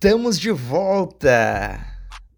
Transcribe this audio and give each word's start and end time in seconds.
Estamos 0.00 0.38
de 0.38 0.52
volta! 0.52 1.84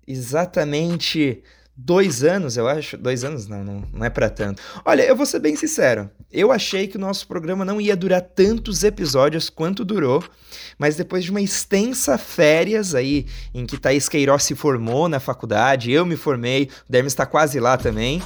Exatamente 0.09 1.43
dois 1.77 2.25
anos, 2.25 2.57
eu 2.57 2.67
acho. 2.67 2.97
Dois 2.97 3.23
anos? 3.23 3.47
Não, 3.49 3.63
não, 3.63 3.85
não 3.93 4.03
é 4.03 4.09
para 4.09 4.31
tanto. 4.31 4.63
Olha, 4.83 5.03
eu 5.03 5.15
vou 5.15 5.27
ser 5.27 5.41
bem 5.41 5.55
sincero. 5.55 6.11
Eu 6.33 6.51
achei 6.51 6.89
que 6.89 6.97
o 6.97 6.99
nosso 6.99 7.29
programa 7.29 7.63
não 7.63 7.79
ia 7.79 7.95
durar 7.95 8.23
tantos 8.23 8.83
episódios 8.83 9.51
quanto 9.51 9.85
durou, 9.85 10.25
mas 10.79 10.97
depois 10.97 11.23
de 11.23 11.31
uma 11.31 11.43
extensa 11.43 12.17
férias 12.17 12.95
aí, 12.95 13.27
em 13.53 13.67
que 13.67 13.77
Thaís 13.77 14.09
Queiroz 14.09 14.43
se 14.45 14.55
formou 14.55 15.07
na 15.07 15.21
faculdade, 15.21 15.93
eu 15.93 16.07
me 16.07 16.17
formei, 16.17 16.71
o 16.89 16.91
Dermes 16.91 17.13
está 17.13 17.27
quase 17.27 17.61
lá 17.61 17.77
também. 17.77 18.23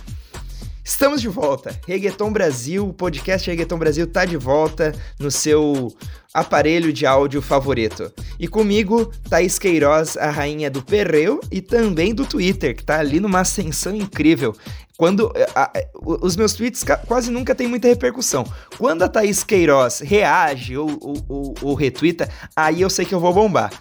Estamos 0.84 1.22
de 1.22 1.28
volta. 1.28 1.74
Reggaeton 1.88 2.30
Brasil, 2.30 2.86
o 2.86 2.92
podcast 2.92 3.48
Reggaeton 3.48 3.78
Brasil 3.78 4.06
tá 4.06 4.26
de 4.26 4.36
volta 4.36 4.94
no 5.18 5.30
seu 5.30 5.90
aparelho 6.32 6.92
de 6.92 7.06
áudio 7.06 7.40
favorito. 7.40 8.12
E 8.38 8.46
comigo, 8.46 9.10
Thaís 9.30 9.58
Queiroz, 9.58 10.18
a 10.18 10.30
rainha 10.30 10.70
do 10.70 10.82
Perreu 10.82 11.40
e 11.50 11.62
também 11.62 12.14
do 12.14 12.26
Twitter, 12.26 12.76
que 12.76 12.84
tá 12.84 12.98
ali 12.98 13.18
numa 13.18 13.40
ascensão 13.40 13.96
incrível. 13.96 14.54
Quando 14.98 15.32
a, 15.54 15.62
a, 15.62 15.72
os 16.02 16.36
meus 16.36 16.52
tweets 16.52 16.84
quase 17.06 17.30
nunca 17.30 17.54
tem 17.54 17.66
muita 17.66 17.88
repercussão. 17.88 18.44
Quando 18.76 19.04
a 19.04 19.08
Thaís 19.08 19.42
Queiroz 19.42 20.00
reage 20.00 20.76
ou, 20.76 20.90
ou, 21.00 21.24
ou, 21.28 21.54
ou 21.62 21.74
retweeta, 21.74 22.28
aí 22.54 22.82
eu 22.82 22.90
sei 22.90 23.06
que 23.06 23.14
eu 23.14 23.20
vou 23.20 23.32
bombar. 23.32 23.72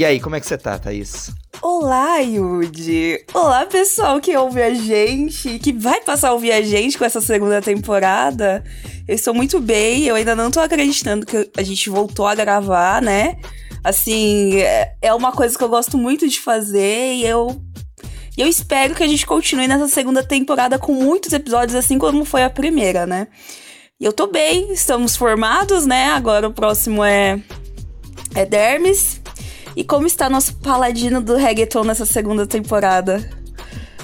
E 0.00 0.04
aí, 0.06 0.18
como 0.18 0.34
é 0.34 0.40
que 0.40 0.46
você 0.46 0.56
tá, 0.56 0.78
Thaís? 0.78 1.30
Olá, 1.60 2.20
Yudi! 2.20 3.22
Olá, 3.34 3.66
pessoal 3.66 4.18
que 4.18 4.34
ouve 4.34 4.62
a 4.62 4.72
gente, 4.72 5.58
que 5.58 5.74
vai 5.74 6.00
passar 6.00 6.30
a 6.30 6.32
ouvir 6.32 6.52
a 6.52 6.62
gente 6.62 6.96
com 6.96 7.04
essa 7.04 7.20
segunda 7.20 7.60
temporada. 7.60 8.64
Eu 9.06 9.14
estou 9.14 9.34
muito 9.34 9.60
bem, 9.60 10.04
eu 10.04 10.14
ainda 10.14 10.34
não 10.34 10.50
tô 10.50 10.58
acreditando 10.58 11.26
que 11.26 11.50
a 11.54 11.62
gente 11.62 11.90
voltou 11.90 12.26
a 12.26 12.34
gravar, 12.34 13.02
né? 13.02 13.36
Assim, 13.84 14.56
é, 14.56 14.94
é 15.02 15.12
uma 15.12 15.32
coisa 15.32 15.58
que 15.58 15.62
eu 15.62 15.68
gosto 15.68 15.98
muito 15.98 16.26
de 16.26 16.40
fazer 16.40 17.16
e 17.16 17.26
eu. 17.26 17.62
E 18.38 18.40
eu 18.40 18.48
espero 18.48 18.94
que 18.94 19.02
a 19.02 19.06
gente 19.06 19.26
continue 19.26 19.68
nessa 19.68 19.86
segunda 19.86 20.22
temporada 20.22 20.78
com 20.78 20.94
muitos 20.94 21.34
episódios, 21.34 21.74
assim 21.74 21.98
como 21.98 22.24
foi 22.24 22.42
a 22.42 22.48
primeira, 22.48 23.06
né? 23.06 23.28
E 24.00 24.06
eu 24.06 24.14
tô 24.14 24.26
bem, 24.26 24.72
estamos 24.72 25.14
formados, 25.14 25.84
né? 25.84 26.06
Agora 26.06 26.48
o 26.48 26.54
próximo 26.54 27.04
é. 27.04 27.38
É 28.34 28.46
Dermes. 28.46 29.19
E 29.76 29.84
como 29.84 30.06
está 30.06 30.28
nosso 30.28 30.56
paladino 30.56 31.20
do 31.20 31.36
reggaeton 31.36 31.84
nessa 31.84 32.04
segunda 32.04 32.46
temporada? 32.46 33.24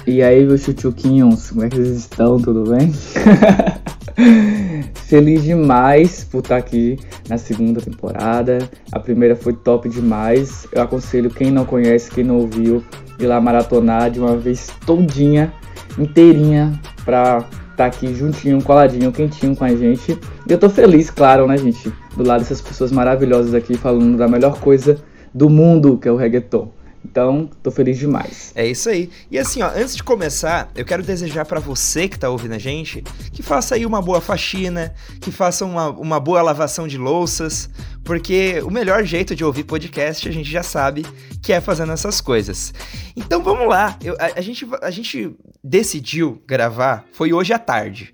E 0.05 0.23
aí, 0.23 0.45
meus 0.45 0.61
chuchuquinhos, 0.61 1.49
como 1.49 1.65
é 1.65 1.69
que 1.69 1.75
vocês 1.75 1.97
estão? 1.97 2.39
Tudo 2.39 2.71
bem? 2.71 2.93
Feliz 4.95 5.43
demais 5.43 6.23
por 6.23 6.39
estar 6.39 6.55
aqui 6.55 6.97
na 7.27 7.37
segunda 7.37 7.81
temporada. 7.81 8.69
A 8.93 8.99
primeira 8.99 9.35
foi 9.35 9.51
top 9.51 9.89
demais. 9.89 10.65
Eu 10.71 10.81
aconselho 10.81 11.29
quem 11.29 11.51
não 11.51 11.65
conhece, 11.65 12.09
quem 12.09 12.23
não 12.23 12.37
ouviu, 12.37 12.81
ir 13.19 13.27
lá 13.27 13.41
maratonar 13.41 14.09
de 14.09 14.19
uma 14.19 14.37
vez 14.37 14.69
todinha, 14.85 15.53
inteirinha, 15.99 16.79
pra 17.03 17.45
estar 17.71 17.85
aqui 17.85 18.15
juntinho, 18.15 18.63
coladinho, 18.63 19.11
quentinho 19.11 19.53
com 19.53 19.65
a 19.65 19.75
gente. 19.75 20.17
E 20.47 20.51
eu 20.51 20.57
tô 20.57 20.69
feliz, 20.69 21.09
claro, 21.09 21.45
né, 21.45 21.57
gente? 21.57 21.91
Do 22.15 22.25
lado 22.25 22.39
dessas 22.39 22.61
pessoas 22.61 22.93
maravilhosas 22.93 23.53
aqui 23.53 23.77
falando 23.77 24.17
da 24.17 24.29
melhor 24.29 24.57
coisa 24.61 24.97
do 25.33 25.49
mundo, 25.49 25.97
que 25.97 26.07
é 26.07 26.11
o 26.11 26.15
reggaeton. 26.15 26.71
Então, 27.09 27.49
tô 27.63 27.71
feliz 27.71 27.97
demais. 27.97 28.51
É 28.53 28.67
isso 28.67 28.89
aí. 28.89 29.09
E 29.31 29.39
assim, 29.39 29.61
ó, 29.61 29.69
antes 29.69 29.95
de 29.95 30.03
começar, 30.03 30.69
eu 30.75 30.83
quero 30.83 31.01
desejar 31.01 31.45
para 31.45 31.59
você 31.59 32.07
que 32.07 32.19
tá 32.19 32.29
ouvindo 32.29 32.53
a 32.53 32.57
gente, 32.57 33.01
que 33.31 33.41
faça 33.41 33.75
aí 33.75 33.85
uma 33.85 34.01
boa 34.01 34.19
faxina, 34.19 34.93
que 35.21 35.31
faça 35.31 35.65
uma, 35.65 35.89
uma 35.89 36.19
boa 36.19 36.41
lavação 36.41 36.85
de 36.87 36.97
louças, 36.97 37.69
porque 38.03 38.61
o 38.61 38.69
melhor 38.69 39.03
jeito 39.05 39.35
de 39.35 39.43
ouvir 39.43 39.63
podcast 39.63 40.27
a 40.27 40.31
gente 40.31 40.49
já 40.49 40.63
sabe 40.63 41.05
que 41.41 41.53
é 41.53 41.61
fazendo 41.61 41.93
essas 41.93 42.19
coisas. 42.19 42.73
Então 43.15 43.41
vamos 43.41 43.67
lá. 43.69 43.97
Eu, 44.03 44.15
a, 44.19 44.39
a, 44.39 44.41
gente, 44.41 44.67
a 44.81 44.91
gente 44.91 45.33
decidiu 45.63 46.43
gravar, 46.45 47.05
foi 47.13 47.31
hoje 47.31 47.53
à 47.53 47.59
tarde. 47.59 48.13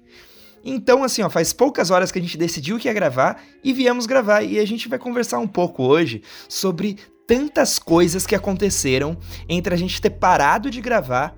Então, 0.64 1.04
assim, 1.04 1.22
ó, 1.22 1.30
faz 1.30 1.52
poucas 1.52 1.92
horas 1.92 2.12
que 2.12 2.20
a 2.20 2.22
gente 2.22 2.38
decidiu 2.38 2.80
que 2.80 2.88
ia 2.88 2.94
gravar 2.94 3.42
e 3.64 3.74
viemos 3.74 4.06
gravar. 4.06 4.44
E 4.44 4.60
a 4.60 4.66
gente 4.66 4.88
vai 4.88 4.98
conversar 4.98 5.40
um 5.40 5.48
pouco 5.48 5.84
hoje 5.84 6.22
sobre 6.48 6.98
tantas 7.28 7.80
coisas 7.80 8.26
que 8.26 8.36
aconteceram 8.36 9.18
entre 9.48 9.74
a 9.74 9.78
gente 9.78 10.02
ter 10.02 10.12
parado 10.12 10.70
de 10.70 10.82
gravar 10.82 11.36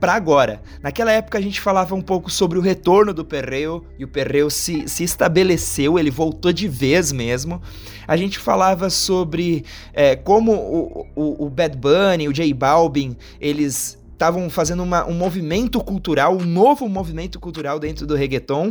para 0.00 0.14
agora. 0.14 0.60
Naquela 0.82 1.12
época 1.12 1.38
a 1.38 1.40
gente 1.40 1.60
falava 1.60 1.94
um 1.94 2.02
pouco 2.02 2.30
sobre 2.30 2.58
o 2.58 2.60
retorno 2.60 3.14
do 3.14 3.24
Perreo 3.24 3.84
e 3.98 4.04
o 4.04 4.08
Perreo 4.08 4.50
se, 4.50 4.86
se 4.88 5.02
estabeleceu, 5.02 5.98
ele 5.98 6.10
voltou 6.10 6.52
de 6.52 6.68
vez 6.68 7.10
mesmo. 7.10 7.62
A 8.06 8.16
gente 8.16 8.38
falava 8.38 8.90
sobre 8.90 9.64
é, 9.92 10.14
como 10.14 10.52
o, 10.52 11.06
o, 11.14 11.46
o 11.46 11.50
Bad 11.50 11.76
Bunny, 11.78 12.28
o 12.28 12.32
J 12.32 12.52
Balvin, 12.52 13.16
eles 13.40 13.98
estavam 14.14 14.48
fazendo 14.48 14.82
uma, 14.82 15.06
um 15.06 15.14
movimento 15.14 15.80
cultural, 15.80 16.36
um 16.36 16.44
novo 16.44 16.88
movimento 16.88 17.38
cultural 17.38 17.78
dentro 17.78 18.06
do 18.06 18.14
reggaeton. 18.14 18.70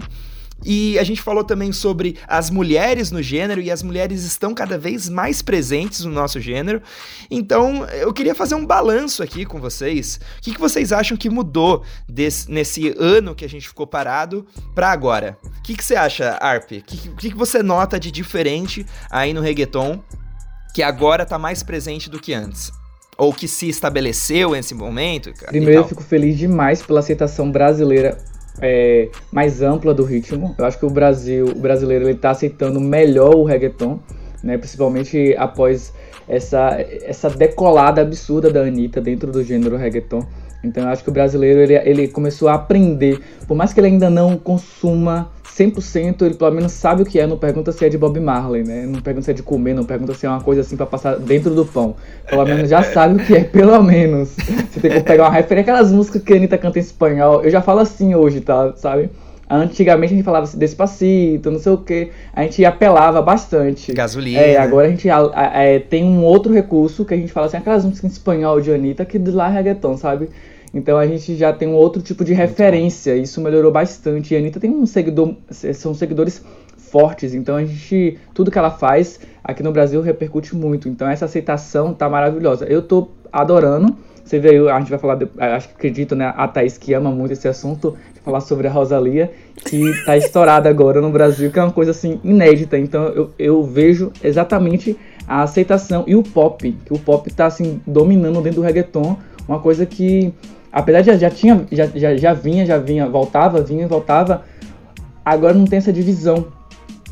E 0.65 0.97
a 0.97 1.03
gente 1.03 1.21
falou 1.21 1.43
também 1.43 1.73
sobre 1.73 2.17
as 2.25 2.49
mulheres 2.49 3.11
no 3.11 3.21
gênero 3.21 3.59
e 3.59 3.69
as 3.69 3.83
mulheres 3.83 4.23
estão 4.23 4.53
cada 4.53 4.77
vez 4.77 5.09
mais 5.09 5.41
presentes 5.41 6.05
no 6.05 6.11
nosso 6.11 6.39
gênero. 6.39 6.81
Então, 7.29 7.85
eu 7.87 8.13
queria 8.13 8.33
fazer 8.33 8.55
um 8.55 8.65
balanço 8.65 9.21
aqui 9.21 9.45
com 9.45 9.59
vocês. 9.59 10.19
O 10.37 10.41
que, 10.41 10.53
que 10.53 10.59
vocês 10.59 10.93
acham 10.93 11.17
que 11.17 11.29
mudou 11.29 11.83
desse, 12.07 12.49
nesse 12.49 12.95
ano 12.97 13.35
que 13.35 13.43
a 13.43 13.49
gente 13.49 13.67
ficou 13.67 13.85
parado 13.85 14.45
para 14.73 14.89
agora? 14.89 15.37
O 15.43 15.61
que, 15.61 15.75
que 15.75 15.83
você 15.83 15.95
acha, 15.95 16.37
Arp? 16.39 16.71
O 16.71 16.81
que, 16.81 16.81
que, 16.81 17.29
que 17.31 17.35
você 17.35 17.61
nota 17.61 17.99
de 17.99 18.09
diferente 18.09 18.85
aí 19.09 19.33
no 19.33 19.41
reggaeton 19.41 20.01
que 20.73 20.81
agora 20.81 21.25
tá 21.25 21.37
mais 21.37 21.61
presente 21.61 22.09
do 22.09 22.19
que 22.19 22.33
antes? 22.33 22.71
Ou 23.23 23.33
que 23.33 23.47
se 23.47 23.69
estabeleceu 23.69 24.51
nesse 24.51 24.73
momento? 24.73 25.33
Cara, 25.33 25.51
Primeiro, 25.51 25.81
eu 25.81 25.87
fico 25.87 26.03
feliz 26.03 26.37
demais 26.37 26.81
pela 26.81 26.99
aceitação 26.99 27.51
brasileira 27.51 28.17
é, 28.61 29.09
mais 29.31 29.61
ampla 29.61 29.93
do 29.93 30.03
ritmo. 30.03 30.55
Eu 30.57 30.65
acho 30.65 30.77
que 30.77 30.85
o 30.85 30.89
Brasil, 30.89 31.45
o 31.45 31.59
brasileiro, 31.59 32.05
ele 32.05 32.13
está 32.13 32.31
aceitando 32.31 32.79
melhor 32.79 33.35
o 33.35 33.43
reggaeton, 33.43 33.99
né? 34.43 34.57
Principalmente 34.57 35.35
após 35.37 35.93
essa, 36.27 36.77
essa 37.03 37.29
decolada 37.29 38.01
absurda 38.01 38.51
da 38.51 38.61
Anitta 38.61 39.01
dentro 39.01 39.31
do 39.31 39.43
gênero 39.43 39.77
reggaeton. 39.77 40.25
Então 40.63 40.83
eu 40.83 40.89
acho 40.89 41.03
que 41.03 41.09
o 41.09 41.13
brasileiro 41.13 41.59
ele, 41.59 41.75
ele 41.75 42.07
começou 42.07 42.47
a 42.47 42.53
aprender, 42.53 43.19
por 43.47 43.55
mais 43.55 43.73
que 43.73 43.79
ele 43.79 43.87
ainda 43.87 44.09
não 44.09 44.37
consuma 44.37 45.29
100%, 45.57 46.23
ele 46.23 46.33
pelo 46.33 46.51
menos 46.51 46.71
sabe 46.71 47.03
o 47.03 47.05
que 47.05 47.19
é, 47.19 47.27
não 47.27 47.37
pergunta 47.37 47.71
se 47.71 47.85
é 47.85 47.89
de 47.89 47.97
Bob 47.97 48.19
Marley, 48.19 48.63
né? 48.63 48.85
Não 48.87 49.01
pergunta 49.01 49.25
se 49.25 49.31
é 49.31 49.33
de 49.33 49.43
comer, 49.43 49.73
não 49.73 49.83
pergunta 49.83 50.13
se 50.13 50.25
é 50.25 50.29
uma 50.29 50.41
coisa 50.41 50.61
assim 50.61 50.75
para 50.75 50.85
passar 50.85 51.17
dentro 51.17 51.53
do 51.53 51.63
pão. 51.63 51.95
Pelo 52.27 52.43
menos 52.45 52.69
já 52.69 52.81
sabe 52.81 53.21
o 53.21 53.25
que 53.25 53.35
é, 53.35 53.43
pelo 53.45 53.81
menos. 53.83 54.29
Você 54.71 54.79
tem 54.79 54.91
que 54.91 55.01
pegar 55.01 55.25
uma 55.25 55.31
referência, 55.31 55.71
aquelas 55.71 55.91
músicas 55.91 56.23
que 56.23 56.33
a 56.33 56.35
Anitta 56.37 56.57
canta 56.57 56.79
em 56.79 56.81
espanhol, 56.81 57.43
eu 57.43 57.51
já 57.51 57.61
falo 57.61 57.79
assim 57.79 58.15
hoje, 58.15 58.41
tá? 58.41 58.73
Sabe? 58.75 59.09
Antigamente 59.49 60.13
a 60.13 60.15
gente 60.15 60.25
falava 60.25 60.45
assim, 60.45 60.57
despacito, 60.57 61.51
não 61.51 61.59
sei 61.59 61.71
o 61.71 61.77
que, 61.77 62.09
a 62.33 62.41
gente 62.41 62.65
apelava 62.65 63.21
bastante. 63.21 63.93
Gasolina. 63.93 64.39
É, 64.39 64.57
agora 64.57 64.87
a 64.87 64.89
gente 64.89 65.07
a, 65.09 65.29
a, 65.33 65.63
é, 65.63 65.79
tem 65.79 66.03
um 66.03 66.23
outro 66.23 66.51
recurso 66.51 67.05
que 67.05 67.13
a 67.13 67.17
gente 67.17 67.31
fala 67.31 67.45
assim, 67.45 67.57
aquelas 67.57 67.85
músicas 67.85 68.09
em 68.09 68.13
espanhol 68.13 68.59
de 68.59 68.71
Anitta 68.71 69.05
que 69.05 69.19
de 69.19 69.29
lá 69.29 69.49
é 69.49 69.53
reggaeton, 69.53 69.97
sabe? 69.97 70.29
Então 70.73 70.97
a 70.97 71.05
gente 71.05 71.35
já 71.35 71.53
tem 71.53 71.67
um 71.67 71.75
outro 71.75 72.01
tipo 72.01 72.25
de 72.25 72.33
referência, 72.33 73.15
isso 73.15 73.39
melhorou 73.39 73.71
bastante. 73.71 74.33
E 74.33 74.37
a 74.37 74.39
Anitta 74.39 74.59
tem 74.59 74.71
um 74.71 74.85
seguidor, 74.85 75.35
são 75.51 75.93
seguidores 75.93 76.43
fortes, 76.77 77.33
então 77.33 77.55
a 77.55 77.65
gente, 77.65 78.19
tudo 78.33 78.51
que 78.51 78.57
ela 78.57 78.71
faz 78.71 79.19
aqui 79.43 79.61
no 79.61 79.71
Brasil 79.71 80.01
repercute 80.01 80.55
muito. 80.55 80.89
Então 80.89 81.07
essa 81.07 81.25
aceitação 81.25 81.93
tá 81.93 82.09
maravilhosa. 82.09 82.65
Eu 82.65 82.81
tô 82.81 83.09
adorando. 83.31 83.95
Você 84.23 84.39
veio, 84.39 84.69
a 84.69 84.79
gente 84.79 84.89
vai 84.89 84.99
falar, 84.99 85.19
acho 85.37 85.67
que 85.67 85.73
acredito, 85.73 86.15
né? 86.15 86.33
A 86.37 86.47
Thaís 86.47 86.77
que 86.77 86.93
ama 86.93 87.11
muito 87.11 87.33
esse 87.33 87.45
assunto, 87.45 87.97
falar 88.23 88.39
sobre 88.39 88.67
a 88.67 88.71
Rosalia, 88.71 89.29
que 89.65 89.91
tá 90.05 90.15
estourada 90.15 90.69
agora 90.69 91.01
no 91.01 91.09
Brasil, 91.09 91.51
que 91.51 91.59
é 91.59 91.63
uma 91.63 91.73
coisa 91.73 91.91
assim 91.91 92.21
inédita. 92.23 92.77
Então 92.77 93.03
eu, 93.07 93.31
eu 93.37 93.63
vejo 93.63 94.13
exatamente 94.23 94.97
a 95.27 95.43
aceitação 95.43 96.05
e 96.07 96.15
o 96.15 96.23
pop, 96.23 96.71
que 96.85 96.93
o 96.93 96.99
pop 96.99 97.29
tá 97.33 97.47
assim 97.47 97.81
dominando 97.85 98.41
dentro 98.41 98.61
do 98.61 98.65
reggaeton, 98.65 99.17
uma 99.45 99.59
coisa 99.59 99.85
que 99.85 100.33
apesar 100.73 101.01
de 101.01 101.15
já, 101.15 101.29
tinha, 101.29 101.65
já, 101.71 101.85
já, 101.85 102.17
já 102.17 102.33
vinha, 102.33 102.65
já 102.65 102.79
vinha, 102.79 103.07
voltava, 103.07 103.61
vinha, 103.61 103.87
voltava, 103.87 104.43
agora 105.23 105.53
não 105.53 105.65
tem 105.65 105.77
essa 105.77 105.93
divisão. 105.93 106.47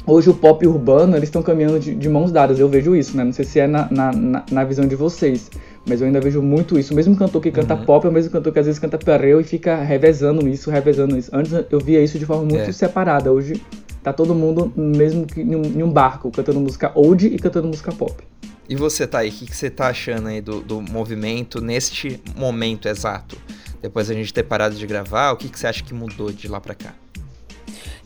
Hoje 0.08 0.32
o 0.32 0.34
pop 0.34 0.66
urbano, 0.66 1.16
eles 1.16 1.30
estão 1.30 1.44
caminhando 1.44 1.80
de, 1.80 1.94
de, 1.94 2.10
mãos 2.10 2.32
dadas, 2.32 2.60
eu 2.60 2.68
vejo 2.68 2.96
isso, 2.96 3.16
né? 3.16 3.24
Não 3.24 3.32
sei 3.32 3.46
se 3.46 3.60
é 3.60 3.68
na, 3.68 3.88
na, 3.92 4.44
na, 4.52 4.64
visão 4.64 4.88
de 4.88 4.96
vocês, 4.96 5.52
mas 5.88 6.02
eu 6.02 6.08
ainda 6.08 6.20
vejo 6.20 6.42
muito 6.42 6.78
isso. 6.80 6.92
O 6.92 6.96
mesmo 6.96 7.16
cantor 7.16 7.40
que 7.40 7.52
canta 7.52 7.76
uhum. 7.76 7.86
pop 7.86 8.08
é 8.08 8.10
o 8.10 8.12
mesmo 8.12 8.32
cantor 8.32 8.52
que 8.52 8.58
às 8.58 8.66
vezes 8.66 8.80
canta 8.80 8.98
perreo 8.98 9.40
e 9.40 9.44
fica 9.44 9.76
revezando 9.76 10.48
isso, 10.48 10.72
revezando 10.72 11.16
isso. 11.16 11.30
Antes 11.32 11.54
eu 11.70 11.80
via 11.80 12.04
isso 12.04 12.18
de 12.18 12.26
forma 12.26 12.42
muito 12.42 12.70
é. 12.70 12.72
separada, 12.72 13.32
hoje 13.32 13.62
tá 14.02 14.12
todo 14.12 14.34
mundo 14.34 14.74
mesmo 14.76 15.28
que 15.28 15.40
em 15.40 15.84
um 15.84 15.92
barco, 15.92 16.32
cantando 16.32 16.60
música 16.60 16.92
old 16.96 17.28
e 17.28 17.38
cantando 17.38 17.68
música 17.68 17.92
pop. 17.92 18.24
E 18.70 18.76
você, 18.76 19.06
Thay, 19.06 19.30
o 19.30 19.32
que, 19.32 19.46
que 19.46 19.56
você 19.56 19.70
tá 19.70 19.88
achando 19.88 20.28
aí 20.28 20.42
do, 20.42 20.62
do 20.62 20.82
movimento 20.82 21.60
neste 21.60 22.22
momento 22.36 22.88
exato? 22.88 23.38
Depois 23.82 24.10
a 24.10 24.14
gente 24.14 24.34
ter 24.34 24.44
parado 24.44 24.76
de 24.76 24.86
gravar, 24.86 25.32
o 25.32 25.38
que, 25.38 25.50
que 25.50 25.60
você 25.60 25.68
acha 25.68 25.84
que 25.84 25.94
mudou 25.94 26.32
de 26.32 26.48
lá 26.48 26.62
para 26.62 26.76
cá? 26.76 26.94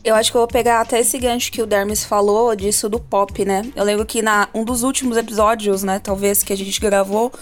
Eu 0.02 0.14
acho 0.14 0.30
que 0.30 0.36
eu 0.36 0.40
vou 0.40 0.48
pegar 0.48 0.80
até 0.80 1.00
esse 1.00 1.18
gancho 1.18 1.50
que 1.50 1.60
o 1.60 1.66
Dermis 1.66 2.04
falou 2.04 2.54
disso 2.54 2.88
do 2.88 3.00
pop, 3.00 3.44
né? 3.44 3.62
Eu 3.74 3.84
lembro 3.84 4.06
que 4.06 4.22
na 4.22 4.48
um 4.54 4.64
dos 4.64 4.84
últimos 4.84 5.16
episódios, 5.16 5.82
né, 5.82 5.98
talvez 5.98 6.44
que 6.44 6.52
a 6.52 6.56
gente 6.56 6.80
gravou, 6.80 7.32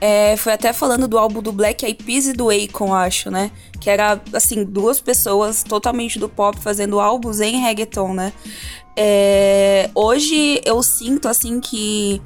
é, 0.00 0.36
foi 0.36 0.52
até 0.52 0.72
falando 0.72 1.08
do 1.08 1.18
álbum 1.18 1.42
do 1.42 1.50
Black 1.50 1.84
Eyed 1.84 2.04
Peas 2.04 2.26
e 2.26 2.32
do 2.32 2.50
Akon, 2.50 2.94
acho, 2.94 3.30
né? 3.30 3.50
Que 3.80 3.90
era, 3.90 4.20
assim, 4.32 4.64
duas 4.64 5.00
pessoas 5.00 5.62
totalmente 5.62 6.18
do 6.18 6.28
pop 6.28 6.58
fazendo 6.60 7.00
álbuns 7.00 7.40
em 7.40 7.60
reggaeton, 7.60 8.14
né? 8.14 8.32
É, 8.96 9.90
hoje 9.94 10.60
eu 10.64 10.82
sinto, 10.82 11.26
assim, 11.26 11.58
que 11.58 12.22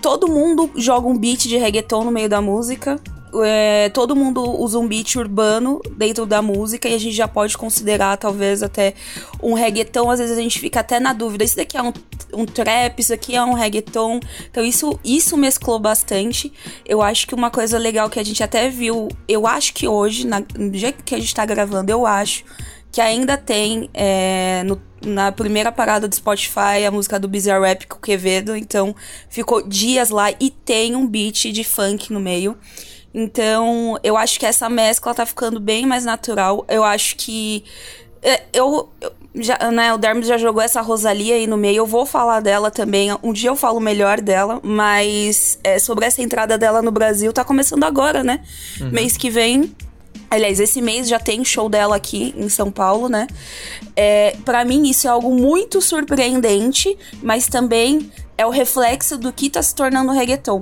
todo 0.00 0.28
mundo 0.28 0.70
joga 0.76 1.06
um 1.06 1.16
beat 1.16 1.40
de 1.40 1.56
reggaeton 1.56 2.04
no 2.04 2.10
meio 2.10 2.28
da 2.28 2.40
música 2.40 3.00
é, 3.44 3.88
todo 3.90 4.16
mundo 4.16 4.42
usa 4.60 4.78
um 4.78 4.86
beat 4.86 5.16
urbano 5.16 5.80
dentro 5.96 6.26
da 6.26 6.42
música 6.42 6.88
e 6.88 6.94
a 6.94 6.98
gente 6.98 7.14
já 7.14 7.28
pode 7.28 7.56
considerar 7.56 8.16
talvez 8.16 8.62
até 8.62 8.94
um 9.42 9.54
reggaeton. 9.54 10.10
Às 10.10 10.18
vezes 10.18 10.36
a 10.36 10.40
gente 10.40 10.58
fica 10.58 10.80
até 10.80 10.98
na 10.98 11.12
dúvida: 11.12 11.44
isso 11.44 11.56
daqui 11.56 11.76
é 11.76 11.82
um, 11.82 11.92
um 12.34 12.44
trap, 12.44 12.98
isso 12.98 13.12
aqui 13.12 13.36
é 13.36 13.42
um 13.42 13.52
reggaeton. 13.52 14.20
Então 14.50 14.64
isso, 14.64 14.98
isso 15.04 15.36
mesclou 15.36 15.78
bastante. 15.78 16.52
Eu 16.84 17.00
acho 17.02 17.26
que 17.26 17.34
uma 17.34 17.50
coisa 17.50 17.78
legal 17.78 18.10
que 18.10 18.18
a 18.18 18.24
gente 18.24 18.42
até 18.42 18.68
viu, 18.68 19.08
eu 19.28 19.46
acho 19.46 19.72
que 19.74 19.86
hoje, 19.86 20.26
na, 20.26 20.42
no 20.56 20.74
jeito 20.74 21.04
que 21.04 21.14
a 21.14 21.18
gente 21.18 21.34
tá 21.34 21.44
gravando, 21.44 21.90
eu 21.90 22.06
acho 22.06 22.44
que 22.92 23.00
ainda 23.00 23.36
tem 23.36 23.88
é, 23.94 24.62
no, 24.64 24.80
na 25.04 25.30
primeira 25.32 25.70
parada 25.70 26.08
do 26.08 26.14
Spotify 26.14 26.84
a 26.86 26.90
música 26.90 27.18
do 27.18 27.28
Bizarre 27.28 27.64
Rap 27.64 27.86
com 27.86 27.96
o 27.96 28.00
Quevedo. 28.00 28.56
Então 28.56 28.94
ficou 29.28 29.62
dias 29.62 30.10
lá 30.10 30.30
e 30.32 30.50
tem 30.50 30.96
um 30.96 31.06
beat 31.06 31.52
de 31.52 31.64
funk 31.64 32.12
no 32.12 32.20
meio. 32.20 32.56
Então, 33.12 33.98
eu 34.02 34.16
acho 34.16 34.38
que 34.38 34.46
essa 34.46 34.68
mescla 34.68 35.14
tá 35.14 35.26
ficando 35.26 35.58
bem 35.58 35.84
mais 35.84 36.04
natural. 36.04 36.64
Eu 36.68 36.84
acho 36.84 37.16
que. 37.16 37.64
É, 38.22 38.42
eu, 38.52 38.88
eu 39.00 39.12
já, 39.34 39.70
né, 39.70 39.92
o 39.94 39.98
Dermis 39.98 40.26
já 40.26 40.36
jogou 40.36 40.62
essa 40.62 40.80
Rosalia 40.80 41.34
aí 41.34 41.46
no 41.46 41.56
meio. 41.56 41.78
Eu 41.78 41.86
vou 41.86 42.06
falar 42.06 42.40
dela 42.40 42.70
também. 42.70 43.10
Um 43.22 43.32
dia 43.32 43.50
eu 43.50 43.56
falo 43.56 43.80
melhor 43.80 44.20
dela. 44.20 44.60
Mas 44.62 45.58
é, 45.64 45.78
sobre 45.78 46.04
essa 46.04 46.22
entrada 46.22 46.56
dela 46.56 46.82
no 46.82 46.92
Brasil, 46.92 47.32
tá 47.32 47.44
começando 47.44 47.84
agora, 47.84 48.22
né? 48.22 48.44
Uhum. 48.80 48.90
Mês 48.90 49.16
que 49.16 49.30
vem. 49.30 49.74
Aliás, 50.30 50.60
esse 50.60 50.80
mês 50.80 51.08
já 51.08 51.18
tem 51.18 51.44
show 51.44 51.68
dela 51.68 51.96
aqui 51.96 52.32
em 52.36 52.48
São 52.48 52.70
Paulo, 52.70 53.08
né? 53.08 53.26
É, 53.96 54.36
para 54.44 54.64
mim, 54.64 54.88
isso 54.88 55.08
é 55.08 55.10
algo 55.10 55.34
muito 55.34 55.80
surpreendente, 55.80 56.96
mas 57.20 57.48
também 57.48 58.10
é 58.38 58.46
o 58.46 58.50
reflexo 58.50 59.18
do 59.18 59.32
que 59.32 59.50
tá 59.50 59.60
se 59.60 59.74
tornando 59.74 60.12
reggaeton. 60.12 60.60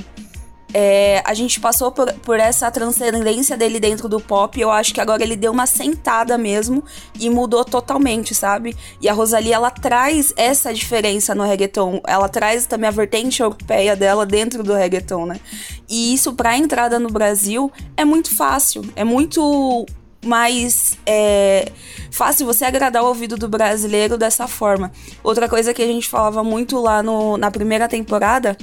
É, 0.75 1.23
a 1.25 1.33
gente 1.33 1.59
passou 1.61 1.91
por, 1.91 2.13
por 2.15 2.39
essa 2.39 2.71
transcendência 2.71 3.57
dele 3.57 3.81
dentro 3.81 4.09
do 4.09 4.21
pop. 4.21 4.61
Eu 4.61 4.71
acho 4.71 4.93
que 4.93 5.01
agora 5.01 5.23
ele 5.23 5.37
deu 5.37 5.53
uma 5.53 5.67
sentada 5.67 6.37
mesmo 6.37 6.85
e 7.19 7.31
mudou 7.31 7.65
totalmente, 7.65 8.35
sabe? 8.35 8.77
E 9.01 9.09
a 9.09 9.13
Rosalie, 9.13 9.53
ela 9.53 9.71
traz 9.71 10.33
essa 10.37 10.73
diferença 10.73 11.35
no 11.35 11.45
reggaeton. 11.45 12.03
Ela 12.07 12.29
traz 12.29 12.67
também 12.67 12.89
a 12.89 12.93
vertente 12.93 13.41
europeia 13.41 13.97
dela 13.97 14.27
dentro 14.27 14.63
do 14.63 14.75
reggaeton, 14.75 15.27
né? 15.27 15.41
E 15.89 16.13
isso, 16.13 16.35
pra 16.35 16.57
entrada 16.57 16.99
no 16.99 17.09
Brasil, 17.09 17.73
é 17.97 18.05
muito 18.05 18.37
fácil. 18.37 18.83
É 18.95 19.05
muito 19.05 19.87
mais 20.25 20.99
é, 21.07 21.71
fácil 22.11 22.45
você 22.45 22.65
agradar 22.65 23.03
o 23.03 23.07
ouvido 23.07 23.37
do 23.37 23.49
brasileiro 23.49 24.19
dessa 24.19 24.47
forma. 24.47 24.93
Outra 25.23 25.49
coisa 25.49 25.73
que 25.73 25.83
a 25.83 25.87
gente 25.87 26.09
falava 26.09 26.43
muito 26.43 26.79
lá 26.79 27.03
no, 27.03 27.37
na 27.39 27.51
primeira 27.51 27.89
temporada 27.89 28.57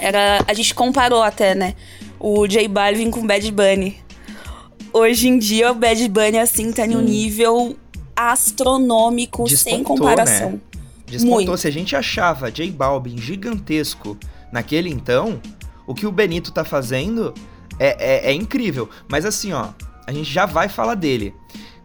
era, 0.00 0.44
a 0.46 0.54
gente 0.54 0.74
comparou 0.74 1.22
até, 1.22 1.54
né? 1.54 1.74
O 2.18 2.46
J 2.46 2.66
Balvin 2.68 3.10
com 3.10 3.20
o 3.20 3.26
Bad 3.26 3.50
Bunny. 3.52 3.98
Hoje 4.92 5.28
em 5.28 5.38
dia, 5.38 5.70
o 5.70 5.74
Bad 5.74 6.08
Bunny, 6.08 6.38
assim, 6.38 6.72
tá 6.72 6.86
em 6.86 6.96
um 6.96 7.00
nível 7.00 7.76
astronômico, 8.16 9.44
Despontou, 9.44 9.72
sem 9.72 9.84
comparação. 9.84 10.52
Né? 10.52 10.60
Despontou. 11.06 11.34
Muito. 11.36 11.56
Se 11.58 11.68
a 11.68 11.72
gente 11.72 11.94
achava 11.94 12.50
J 12.50 12.70
Balvin 12.70 13.16
gigantesco 13.18 14.16
naquele 14.52 14.90
então, 14.90 15.40
o 15.86 15.94
que 15.94 16.06
o 16.06 16.12
Benito 16.12 16.52
tá 16.52 16.64
fazendo 16.64 17.32
é, 17.78 18.28
é, 18.28 18.30
é 18.30 18.32
incrível. 18.32 18.88
Mas 19.08 19.24
assim, 19.24 19.52
ó, 19.52 19.68
a 20.06 20.12
gente 20.12 20.30
já 20.30 20.46
vai 20.46 20.68
falar 20.68 20.94
dele. 20.94 21.34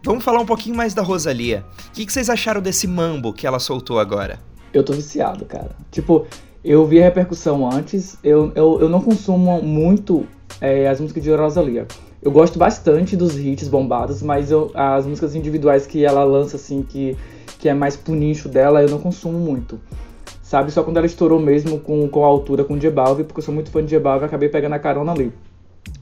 Vamos 0.04 0.24
falar 0.24 0.40
um 0.40 0.46
pouquinho 0.46 0.76
mais 0.76 0.94
da 0.94 1.02
Rosalia. 1.02 1.66
O 1.88 1.92
que, 1.92 2.06
que 2.06 2.14
vocês 2.14 2.30
acharam 2.30 2.62
desse 2.62 2.88
mambo 2.88 3.34
que 3.34 3.48
ela 3.48 3.60
soltou 3.60 4.00
agora? 4.00 4.40
Eu 4.72 4.84
tô 4.84 4.94
viciado, 4.94 5.46
cara. 5.46 5.76
Tipo, 5.90 6.28
eu 6.66 6.86
vi 6.86 7.00
a 7.00 7.04
repercussão 7.04 7.70
antes, 7.72 8.18
eu, 8.24 8.52
eu, 8.56 8.82
eu 8.82 8.90
não 8.90 9.00
consumo 9.00 9.62
muito 9.62 10.26
é, 10.60 10.88
as 10.88 11.00
músicas 11.00 11.24
de 11.24 11.32
Rosalia. 11.32 11.86
Eu 12.22 12.32
gosto 12.32 12.58
bastante 12.58 13.16
dos 13.16 13.38
hits 13.38 13.68
bombados, 13.68 14.24
mas 14.24 14.50
eu, 14.50 14.72
as 14.74 15.06
músicas 15.06 15.36
individuais 15.36 15.86
que 15.86 16.04
ela 16.04 16.24
lança, 16.24 16.56
assim, 16.56 16.82
que, 16.82 17.16
que 17.60 17.70
é 17.70 17.74
mais 17.74 17.96
pro 17.96 18.16
nicho 18.16 18.50
dela, 18.50 18.82
eu 18.82 18.90
não 18.90 18.98
consumo 18.98 19.38
muito. 19.38 19.80
Sabe? 20.42 20.72
Só 20.72 20.84
quando 20.84 20.98
ela 20.98 21.06
estourou 21.06 21.40
mesmo 21.40 21.80
com, 21.80 22.08
com 22.08 22.24
a 22.24 22.28
altura 22.28 22.64
com 22.64 22.74
o 22.74 22.82
Jebalve, 22.82 23.24
porque 23.24 23.40
eu 23.40 23.44
sou 23.44 23.54
muito 23.54 23.70
fã 23.70 23.84
de 23.84 23.92
Jebalve, 23.92 24.26
acabei 24.26 24.50
pegando 24.50 24.74
a 24.74 24.80
carona 24.80 25.12
ali. 25.12 25.32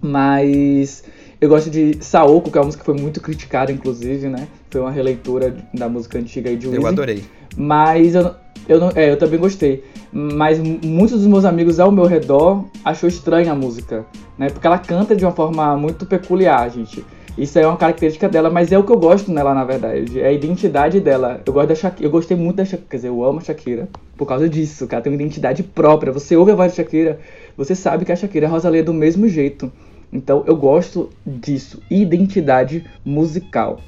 Mas 0.02 1.04
eu 1.44 1.50
gosto 1.50 1.70
de 1.70 1.98
Saoko, 2.00 2.50
que 2.50 2.58
é 2.58 2.62
uma 2.62 2.68
música 2.68 2.84
que 2.84 2.86
foi 2.86 2.98
muito 2.98 3.20
criticada, 3.20 3.70
inclusive, 3.70 4.30
né? 4.30 4.48
Foi 4.72 4.80
uma 4.80 4.92
releitura 4.92 5.54
da 5.74 5.90
música 5.90 6.18
antiga 6.18 6.50
aí 6.50 6.56
de 6.56 6.68
Weezy. 6.68 6.82
Eu 6.82 6.88
adorei. 6.88 7.22
Mas 7.58 8.16
eu, 8.16 8.34
eu, 8.66 8.80
não, 8.80 8.92
é, 8.96 9.12
eu 9.12 9.18
também 9.18 9.38
gostei. 9.38 9.84
Mas 10.10 10.58
muitos 10.58 11.20
dos 11.20 11.28
meus 11.28 11.44
amigos 11.44 11.82
ao 11.82 11.92
meu 11.92 12.06
redor 12.06 12.64
achou 12.86 13.10
estranha 13.10 13.52
a 13.52 13.56
música, 13.56 14.06
né? 14.38 14.50
Porque 14.50 14.66
ela 14.66 14.78
canta 14.78 15.18
de 15.18 15.26
uma 15.26 15.34
forma 15.34 15.76
muito 15.76 16.06
peculiar, 16.06 16.70
gente. 16.70 17.04
Isso 17.38 17.60
é 17.60 17.68
uma 17.68 17.76
característica 17.76 18.30
dela, 18.30 18.50
mas 18.50 18.72
é 18.72 18.78
o 18.78 18.84
que 18.84 18.94
eu 18.94 18.98
gosto 18.98 19.30
nela, 19.30 19.54
na 19.54 19.66
verdade. 19.66 20.22
É 20.22 20.28
a 20.28 20.32
identidade 20.32 21.02
dela. 21.02 21.42
Eu 21.46 21.52
gosto 21.52 21.68
da 21.68 21.76
Shakira. 21.76 22.08
Eu 22.08 22.12
gostei 22.12 22.38
muito 22.38 22.56
da 22.56 22.64
Shakira. 22.64 22.88
Quer 22.90 22.96
dizer, 22.96 23.08
eu 23.10 23.22
amo 23.22 23.40
a 23.40 23.42
Shakira 23.42 23.90
por 24.16 24.28
causa 24.28 24.48
disso, 24.48 24.88
ela 24.90 25.02
tem 25.02 25.12
uma 25.12 25.22
identidade 25.22 25.64
própria. 25.64 26.14
Você 26.14 26.38
ouve 26.38 26.52
a 26.52 26.56
voz 26.56 26.72
da 26.72 26.78
Shakira, 26.78 27.20
você 27.58 27.76
sabe 27.76 28.06
que 28.06 28.12
a 28.12 28.16
Shakira 28.16 28.46
é 28.46 28.50
Rosalia 28.50 28.84
do 28.84 28.94
mesmo 28.94 29.28
jeito. 29.28 29.70
Então 30.14 30.44
eu 30.46 30.56
gosto 30.56 31.10
disso. 31.26 31.82
Identidade 31.90 32.86
musical. 33.04 33.82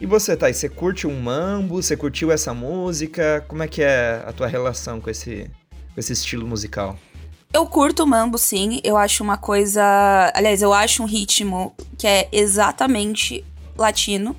E 0.00 0.06
você, 0.06 0.36
Thay, 0.36 0.54
você 0.54 0.68
curte 0.68 1.06
um 1.06 1.20
mambo? 1.20 1.82
Você 1.82 1.96
curtiu 1.96 2.32
essa 2.32 2.54
música? 2.54 3.44
Como 3.46 3.62
é 3.62 3.68
que 3.68 3.82
é 3.82 4.22
a 4.24 4.32
tua 4.32 4.46
relação 4.46 5.00
com 5.00 5.10
esse, 5.10 5.50
com 5.92 6.00
esse 6.00 6.12
estilo 6.12 6.46
musical? 6.46 6.96
Eu 7.52 7.66
curto 7.66 8.06
mambo, 8.06 8.38
sim. 8.38 8.80
Eu 8.84 8.96
acho 8.96 9.22
uma 9.22 9.36
coisa. 9.36 10.32
Aliás, 10.34 10.62
eu 10.62 10.72
acho 10.72 11.02
um 11.02 11.06
ritmo 11.06 11.74
que 11.98 12.06
é 12.06 12.28
exatamente 12.32 13.44
latino. 13.76 14.36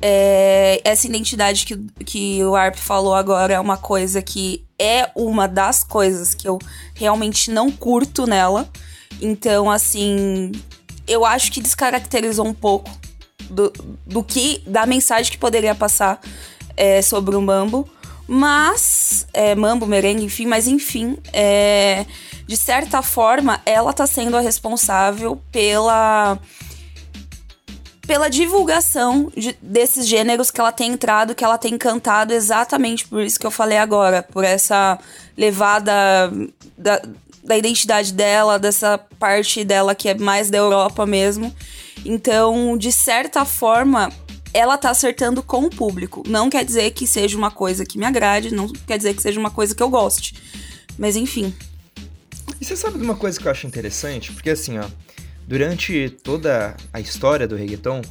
É... 0.00 0.80
Essa 0.82 1.06
identidade 1.06 1.66
que, 1.66 1.76
que 2.04 2.42
o 2.42 2.56
Arp 2.56 2.76
falou 2.76 3.14
agora 3.14 3.54
é 3.54 3.60
uma 3.60 3.76
coisa 3.76 4.22
que 4.22 4.64
é 4.78 5.10
uma 5.14 5.46
das 5.46 5.84
coisas 5.84 6.34
que 6.34 6.48
eu 6.48 6.58
realmente 6.94 7.50
não 7.50 7.70
curto 7.70 8.26
nela. 8.26 8.66
Então, 9.20 9.70
assim, 9.70 10.52
eu 11.06 11.24
acho 11.24 11.52
que 11.52 11.60
descaracterizou 11.60 12.46
um 12.46 12.54
pouco 12.54 12.90
do, 13.50 13.72
do 14.06 14.22
que, 14.22 14.62
da 14.66 14.86
mensagem 14.86 15.30
que 15.30 15.38
poderia 15.38 15.74
passar 15.74 16.20
é, 16.76 17.02
sobre 17.02 17.36
o 17.36 17.42
mambo. 17.42 17.88
Mas, 18.26 19.26
é, 19.32 19.56
mambo, 19.56 19.86
merengue, 19.86 20.24
enfim, 20.24 20.46
mas 20.46 20.68
enfim, 20.68 21.18
é, 21.32 22.06
de 22.46 22.56
certa 22.56 23.02
forma, 23.02 23.60
ela 23.66 23.92
tá 23.92 24.06
sendo 24.06 24.36
a 24.36 24.40
responsável 24.40 25.42
pela 25.50 26.38
pela 28.06 28.28
divulgação 28.28 29.30
de, 29.36 29.56
desses 29.62 30.04
gêneros 30.04 30.50
que 30.50 30.60
ela 30.60 30.72
tem 30.72 30.92
entrado, 30.92 31.32
que 31.32 31.44
ela 31.44 31.56
tem 31.56 31.78
cantado 31.78 32.32
exatamente 32.32 33.06
por 33.06 33.22
isso 33.22 33.38
que 33.38 33.46
eu 33.46 33.52
falei 33.52 33.78
agora, 33.78 34.20
por 34.20 34.42
essa 34.42 34.98
levada 35.36 35.92
da, 36.76 37.00
da 37.42 37.56
identidade 37.56 38.12
dela, 38.12 38.58
dessa 38.58 38.98
parte 39.18 39.64
dela 39.64 39.94
que 39.94 40.08
é 40.08 40.14
mais 40.14 40.50
da 40.50 40.58
Europa 40.58 41.06
mesmo. 41.06 41.54
Então, 42.04 42.76
de 42.76 42.92
certa 42.92 43.44
forma, 43.44 44.10
ela 44.52 44.76
tá 44.76 44.90
acertando 44.90 45.42
com 45.42 45.64
o 45.64 45.70
público. 45.70 46.22
Não 46.26 46.50
quer 46.50 46.64
dizer 46.64 46.90
que 46.92 47.06
seja 47.06 47.36
uma 47.36 47.50
coisa 47.50 47.84
que 47.84 47.98
me 47.98 48.04
agrade, 48.04 48.54
não 48.54 48.68
quer 48.68 48.96
dizer 48.96 49.14
que 49.14 49.22
seja 49.22 49.38
uma 49.38 49.50
coisa 49.50 49.74
que 49.74 49.82
eu 49.82 49.88
goste. 49.88 50.34
Mas 50.98 51.16
enfim. 51.16 51.54
E 52.60 52.64
você 52.64 52.76
sabe 52.76 52.98
de 52.98 53.04
uma 53.04 53.16
coisa 53.16 53.38
que 53.38 53.46
eu 53.46 53.50
acho 53.50 53.66
interessante? 53.66 54.32
Porque 54.32 54.50
assim, 54.50 54.78
ó, 54.78 54.84
durante 55.46 56.10
toda 56.22 56.76
a 56.92 57.00
história 57.00 57.46
do 57.46 57.56
reggaeton, 57.56 58.02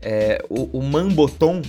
é, 0.00 0.44
o, 0.48 0.78
o 0.78 0.82
mambotom 0.82 1.62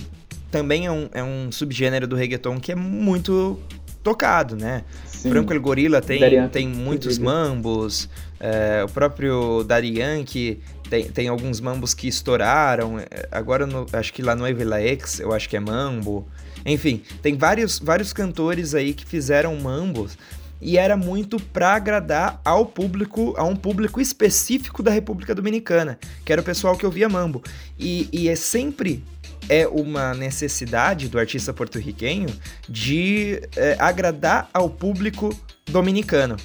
também 0.50 0.86
é 0.86 0.90
um, 0.90 1.08
é 1.12 1.22
um 1.22 1.52
subgênero 1.52 2.06
do 2.06 2.16
reggaeton 2.16 2.58
que 2.58 2.72
é 2.72 2.74
muito 2.74 3.58
tocado, 4.02 4.56
né? 4.56 4.84
Sim. 5.22 5.30
Franco 5.30 5.52
El 5.52 5.60
Gorila 5.60 6.02
tem, 6.02 6.48
tem 6.48 6.68
muitos 6.68 7.16
mambos, 7.16 8.08
é, 8.40 8.82
o 8.84 8.88
próprio 8.88 9.62
Daddy 9.62 10.00
Yankee 10.00 10.58
tem, 10.90 11.04
tem 11.04 11.28
alguns 11.28 11.60
mambos 11.60 11.94
que 11.94 12.08
estouraram. 12.08 12.98
É, 12.98 13.06
agora, 13.30 13.64
no, 13.64 13.86
acho 13.92 14.12
que 14.12 14.20
lá 14.20 14.34
no 14.34 14.44
Evila 14.46 14.80
X, 14.80 15.20
eu 15.20 15.32
acho 15.32 15.48
que 15.48 15.56
é 15.56 15.60
mambo. 15.60 16.26
Enfim, 16.66 17.02
tem 17.22 17.36
vários, 17.36 17.78
vários 17.78 18.12
cantores 18.12 18.74
aí 18.74 18.92
que 18.92 19.06
fizeram 19.06 19.54
mambos 19.54 20.18
e 20.60 20.76
era 20.76 20.96
muito 20.96 21.38
para 21.38 21.74
agradar 21.74 22.40
ao 22.44 22.66
público, 22.66 23.32
a 23.36 23.44
um 23.44 23.54
público 23.54 24.00
específico 24.00 24.82
da 24.82 24.90
República 24.90 25.36
Dominicana, 25.36 25.98
que 26.24 26.32
era 26.32 26.42
o 26.42 26.44
pessoal 26.44 26.76
que 26.76 26.84
ouvia 26.84 27.08
mambo. 27.08 27.42
E, 27.78 28.08
e 28.12 28.28
é 28.28 28.34
sempre 28.34 29.04
é 29.52 29.68
uma 29.68 30.14
necessidade 30.14 31.10
do 31.10 31.18
artista 31.18 31.52
porto-riquenho 31.52 32.30
de 32.66 33.38
é, 33.54 33.76
agradar 33.78 34.48
ao 34.54 34.70
público 34.70 35.28
dominicano. 35.66 36.38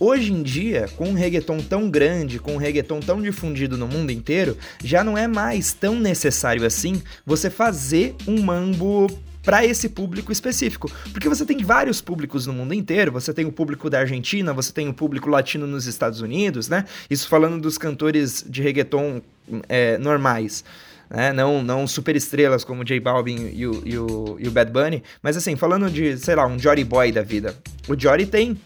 Hoje 0.00 0.32
em 0.32 0.42
dia, 0.42 0.88
com 0.96 1.10
um 1.10 1.12
reggaeton 1.12 1.58
tão 1.58 1.88
grande, 1.88 2.40
com 2.40 2.54
um 2.54 2.56
reggaeton 2.56 2.98
tão 2.98 3.22
difundido 3.22 3.78
no 3.78 3.86
mundo 3.86 4.10
inteiro, 4.10 4.56
já 4.82 5.04
não 5.04 5.16
é 5.16 5.28
mais 5.28 5.72
tão 5.72 6.00
necessário 6.00 6.66
assim 6.66 7.00
você 7.24 7.48
fazer 7.48 8.16
um 8.26 8.42
mambo 8.42 9.06
para 9.44 9.64
esse 9.64 9.88
público 9.88 10.32
específico. 10.32 10.90
Porque 11.12 11.28
você 11.28 11.44
tem 11.46 11.58
vários 11.58 12.00
públicos 12.00 12.44
no 12.44 12.52
mundo 12.52 12.74
inteiro, 12.74 13.12
você 13.12 13.32
tem 13.32 13.44
o 13.44 13.52
público 13.52 13.88
da 13.88 14.00
Argentina, 14.00 14.52
você 14.52 14.72
tem 14.72 14.88
o 14.88 14.92
público 14.92 15.30
latino 15.30 15.64
nos 15.64 15.86
Estados 15.86 16.20
Unidos, 16.20 16.68
né? 16.68 16.84
Isso 17.08 17.28
falando 17.28 17.60
dos 17.60 17.78
cantores 17.78 18.44
de 18.48 18.62
reggaeton 18.62 19.22
é, 19.68 19.96
normais. 19.98 20.64
Né? 21.10 21.32
Não, 21.32 21.62
não 21.62 21.86
super 21.86 22.16
estrelas 22.16 22.64
como 22.64 22.84
J 22.84 23.00
Balvin 23.00 23.50
e 23.52 23.66
o, 23.66 23.82
e, 23.84 23.98
o, 23.98 24.36
e 24.38 24.48
o 24.48 24.50
Bad 24.50 24.70
Bunny, 24.70 25.02
mas 25.22 25.36
assim, 25.36 25.56
falando 25.56 25.90
de, 25.90 26.16
sei 26.18 26.34
lá, 26.34 26.46
um 26.46 26.58
Jory 26.58 26.84
Boy 26.84 27.12
da 27.12 27.22
vida. 27.22 27.54
O 27.88 27.98
Jory 27.98 28.26
tem 28.26 28.58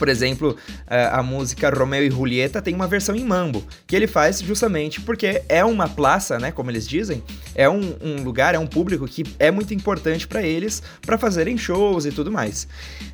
por 0.00 0.08
exemplo, 0.08 0.56
a 0.86 1.22
música 1.22 1.68
Romeo 1.68 2.02
e 2.02 2.10
Julieta 2.10 2.62
tem 2.62 2.74
uma 2.74 2.88
versão 2.88 3.14
em 3.14 3.22
mambo, 3.22 3.62
que 3.86 3.94
ele 3.94 4.06
faz 4.06 4.40
justamente 4.40 4.98
porque 4.98 5.42
é 5.46 5.62
uma 5.62 5.86
praça, 5.90 6.38
né, 6.38 6.50
como 6.50 6.70
eles 6.70 6.88
dizem, 6.88 7.22
é 7.54 7.68
um, 7.68 7.96
um 8.00 8.22
lugar, 8.22 8.54
é 8.54 8.58
um 8.58 8.66
público 8.66 9.06
que 9.06 9.24
é 9.38 9.50
muito 9.50 9.74
importante 9.74 10.26
para 10.26 10.42
eles, 10.42 10.82
para 11.02 11.18
fazerem 11.18 11.58
shows 11.58 12.06
e 12.06 12.12
tudo 12.12 12.32
mais. 12.32 12.66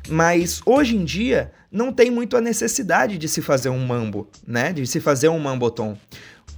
Mas 0.07 0.61
hoje 0.65 0.95
em 0.95 1.03
dia 1.03 1.51
não 1.69 1.91
tem 1.91 2.09
muito 2.09 2.37
a 2.37 2.41
necessidade 2.41 3.17
de 3.17 3.27
se 3.27 3.41
fazer 3.41 3.67
um 3.67 3.85
mambo, 3.85 4.25
né, 4.47 4.71
de 4.71 4.87
se 4.87 5.01
fazer 5.01 5.27
um 5.27 5.39
mambotom. 5.39 5.97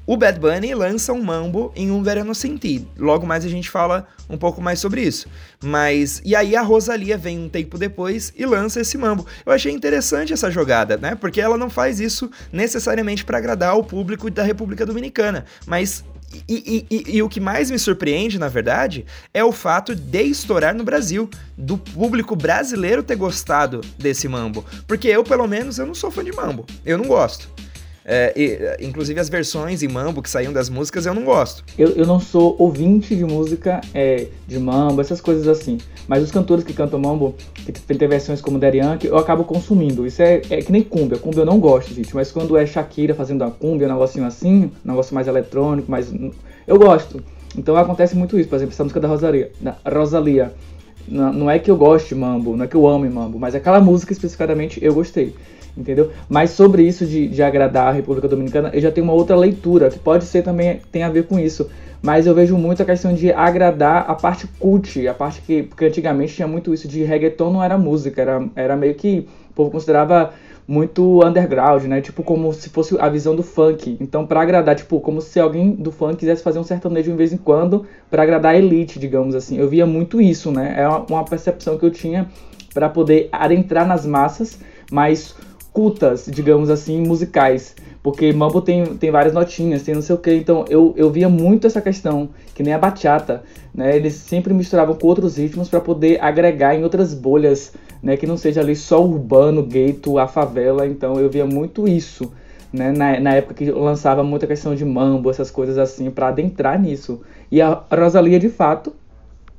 O 0.10 0.18
Bad 0.18 0.40
Bunny 0.40 0.74
lança 0.74 1.14
um 1.14 1.22
mambo 1.22 1.72
em 1.76 1.92
Um 1.92 2.02
Verano 2.02 2.34
Sem 2.34 2.58
Ti. 2.58 2.88
Logo 2.98 3.28
mais 3.28 3.46
a 3.46 3.48
gente 3.48 3.70
fala 3.70 4.08
um 4.28 4.40
pouco 4.40 4.60
mais 4.60 4.80
sobre 4.80 5.04
isso. 5.04 5.28
Mas. 5.64 6.20
E 6.26 6.36
aí 6.36 6.56
a 6.56 6.64
Rosalia 6.64 7.16
vem 7.16 7.38
um 7.38 7.48
tempo 7.48 7.78
depois 7.78 8.34
e 8.36 8.44
lança 8.44 8.82
esse 8.82 8.98
mambo. 8.98 9.24
Eu 9.46 9.52
achei 9.52 9.72
interessante 9.72 10.34
essa 10.34 10.50
jogada, 10.50 10.98
né? 10.98 11.14
Porque 11.14 11.40
ela 11.40 11.60
não 11.60 11.70
faz 11.70 12.00
isso 12.00 12.28
necessariamente 12.52 13.24
para 13.24 13.38
agradar 13.38 13.78
o 13.78 13.84
público 13.84 14.32
da 14.32 14.42
República 14.42 14.84
Dominicana. 14.84 15.46
Mas 15.68 16.04
e, 16.48 16.88
e, 16.90 16.96
e, 16.96 17.18
e, 17.18 17.22
o 17.22 17.30
que 17.30 17.40
mais 17.40 17.70
me 17.70 17.78
surpreende, 17.78 18.40
na 18.40 18.48
verdade, 18.48 19.06
é 19.32 19.44
o 19.44 19.52
fato 19.52 19.94
de 19.94 20.24
estourar 20.24 20.74
no 20.74 20.84
Brasil, 20.84 21.30
do 21.56 21.78
público 21.78 22.36
brasileiro 22.36 23.04
ter 23.04 23.16
gostado 23.16 23.82
desse 23.96 24.28
mambo. 24.28 24.66
Porque 24.88 25.08
eu, 25.08 25.24
pelo 25.24 25.48
menos, 25.48 25.78
eu 25.78 25.86
não 25.86 25.94
sou 25.94 26.10
fã 26.10 26.24
de 26.24 26.32
mambo. 26.32 26.66
Eu 26.84 26.98
não 26.98 27.06
gosto. 27.06 27.48
É, 28.12 28.34
e, 28.36 28.88
inclusive 28.88 29.20
as 29.20 29.30
versões 29.30 29.84
em 29.84 29.88
mambo 29.88 30.24
que 30.24 30.30
saíam 30.32 30.52
das 30.52 30.68
músicas 30.68 31.06
eu 31.06 31.14
não 31.14 31.24
gosto. 31.24 31.64
Eu, 31.78 31.90
eu 31.90 32.08
não 32.08 32.20
sou 32.20 32.56
ouvinte 32.58 33.16
de 33.16 33.24
música 33.24 33.82
é, 33.94 34.26
de 34.48 34.58
mambo, 34.58 35.00
essas 35.00 35.22
coisas 35.22 35.48
assim. 35.48 35.78
Mas 36.08 36.24
os 36.24 36.32
cantores 36.32 36.64
que 36.64 36.74
cantam 36.74 37.00
mambo, 37.00 37.36
que 37.54 37.72
tem 37.72 38.08
versões 38.08 38.42
como 38.42 38.58
Daddy 38.58 38.80
Yankee, 38.80 39.06
eu 39.06 39.16
acabo 39.16 39.44
consumindo. 39.44 40.08
Isso 40.08 40.24
é, 40.24 40.42
é 40.50 40.58
que 40.60 40.72
nem 40.72 40.82
cumbia. 40.82 41.20
Cumbia 41.20 41.42
eu 41.42 41.46
não 41.46 41.60
gosto, 41.60 41.94
gente. 41.94 42.16
Mas 42.16 42.32
quando 42.32 42.58
é 42.58 42.66
Shakira 42.66 43.14
fazendo 43.14 43.44
a 43.44 43.52
cumbia, 43.52 43.88
um 43.88 43.92
negocinho 43.92 44.26
assim, 44.26 44.72
um 44.84 44.90
negócio 44.90 45.14
mais 45.14 45.28
eletrônico, 45.28 45.92
mais... 45.92 46.12
Eu 46.66 46.80
gosto. 46.80 47.24
Então 47.56 47.76
acontece 47.78 48.16
muito 48.16 48.40
isso. 48.40 48.50
Por 48.50 48.56
exemplo, 48.56 48.74
essa 48.74 48.84
música 48.84 49.00
da 49.00 49.08
Rosalia. 49.08 49.52
Da 49.62 49.78
Rosalia. 49.88 50.52
Não, 51.08 51.32
não 51.32 51.52
é 51.52 51.60
que 51.60 51.70
eu 51.70 51.78
goste 51.78 52.10
de 52.10 52.16
mambo, 52.16 52.58
não 52.58 52.66
é 52.66 52.68
que 52.68 52.76
eu 52.76 52.88
ame 52.88 53.08
mambo, 53.08 53.40
mas 53.40 53.56
aquela 53.56 53.80
música 53.80 54.14
especificadamente 54.14 54.84
eu 54.84 54.94
gostei 54.94 55.34
entendeu? 55.78 56.12
Mas 56.28 56.52
sobre 56.52 56.84
isso 56.84 57.06
de, 57.06 57.28
de 57.28 57.42
agradar 57.42 57.88
a 57.88 57.92
República 57.92 58.28
Dominicana, 58.28 58.70
eu 58.74 58.82
já 58.82 58.92
tenho 58.92 59.06
uma 59.06 59.14
outra 59.14 59.36
leitura, 59.36 59.90
que 59.90 60.00
pode 60.00 60.26
ser 60.26 60.44
também, 60.44 60.82
tem 60.92 61.04
a 61.04 61.10
ver 61.10 61.26
com 61.26 61.40
isso. 61.40 61.70
Mas 62.02 62.26
eu 62.26 62.34
vejo 62.34 62.58
muito 62.58 62.82
a 62.82 62.86
questão 62.86 63.14
de 63.14 63.32
agradar 63.32 64.10
a 64.10 64.16
parte 64.16 64.48
cult, 64.60 65.06
a 65.08 65.14
parte 65.14 65.42
que. 65.42 65.64
Porque 65.64 65.86
antigamente 65.86 66.34
tinha 66.34 66.48
muito 66.48 66.74
isso 66.74 66.88
de 66.88 67.04
reggaeton 67.04 67.52
não 67.52 67.64
era 67.64 67.78
música, 67.78 68.22
era, 68.22 68.48
era 68.56 68.76
meio 68.76 68.96
que. 68.96 69.28
O 69.50 69.54
povo 69.54 69.72
considerava 69.72 70.32
muito 70.66 71.26
underground, 71.26 71.84
né? 71.86 72.00
Tipo, 72.00 72.24
como 72.24 72.54
se 72.54 72.70
fosse 72.70 72.96
a 73.00 73.10
visão 73.10 73.36
do 73.36 73.42
funk. 73.42 73.98
Então, 74.00 74.26
para 74.26 74.40
agradar, 74.40 74.76
tipo, 74.76 75.00
como 75.00 75.20
se 75.20 75.40
alguém 75.40 75.72
do 75.72 75.92
funk 75.92 76.18
quisesse 76.18 76.44
fazer 76.44 76.60
um 76.60 76.64
sertanejo 76.64 77.12
de 77.12 77.18
vez 77.18 77.34
em 77.34 77.38
quando 77.38 77.86
para 78.10 78.22
agradar 78.22 78.54
a 78.54 78.58
elite, 78.58 79.00
digamos 79.00 79.34
assim. 79.34 79.58
Eu 79.58 79.68
via 79.68 79.86
muito 79.86 80.22
isso, 80.22 80.52
né? 80.52 80.76
É 80.78 80.88
uma 80.88 81.26
percepção 81.26 81.78
que 81.78 81.84
eu 81.84 81.90
tinha 81.92 82.30
para 82.72 82.88
poder 82.88 83.30
adentrar 83.32 83.88
nas 83.88 84.06
massas, 84.06 84.60
mas 84.92 85.36
cultas, 85.80 86.26
digamos 86.30 86.70
assim, 86.70 87.00
musicais. 87.00 87.74
Porque 88.04 88.34
mambo 88.34 88.62
tem, 88.62 88.98
tem 88.98 89.10
várias 89.10 89.34
notinhas, 89.34 89.82
tem 89.82 89.96
não 89.96 90.02
sei 90.02 90.14
o 90.14 90.18
que. 90.18 90.34
Então 90.34 90.66
eu, 90.68 90.94
eu 90.98 91.10
via 91.10 91.30
muito 91.30 91.66
essa 91.66 91.80
questão, 91.80 92.28
que 92.54 92.62
nem 92.62 92.74
a 92.74 92.78
bachata, 92.78 93.44
né? 93.74 93.96
Eles 93.96 94.16
sempre 94.16 94.54
misturavam 94.54 94.94
com 94.94 95.08
outros 95.08 95.38
ritmos 95.38 95.70
para 95.70 95.80
poder 95.80 96.22
agregar 96.22 96.76
em 96.76 96.84
outras 96.84 97.14
bolhas, 97.14 97.72
né? 98.04 98.18
Que 98.18 98.28
não 98.28 98.36
seja 98.36 98.60
ali 98.60 98.76
só 98.76 99.02
urbano, 99.02 99.64
gueto, 99.64 100.20
a 100.20 100.28
favela. 100.28 100.86
Então 100.86 101.18
eu 101.18 101.30
via 101.30 101.46
muito 101.46 101.88
isso, 101.88 102.30
né? 102.74 102.92
Na, 102.92 103.18
na 103.18 103.36
época 103.36 103.54
que 103.54 103.72
lançava 103.72 104.22
muita 104.22 104.46
questão 104.48 104.76
de 104.76 104.84
mambo, 104.84 105.30
essas 105.30 105.50
coisas 105.50 105.78
assim, 105.78 106.12
para 106.12 106.28
adentrar 106.28 106.78
nisso. 106.78 107.22
E 107.50 107.62
a 107.62 107.84
Rosalia, 107.90 108.38
de 108.38 108.50
fato, 108.50 108.92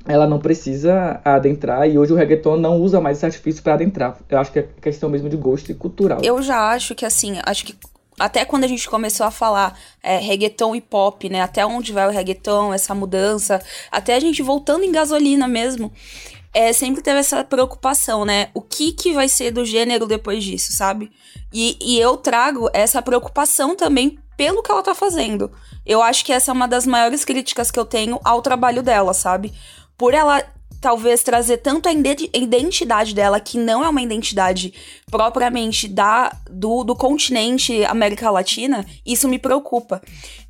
ela 0.07 0.27
não 0.27 0.39
precisa 0.39 1.21
adentrar 1.25 1.89
e 1.89 1.99
hoje 1.99 2.13
o 2.13 2.17
reggaeton 2.17 2.57
não 2.57 2.81
usa 2.81 3.01
mais 3.01 3.19
esse 3.19 3.27
artifício 3.27 3.63
para 3.63 3.75
adentrar. 3.75 4.17
Eu 4.29 4.39
acho 4.39 4.53
que 4.53 4.61
é 4.61 4.69
questão 4.81 5.09
mesmo 5.09 5.29
de 5.29 5.37
gosto 5.37 5.71
e 5.71 5.75
cultural. 5.75 6.21
Eu 6.23 6.41
já 6.43 6.71
acho 6.71 6.95
que 6.95 7.05
assim, 7.05 7.39
acho 7.45 7.65
que 7.65 7.77
até 8.19 8.45
quando 8.45 8.65
a 8.65 8.69
gente 8.69 8.89
começou 8.89 9.25
a 9.25 9.31
falar 9.31 9.79
é, 10.03 10.19
reggaeton 10.19 10.75
e 10.75 10.81
pop, 10.81 11.29
né? 11.29 11.41
Até 11.41 11.65
onde 11.65 11.93
vai 11.93 12.07
o 12.07 12.11
reggaeton, 12.11 12.73
essa 12.73 12.95
mudança, 12.95 13.63
até 13.91 14.15
a 14.15 14.21
gente 14.21 14.43
voltando 14.43 14.85
em 14.85 14.93
gasolina 14.93 15.49
mesmo, 15.49 15.91
é, 16.53 16.73
sempre 16.73 17.03
teve 17.03 17.19
essa 17.19 17.43
preocupação, 17.45 18.25
né? 18.25 18.49
O 18.53 18.61
que 18.61 18.93
que 18.93 19.15
vai 19.15 19.29
ser 19.29 19.51
do 19.51 19.65
gênero 19.65 20.07
depois 20.07 20.45
disso, 20.45 20.73
sabe? 20.73 21.11
E, 21.53 21.79
e 21.81 21.99
eu 21.99 22.17
trago 22.17 22.69
essa 22.73 23.01
preocupação 23.01 23.75
também 23.75 24.19
pelo 24.37 24.63
que 24.63 24.71
ela 24.71 24.83
tá 24.83 24.95
fazendo. 24.95 25.51
Eu 25.87 26.03
acho 26.03 26.25
que 26.25 26.33
essa 26.33 26.51
é 26.51 26.55
uma 26.55 26.69
das 26.69 26.87
maiores 26.87 27.25
críticas 27.25 27.71
que 27.71 27.79
eu 27.79 27.85
tenho 27.85 28.21
ao 28.25 28.43
trabalho 28.43 28.83
dela, 28.83 29.15
sabe? 29.15 29.53
Por 30.01 30.15
ela 30.15 30.43
talvez 30.81 31.23
trazer 31.23 31.59
tanto 31.59 31.87
a 31.87 31.93
identidade 31.93 33.15
dela, 33.15 33.39
que 33.39 33.59
não 33.59 33.85
é 33.85 33.89
uma 33.91 34.01
identidade 34.01 34.73
propriamente 35.11 35.87
da 35.87 36.35
do, 36.51 36.83
do 36.85 36.97
continente 36.97 37.85
América 37.85 38.31
Latina, 38.31 38.87
isso 39.05 39.29
me 39.29 39.39
preocupa. 39.39 40.01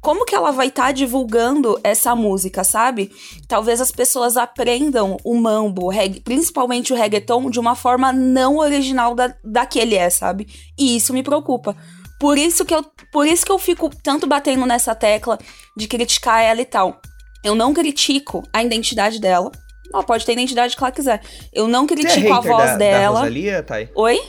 Como 0.00 0.24
que 0.24 0.36
ela 0.36 0.52
vai 0.52 0.68
estar 0.68 0.84
tá 0.84 0.92
divulgando 0.92 1.80
essa 1.82 2.14
música, 2.14 2.62
sabe? 2.62 3.10
Talvez 3.48 3.80
as 3.80 3.90
pessoas 3.90 4.36
aprendam 4.36 5.16
o 5.24 5.34
mambo, 5.36 5.90
principalmente 6.22 6.92
o 6.92 6.96
reggaeton, 6.96 7.50
de 7.50 7.58
uma 7.58 7.74
forma 7.74 8.12
não 8.12 8.58
original 8.58 9.16
da, 9.16 9.34
da 9.42 9.66
que 9.66 9.80
ele 9.80 9.96
é, 9.96 10.08
sabe? 10.08 10.46
E 10.78 10.94
isso 10.94 11.12
me 11.12 11.24
preocupa. 11.24 11.76
Por 12.20 12.38
isso 12.38 12.64
que 12.64 12.72
eu, 12.72 12.84
por 13.10 13.26
isso 13.26 13.44
que 13.44 13.50
eu 13.50 13.58
fico 13.58 13.90
tanto 14.04 14.28
batendo 14.28 14.64
nessa 14.64 14.94
tecla 14.94 15.40
de 15.76 15.88
criticar 15.88 16.40
ela 16.40 16.60
e 16.60 16.66
tal. 16.66 17.00
Eu 17.42 17.54
não 17.54 17.72
critico 17.72 18.42
a 18.52 18.62
identidade 18.62 19.20
dela. 19.20 19.50
Ela 19.92 20.02
pode 20.02 20.24
ter 20.24 20.32
identidade 20.32 20.76
que 20.76 20.82
ela 20.82 20.92
quiser. 20.92 21.20
Eu 21.52 21.66
não 21.66 21.84
é 21.84 21.86
critico 21.88 22.28
é 22.28 22.32
a 22.32 22.40
voz 22.40 22.70
da, 22.70 22.76
dela. 22.76 23.14
Da 23.14 23.20
Rosalia, 23.20 23.62
Thay? 23.62 23.88
Oi? 23.94 24.20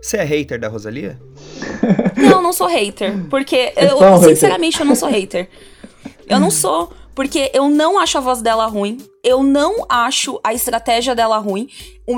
Você 0.00 0.16
é 0.16 0.24
hater 0.24 0.58
da 0.58 0.68
Rosalia? 0.68 1.20
Não, 2.16 2.42
não 2.42 2.52
sou 2.52 2.66
hater. 2.66 3.12
Porque 3.28 3.72
eu, 3.76 4.22
sinceramente, 4.22 4.78
eu 4.78 4.86
não 4.86 4.94
sou 4.94 5.08
hater. 5.08 5.48
Eu 6.28 6.38
não 6.38 6.50
sou. 6.50 6.92
Porque 7.14 7.50
eu 7.52 7.68
não 7.68 7.98
acho 7.98 8.18
a 8.18 8.20
voz 8.20 8.40
dela 8.40 8.66
ruim. 8.66 8.98
Eu 9.24 9.42
não 9.42 9.84
acho 9.88 10.38
a 10.44 10.54
estratégia 10.54 11.14
dela 11.14 11.38
ruim. 11.38 11.68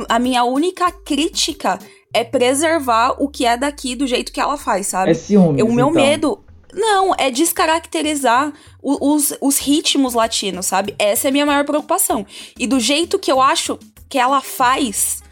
A 0.09 0.18
minha 0.18 0.44
única 0.44 0.90
crítica 0.90 1.78
é 2.12 2.23
preservar 2.23 3.16
o 3.18 3.28
que 3.28 3.47
é 3.47 3.56
daqui 3.56 3.94
do 3.94 4.06
jeito 4.06 4.32
que 4.32 4.40
ela 4.40 4.56
faz, 4.56 4.88
sabe? 4.88 5.12
É 5.12 5.14
ciúmes, 5.14 5.62
O 5.62 5.73
meu 5.73 5.88
então. 5.90 6.02
medo 6.02 6.44
não, 6.73 7.14
é 7.19 7.31
descaracterizar 7.31 8.52
os, 8.83 9.35
os 9.41 9.59
ritmos 9.59 10.14
latinos, 10.14 10.67
sabe? 10.67 10.95
Essa 10.99 11.29
é 11.29 11.31
a 11.31 11.33
minha 11.33 11.47
maior 11.47 11.64
preocupação. 11.64 12.26
E 12.59 12.67
do 12.67 12.81
jeito 12.81 13.19
que 13.19 13.31
eu 13.31 13.41
acho 13.41 13.79
que 14.09 14.19
ela 14.19 14.41
faz, 14.41 15.23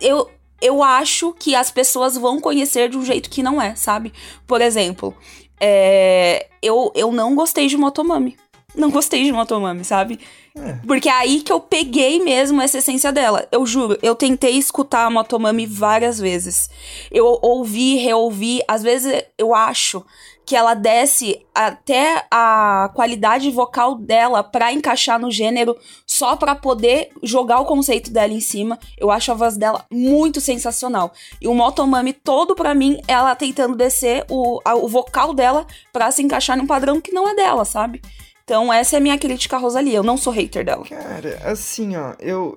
eu, 0.00 0.30
eu 0.60 0.82
acho 0.82 1.32
que 1.32 1.54
as 1.54 1.70
pessoas 1.70 2.16
vão 2.16 2.40
conhecer 2.40 2.88
de 2.88 2.96
um 2.96 3.04
jeito 3.04 3.28
que 3.28 3.42
não 3.42 3.60
é, 3.60 3.74
sabe? 3.74 4.12
Por 4.46 4.60
exemplo, 4.60 5.14
é, 5.60 6.48
eu, 6.62 6.92
eu 6.94 7.10
não 7.10 7.34
gostei 7.34 7.66
de 7.66 7.76
Motomami. 7.76 8.36
Não 8.74 8.90
gostei 8.90 9.24
de 9.24 9.32
Motomami, 9.32 9.84
sabe? 9.84 10.18
É. 10.56 10.74
Porque 10.86 11.08
é 11.08 11.12
aí 11.12 11.40
que 11.40 11.52
eu 11.52 11.60
peguei 11.60 12.22
mesmo 12.22 12.60
essa 12.60 12.78
essência 12.78 13.10
dela. 13.10 13.46
Eu 13.50 13.64
juro, 13.64 13.98
eu 14.02 14.14
tentei 14.14 14.56
escutar 14.58 15.06
a 15.06 15.10
Motomami 15.10 15.66
várias 15.66 16.18
vezes. 16.18 16.68
Eu 17.10 17.38
ouvi, 17.40 17.96
reouvi. 17.96 18.62
Às 18.68 18.82
vezes 18.82 19.24
eu 19.38 19.54
acho 19.54 20.04
que 20.44 20.56
ela 20.56 20.74
desce 20.74 21.40
até 21.54 22.26
a 22.30 22.90
qualidade 22.94 23.48
vocal 23.50 23.94
dela 23.94 24.42
para 24.42 24.72
encaixar 24.72 25.18
no 25.18 25.30
gênero, 25.30 25.76
só 26.04 26.36
para 26.36 26.54
poder 26.54 27.10
jogar 27.22 27.60
o 27.60 27.64
conceito 27.64 28.10
dela 28.10 28.32
em 28.32 28.40
cima. 28.40 28.78
Eu 28.98 29.10
acho 29.10 29.30
a 29.30 29.34
voz 29.34 29.56
dela 29.56 29.86
muito 29.90 30.40
sensacional. 30.40 31.12
E 31.40 31.46
o 31.46 31.54
Motomami 31.54 32.12
todo 32.12 32.54
para 32.54 32.74
mim, 32.74 33.00
ela 33.06 33.34
tentando 33.36 33.76
descer 33.76 34.26
o, 34.28 34.60
a, 34.64 34.74
o 34.74 34.88
vocal 34.88 35.32
dela 35.32 35.66
para 35.92 36.10
se 36.10 36.22
encaixar 36.22 36.56
num 36.56 36.66
padrão 36.66 37.00
que 37.00 37.12
não 37.12 37.28
é 37.28 37.34
dela, 37.34 37.64
sabe? 37.64 38.02
Então, 38.44 38.72
essa 38.72 38.96
é 38.96 38.98
a 38.98 39.00
minha 39.00 39.18
crítica 39.18 39.56
à 39.56 39.58
Rosalia. 39.58 39.96
Eu 39.96 40.02
não 40.02 40.16
sou 40.16 40.32
hater 40.32 40.64
dela. 40.64 40.84
Cara, 40.84 41.38
assim, 41.44 41.96
ó, 41.96 42.14
eu, 42.18 42.54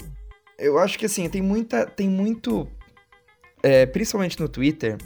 eu 0.58 0.80
acho 0.80 0.98
que 0.98 1.06
assim, 1.06 1.30
tem 1.30 1.42
muita. 1.42 1.86
Tem 1.86 2.10
muito. 2.10 2.68
É, 3.62 3.86
principalmente 3.86 4.40
no 4.40 4.48
Twitter, 4.48 4.98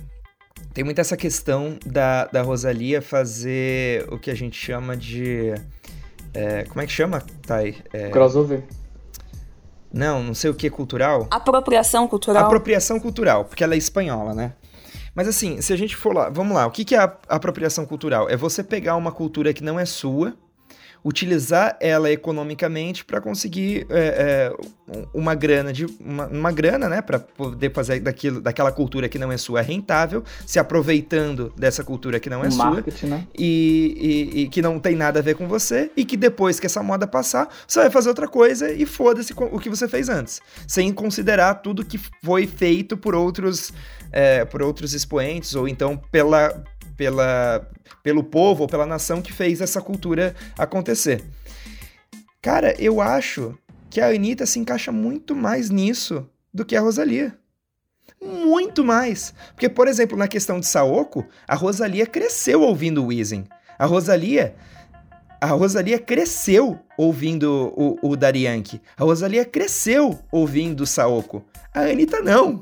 tem 0.73 0.83
muito 0.83 0.99
essa 0.99 1.17
questão 1.17 1.77
da, 1.85 2.25
da 2.25 2.41
Rosalia 2.41 3.01
fazer 3.01 4.05
o 4.11 4.17
que 4.17 4.31
a 4.31 4.35
gente 4.35 4.57
chama 4.57 4.95
de. 4.95 5.53
É, 6.33 6.63
como 6.65 6.81
é 6.81 6.85
que 6.85 6.91
chama, 6.91 7.23
Thay? 7.45 7.77
É... 7.91 8.09
Crossover. 8.09 8.63
Não, 9.91 10.21
não 10.21 10.33
sei 10.35 10.51
o 10.51 10.53
que 10.53 10.69
cultural. 10.69 11.27
Apropriação 11.31 12.07
cultural. 12.07 12.45
Apropriação 12.45 12.99
cultural, 12.99 13.45
porque 13.45 13.63
ela 13.63 13.73
é 13.73 13.77
espanhola, 13.77 14.35
né? 14.35 14.53
Mas 15.15 15.27
assim, 15.27 15.59
se 15.61 15.73
a 15.73 15.75
gente 15.75 15.95
for 15.95 16.13
lá, 16.13 16.29
vamos 16.29 16.55
lá, 16.55 16.67
o 16.67 16.71
que, 16.71 16.85
que 16.85 16.95
é 16.95 16.99
a 16.99 17.17
apropriação 17.27 17.85
cultural? 17.85 18.29
É 18.29 18.37
você 18.37 18.63
pegar 18.63 18.95
uma 18.95 19.11
cultura 19.11 19.51
que 19.51 19.63
não 19.63 19.79
é 19.79 19.85
sua 19.85 20.37
utilizar 21.03 21.77
ela 21.79 22.11
economicamente 22.11 23.05
para 23.05 23.21
conseguir 23.21 23.85
é, 23.89 24.51
é, 24.51 24.97
uma 25.13 25.33
grana 25.35 25.71
de 25.71 25.85
uma, 25.99 26.27
uma 26.27 26.51
grana, 26.51 26.89
né, 26.89 27.01
para 27.01 27.19
poder 27.19 27.71
fazer 27.73 27.99
daquilo, 27.99 28.41
daquela 28.41 28.71
cultura 28.71 29.07
que 29.07 29.17
não 29.17 29.31
é 29.31 29.37
sua 29.37 29.61
rentável, 29.61 30.23
se 30.45 30.59
aproveitando 30.59 31.53
dessa 31.57 31.83
cultura 31.83 32.19
que 32.19 32.29
não 32.29 32.43
é 32.43 32.47
Um 32.47 32.51
sua 32.51 32.65
marketing, 32.71 33.05
né? 33.07 33.27
e, 33.37 34.31
e- 34.35 34.41
e 34.41 34.49
que 34.49 34.61
não 34.61 34.79
tem 34.79 34.95
nada 34.95 35.19
a 35.19 35.21
ver 35.21 35.35
com 35.35 35.47
você 35.47 35.91
e 35.95 36.03
que 36.03 36.17
depois 36.17 36.59
que 36.59 36.65
essa 36.65 36.83
moda 36.83 37.07
passar, 37.07 37.47
você 37.67 37.79
vai 37.79 37.89
fazer 37.89 38.09
outra 38.09 38.27
coisa 38.27 38.71
e 38.71 38.85
foda-se 38.85 39.33
com 39.33 39.45
o 39.45 39.59
que 39.59 39.69
você 39.69 39.87
fez 39.87 40.09
antes, 40.09 40.41
sem 40.67 40.91
considerar 40.91 41.55
tudo 41.55 41.85
que 41.85 41.99
foi 42.23 42.45
feito 42.47 42.97
por 42.97 43.15
outros 43.15 43.71
é, 44.11 44.43
por 44.43 44.61
outros 44.63 44.93
expoentes 44.93 45.53
ou 45.55 45.67
então 45.67 45.95
pela 46.11 46.63
pela 46.99 47.65
pelo 48.03 48.21
povo 48.21 48.63
ou 48.63 48.67
pela 48.67 48.85
nação 48.85 49.21
que 49.21 49.31
fez 49.31 49.61
essa 49.61 49.81
cultura 49.81 50.35
acontecer. 50.57 51.23
Cara, 52.41 52.75
eu 52.77 52.99
acho 52.99 53.57
que 53.89 54.01
a 54.01 54.07
Anitta 54.07 54.45
se 54.45 54.59
encaixa 54.59 54.91
muito 54.91 55.33
mais 55.33 55.69
nisso 55.69 56.29
do 56.53 56.65
que 56.65 56.75
a 56.75 56.81
Rosalia. 56.81 57.37
Muito 58.21 58.83
mais. 58.83 59.33
Porque, 59.53 59.69
por 59.69 59.87
exemplo, 59.87 60.17
na 60.17 60.27
questão 60.27 60.59
de 60.59 60.65
Saoko, 60.65 61.25
a 61.47 61.55
Rosalia 61.55 62.05
cresceu 62.05 62.61
ouvindo 62.61 63.01
o 63.01 63.07
Weezing. 63.07 63.45
A 63.77 63.85
Rosalia. 63.85 64.55
A 65.39 65.47
Rosalia 65.47 65.99
cresceu 65.99 66.79
ouvindo 66.97 67.73
o, 67.77 67.97
o. 68.01 68.13
A 68.97 69.03
Rosalia 69.03 69.45
cresceu 69.45 70.19
ouvindo 70.31 70.81
o 70.81 70.87
Saoko. 70.87 71.45
A 71.73 71.81
Anitta 71.81 72.21
não. 72.21 72.59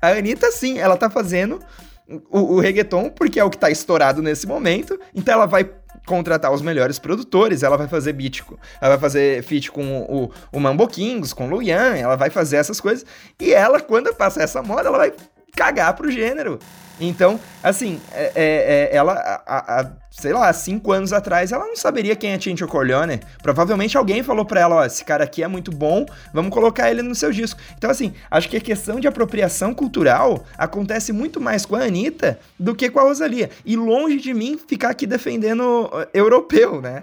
A 0.00 0.08
Anitta, 0.08 0.50
sim, 0.50 0.78
ela 0.78 0.96
tá 0.96 1.10
fazendo 1.10 1.60
o, 2.08 2.54
o 2.54 2.60
reggaeton 2.60 3.10
porque 3.10 3.40
é 3.40 3.44
o 3.44 3.50
que 3.50 3.58
tá 3.58 3.70
estourado 3.70 4.22
nesse 4.22 4.46
momento. 4.46 4.98
Então 5.14 5.34
ela 5.34 5.46
vai 5.46 5.70
contratar 6.06 6.52
os 6.52 6.60
melhores 6.60 6.98
produtores, 6.98 7.62
ela 7.62 7.76
vai 7.76 7.88
fazer 7.88 8.12
beat, 8.12 8.42
ela 8.80 8.90
vai 8.90 8.98
fazer 8.98 9.42
feat 9.42 9.70
com 9.70 10.02
o, 10.02 10.30
o 10.52 10.60
Mambo 10.60 10.86
Kings, 10.86 11.34
com 11.34 11.46
o 11.46 11.50
Luyan, 11.50 11.96
ela 11.96 12.16
vai 12.16 12.30
fazer 12.30 12.56
essas 12.56 12.80
coisas. 12.80 13.06
E 13.40 13.52
ela, 13.52 13.80
quando 13.80 14.14
passa 14.14 14.42
essa 14.42 14.62
moda, 14.62 14.88
ela 14.88 14.98
vai 14.98 15.12
cagar 15.56 15.94
pro 15.94 16.10
gênero. 16.10 16.58
Então, 17.00 17.40
assim, 17.62 18.00
é, 18.12 18.32
é- 18.34 18.90
é- 18.92 18.96
ela, 18.96 19.94
sei 20.10 20.32
lá, 20.32 20.52
cinco 20.52 20.92
anos 20.92 21.12
atrás, 21.12 21.50
ela 21.50 21.66
não 21.66 21.76
saberia 21.76 22.14
quem 22.14 22.30
é 22.30 22.40
Cincho 22.40 22.66
Corleone. 22.68 23.20
Provavelmente 23.42 23.96
alguém 23.96 24.22
falou 24.22 24.44
pra 24.44 24.60
ela, 24.60 24.76
ó, 24.76 24.84
esse 24.84 25.04
cara 25.04 25.24
aqui 25.24 25.42
é 25.42 25.48
muito 25.48 25.72
bom, 25.72 26.06
vamos 26.32 26.52
colocar 26.52 26.90
ele 26.90 27.02
no 27.02 27.14
seu 27.14 27.32
disco. 27.32 27.60
Então, 27.76 27.90
assim, 27.90 28.12
acho 28.30 28.48
que 28.48 28.56
a 28.56 28.60
questão 28.60 29.00
de 29.00 29.08
apropriação 29.08 29.74
cultural 29.74 30.44
acontece 30.56 31.12
muito 31.12 31.40
mais 31.40 31.66
com 31.66 31.74
a 31.74 31.80
Anitta 31.82 32.38
do 32.58 32.74
que 32.74 32.88
com 32.88 33.00
a 33.00 33.02
Rosalia. 33.02 33.50
E 33.64 33.76
longe 33.76 34.18
de 34.18 34.32
mim 34.32 34.58
ficar 34.68 34.90
aqui 34.90 35.06
defendendo 35.06 35.86
uh, 35.86 36.06
europeu, 36.14 36.80
né? 36.80 37.02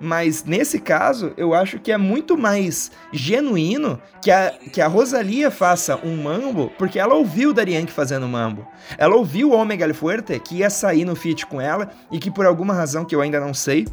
Mas 0.00 0.44
nesse 0.44 0.78
caso, 0.78 1.32
eu 1.36 1.54
acho 1.54 1.78
que 1.78 1.90
é 1.90 1.96
muito 1.96 2.36
mais 2.36 2.90
genuíno 3.12 4.00
que 4.20 4.30
a, 4.30 4.50
que 4.72 4.80
a 4.80 4.86
Rosalia 4.86 5.50
faça 5.50 5.98
um 6.04 6.22
mambo, 6.22 6.70
porque 6.76 6.98
ela 6.98 7.14
ouviu 7.14 7.52
o 7.52 7.60
Yankee 7.60 7.92
fazendo 7.92 8.28
mambo. 8.28 8.66
Ela 8.98 9.16
ouviu 9.16 9.50
o 9.50 9.54
Omega 9.54 9.92
Fuerte, 9.94 10.38
que 10.38 10.56
ia 10.56 10.70
sair 10.70 11.04
no 11.04 11.16
feat 11.16 11.46
com 11.46 11.60
ela, 11.60 11.90
e 12.10 12.18
que 12.18 12.30
por 12.30 12.44
alguma 12.44 12.74
razão 12.74 13.04
que 13.04 13.14
eu 13.14 13.20
ainda 13.20 13.40
não 13.40 13.54
sei, 13.54 13.86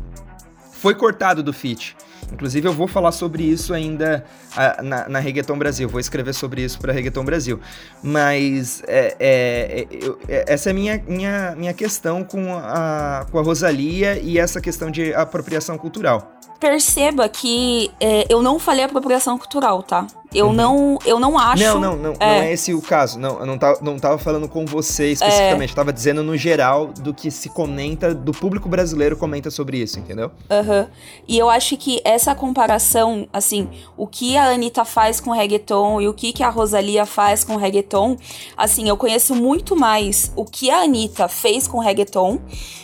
foi 0.71 0.95
cortado 0.95 1.41
do 1.41 1.53
feat. 1.53 1.95
Inclusive, 2.33 2.67
eu 2.67 2.73
vou 2.73 2.87
falar 2.87 3.11
sobre 3.11 3.43
isso 3.43 3.73
ainda 3.73 4.25
ah, 4.57 4.81
na, 4.81 5.07
na 5.07 5.19
Reggaeton 5.19 5.57
Brasil. 5.57 5.87
Vou 5.87 5.99
escrever 5.99 6.33
sobre 6.33 6.63
isso 6.63 6.79
para 6.79 6.91
Reggaeton 6.91 7.23
Brasil. 7.23 7.59
Mas 8.01 8.83
é, 8.87 9.15
é, 9.19 9.87
é, 9.91 10.05
eu- 10.05 10.19
é- 10.27 10.45
essa 10.47 10.69
é 10.69 10.71
a 10.71 10.73
minha, 10.73 11.03
minha, 11.07 11.55
minha 11.55 11.73
questão 11.73 12.23
com 12.23 12.53
a, 12.55 13.25
com 13.31 13.39
a 13.39 13.41
Rosalia 13.43 14.19
e 14.19 14.37
essa 14.39 14.59
questão 14.59 14.89
de 14.91 15.13
apropriação 15.13 15.77
cultural. 15.77 16.31
Perceba 16.59 17.27
que 17.27 17.91
é, 17.99 18.25
eu 18.29 18.41
não 18.41 18.57
falei 18.57 18.85
apropriação 18.85 19.37
cultural, 19.37 19.83
tá? 19.83 20.07
Eu 20.33 20.51
não, 20.51 20.97
eu 21.05 21.19
não 21.19 21.37
acho. 21.37 21.63
Não, 21.63 21.79
não, 21.79 21.95
não, 21.95 22.13
não 22.13 22.17
é. 22.19 22.49
é 22.49 22.53
esse 22.53 22.73
o 22.73 22.81
caso. 22.81 23.19
Não, 23.19 23.39
eu 23.39 23.45
não 23.45 23.57
tava, 23.57 23.79
não 23.81 23.99
tava 23.99 24.17
falando 24.17 24.47
com 24.47 24.65
você 24.65 25.11
especificamente. 25.11 25.69
Eu 25.69 25.75
tava 25.75 25.93
dizendo 25.93 26.23
no 26.23 26.35
geral 26.35 26.87
do 26.87 27.13
que 27.13 27.29
se 27.29 27.49
comenta, 27.49 28.13
do 28.13 28.31
público 28.31 28.67
brasileiro 28.67 29.15
comenta 29.15 29.51
sobre 29.51 29.77
isso, 29.77 29.99
entendeu? 29.99 30.31
Aham. 30.49 30.87
E 31.27 31.37
eu 31.37 31.49
acho 31.49 31.77
que 31.77 32.01
essa 32.03 32.33
comparação, 32.35 33.27
assim, 33.31 33.69
o 33.95 34.07
que 34.07 34.37
a 34.37 34.49
Anitta 34.49 34.83
faz 34.85 35.19
com 35.19 35.29
o 35.29 35.33
reggaeton 35.33 36.01
e 36.01 36.07
o 36.07 36.13
que, 36.13 36.33
que 36.33 36.43
a 36.43 36.49
Rosalia 36.49 37.05
faz 37.05 37.43
com 37.43 37.55
o 37.55 37.57
reggaeton, 37.57 38.17
assim, 38.57 38.87
eu 38.89 38.97
conheço 38.97 39.35
muito 39.35 39.75
mais 39.75 40.31
o 40.35 40.45
que 40.45 40.69
a 40.69 40.81
Anitta 40.81 41.27
fez 41.27 41.67
com 41.67 41.77
o 41.77 41.81
reggaeton, 41.81 42.39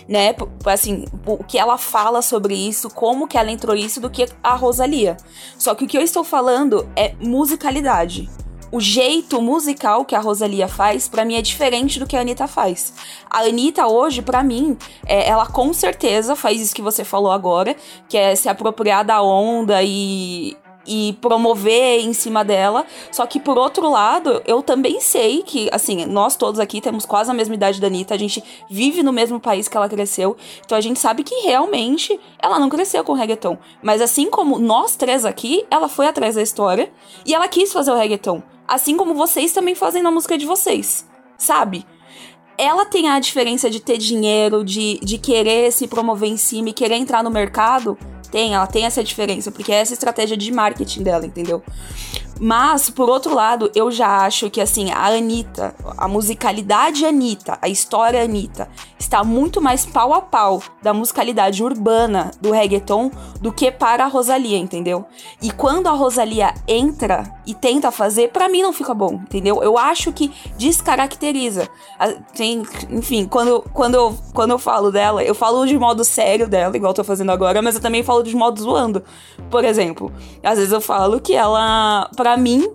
né? 0.07 0.35
Assim, 0.65 1.05
o 1.25 1.43
que 1.43 1.57
ela 1.57 1.77
fala 1.77 2.21
sobre 2.21 2.55
isso, 2.55 2.89
como 2.89 3.27
que 3.27 3.37
ela 3.37 3.51
entrou 3.51 3.75
isso, 3.75 3.99
do 3.99 4.09
que 4.09 4.27
a 4.43 4.55
Rosalia. 4.55 5.17
Só 5.57 5.75
que 5.75 5.85
o 5.85 5.87
que 5.87 5.97
eu 5.97 6.01
estou 6.01 6.23
falando 6.23 6.87
é 6.95 7.15
musicalidade. 7.39 8.29
O 8.69 8.81
jeito 8.81 9.41
musical 9.41 10.03
que 10.03 10.13
a 10.13 10.19
Rosalia 10.19 10.67
faz, 10.67 11.07
pra 11.07 11.23
mim, 11.23 11.35
é 11.35 11.41
diferente 11.41 11.97
do 11.97 12.05
que 12.05 12.17
a 12.17 12.21
Anitta 12.21 12.47
faz. 12.47 12.93
A 13.29 13.39
Anitta, 13.39 13.87
hoje, 13.87 14.21
pra 14.21 14.43
mim, 14.43 14.77
é, 15.05 15.27
ela 15.27 15.47
com 15.47 15.73
certeza 15.73 16.35
faz 16.35 16.61
isso 16.61 16.75
que 16.75 16.81
você 16.81 17.05
falou 17.05 17.31
agora, 17.31 17.75
que 18.09 18.17
é 18.17 18.35
se 18.35 18.49
apropriar 18.49 19.05
da 19.05 19.23
onda 19.23 19.81
e, 19.81 20.55
e 20.89 21.13
promover 21.21 21.99
em 22.01 22.11
cima 22.13 22.43
dela. 22.43 22.83
Só 23.11 23.27
que, 23.27 23.39
por 23.39 23.59
outro 23.59 23.87
lado, 23.87 24.41
eu 24.47 24.63
também 24.63 24.99
sei 24.99 25.43
que, 25.43 25.69
assim, 25.71 26.07
nós 26.07 26.35
todos 26.35 26.59
aqui 26.59 26.81
temos 26.81 27.05
quase 27.05 27.29
a 27.29 27.33
mesma 27.33 27.53
idade 27.53 27.79
da 27.79 27.85
Anitta, 27.85 28.15
a 28.15 28.17
gente 28.17 28.43
vive 28.67 29.03
no 29.03 29.13
mesmo 29.13 29.39
país 29.39 29.67
que 29.67 29.77
ela 29.77 29.87
cresceu, 29.87 30.35
então 30.65 30.75
a 30.75 30.81
gente 30.81 30.99
sabe 30.99 31.23
que 31.23 31.35
realmente 31.41 32.19
ela 32.39 32.57
não 32.57 32.69
cresceu 32.69 33.03
com 33.03 33.13
reggaeton. 33.13 33.55
Mas 33.83 34.01
assim 34.01 34.31
como 34.31 34.57
nós 34.57 34.95
três 34.95 35.25
aqui, 35.25 35.63
ela 35.69 35.87
foi 35.87 36.07
atrás 36.07 36.33
da 36.33 36.41
história 36.41 36.91
e 37.23 37.35
ela 37.35 37.47
quis 37.47 37.71
fazer 37.71 37.91
o 37.91 37.95
reggaeton. 37.95 38.41
Assim 38.67 38.97
como 38.97 39.13
vocês 39.13 39.53
também 39.53 39.75
fazem 39.75 40.01
na 40.01 40.09
música 40.09 40.37
de 40.37 40.45
vocês, 40.45 41.07
sabe? 41.37 41.85
ela 42.57 42.83
tem 42.83 43.07
a 43.07 43.17
diferença 43.21 43.69
de 43.69 43.79
ter 43.79 43.97
dinheiro, 43.97 44.65
de, 44.65 44.99
de 45.01 45.17
querer 45.17 45.71
se 45.71 45.87
promover 45.87 46.27
em 46.27 46.35
cima 46.35 46.67
e 46.67 46.73
querer 46.73 46.95
entrar 46.95 47.23
no 47.23 47.31
mercado. 47.31 47.97
Tem, 48.31 48.53
ela 48.53 48.67
tem 48.67 48.85
essa 48.85 49.03
diferença, 49.03 49.51
porque 49.51 49.71
é 49.71 49.75
essa 49.75 49.93
estratégia 49.93 50.37
de 50.37 50.51
marketing 50.51 51.03
dela, 51.03 51.25
entendeu? 51.25 51.63
Mas, 52.39 52.89
por 52.89 53.09
outro 53.09 53.35
lado, 53.35 53.69
eu 53.75 53.91
já 53.91 54.25
acho 54.25 54.49
que, 54.49 54.61
assim, 54.61 54.89
a 54.91 55.07
Anitta, 55.07 55.75
a 55.97 56.07
musicalidade 56.07 57.05
Anitta, 57.05 57.59
a 57.61 57.67
história 57.67 58.23
Anitta, 58.23 58.69
está 58.97 59.25
muito 59.25 59.59
mais 59.59 59.85
pau 59.85 60.13
a 60.13 60.21
pau 60.21 60.63
da 60.81 60.93
musicalidade 60.93 61.61
urbana 61.61 62.31
do 62.39 62.51
reggaeton 62.51 63.11
do 63.41 63.51
que 63.51 63.69
para 63.69 64.05
a 64.05 64.07
Rosalia, 64.07 64.57
entendeu? 64.57 65.05
E 65.41 65.51
quando 65.51 65.87
a 65.87 65.91
Rosalia 65.91 66.53
entra 66.65 67.23
e 67.45 67.53
tenta 67.53 67.91
fazer, 67.91 68.29
pra 68.29 68.47
mim 68.47 68.61
não 68.61 68.71
fica 68.71 68.93
bom, 68.93 69.15
entendeu? 69.15 69.61
Eu 69.61 69.77
acho 69.77 70.13
que 70.13 70.31
descaracteriza. 70.57 71.67
Tem, 72.33 72.63
enfim, 72.89 73.25
quando, 73.25 73.65
quando, 73.73 73.95
eu, 73.95 74.17
quando 74.33 74.51
eu 74.51 74.59
falo 74.59 74.91
dela, 74.91 75.23
eu 75.23 75.35
falo 75.35 75.65
de 75.65 75.77
modo 75.77 76.05
sério 76.05 76.47
dela, 76.47 76.75
igual 76.77 76.93
tô 76.93 77.03
fazendo 77.03 77.33
agora, 77.33 77.61
mas 77.61 77.75
eu 77.75 77.81
também 77.81 78.01
falo 78.01 78.18
de 78.23 78.35
modo 78.35 78.61
zoando. 78.61 79.03
Por 79.49 79.63
exemplo, 79.63 80.11
às 80.43 80.57
vezes 80.57 80.71
eu 80.73 80.81
falo 80.81 81.19
que 81.19 81.33
ela, 81.33 82.09
pra 82.15 82.35
mim, 82.37 82.69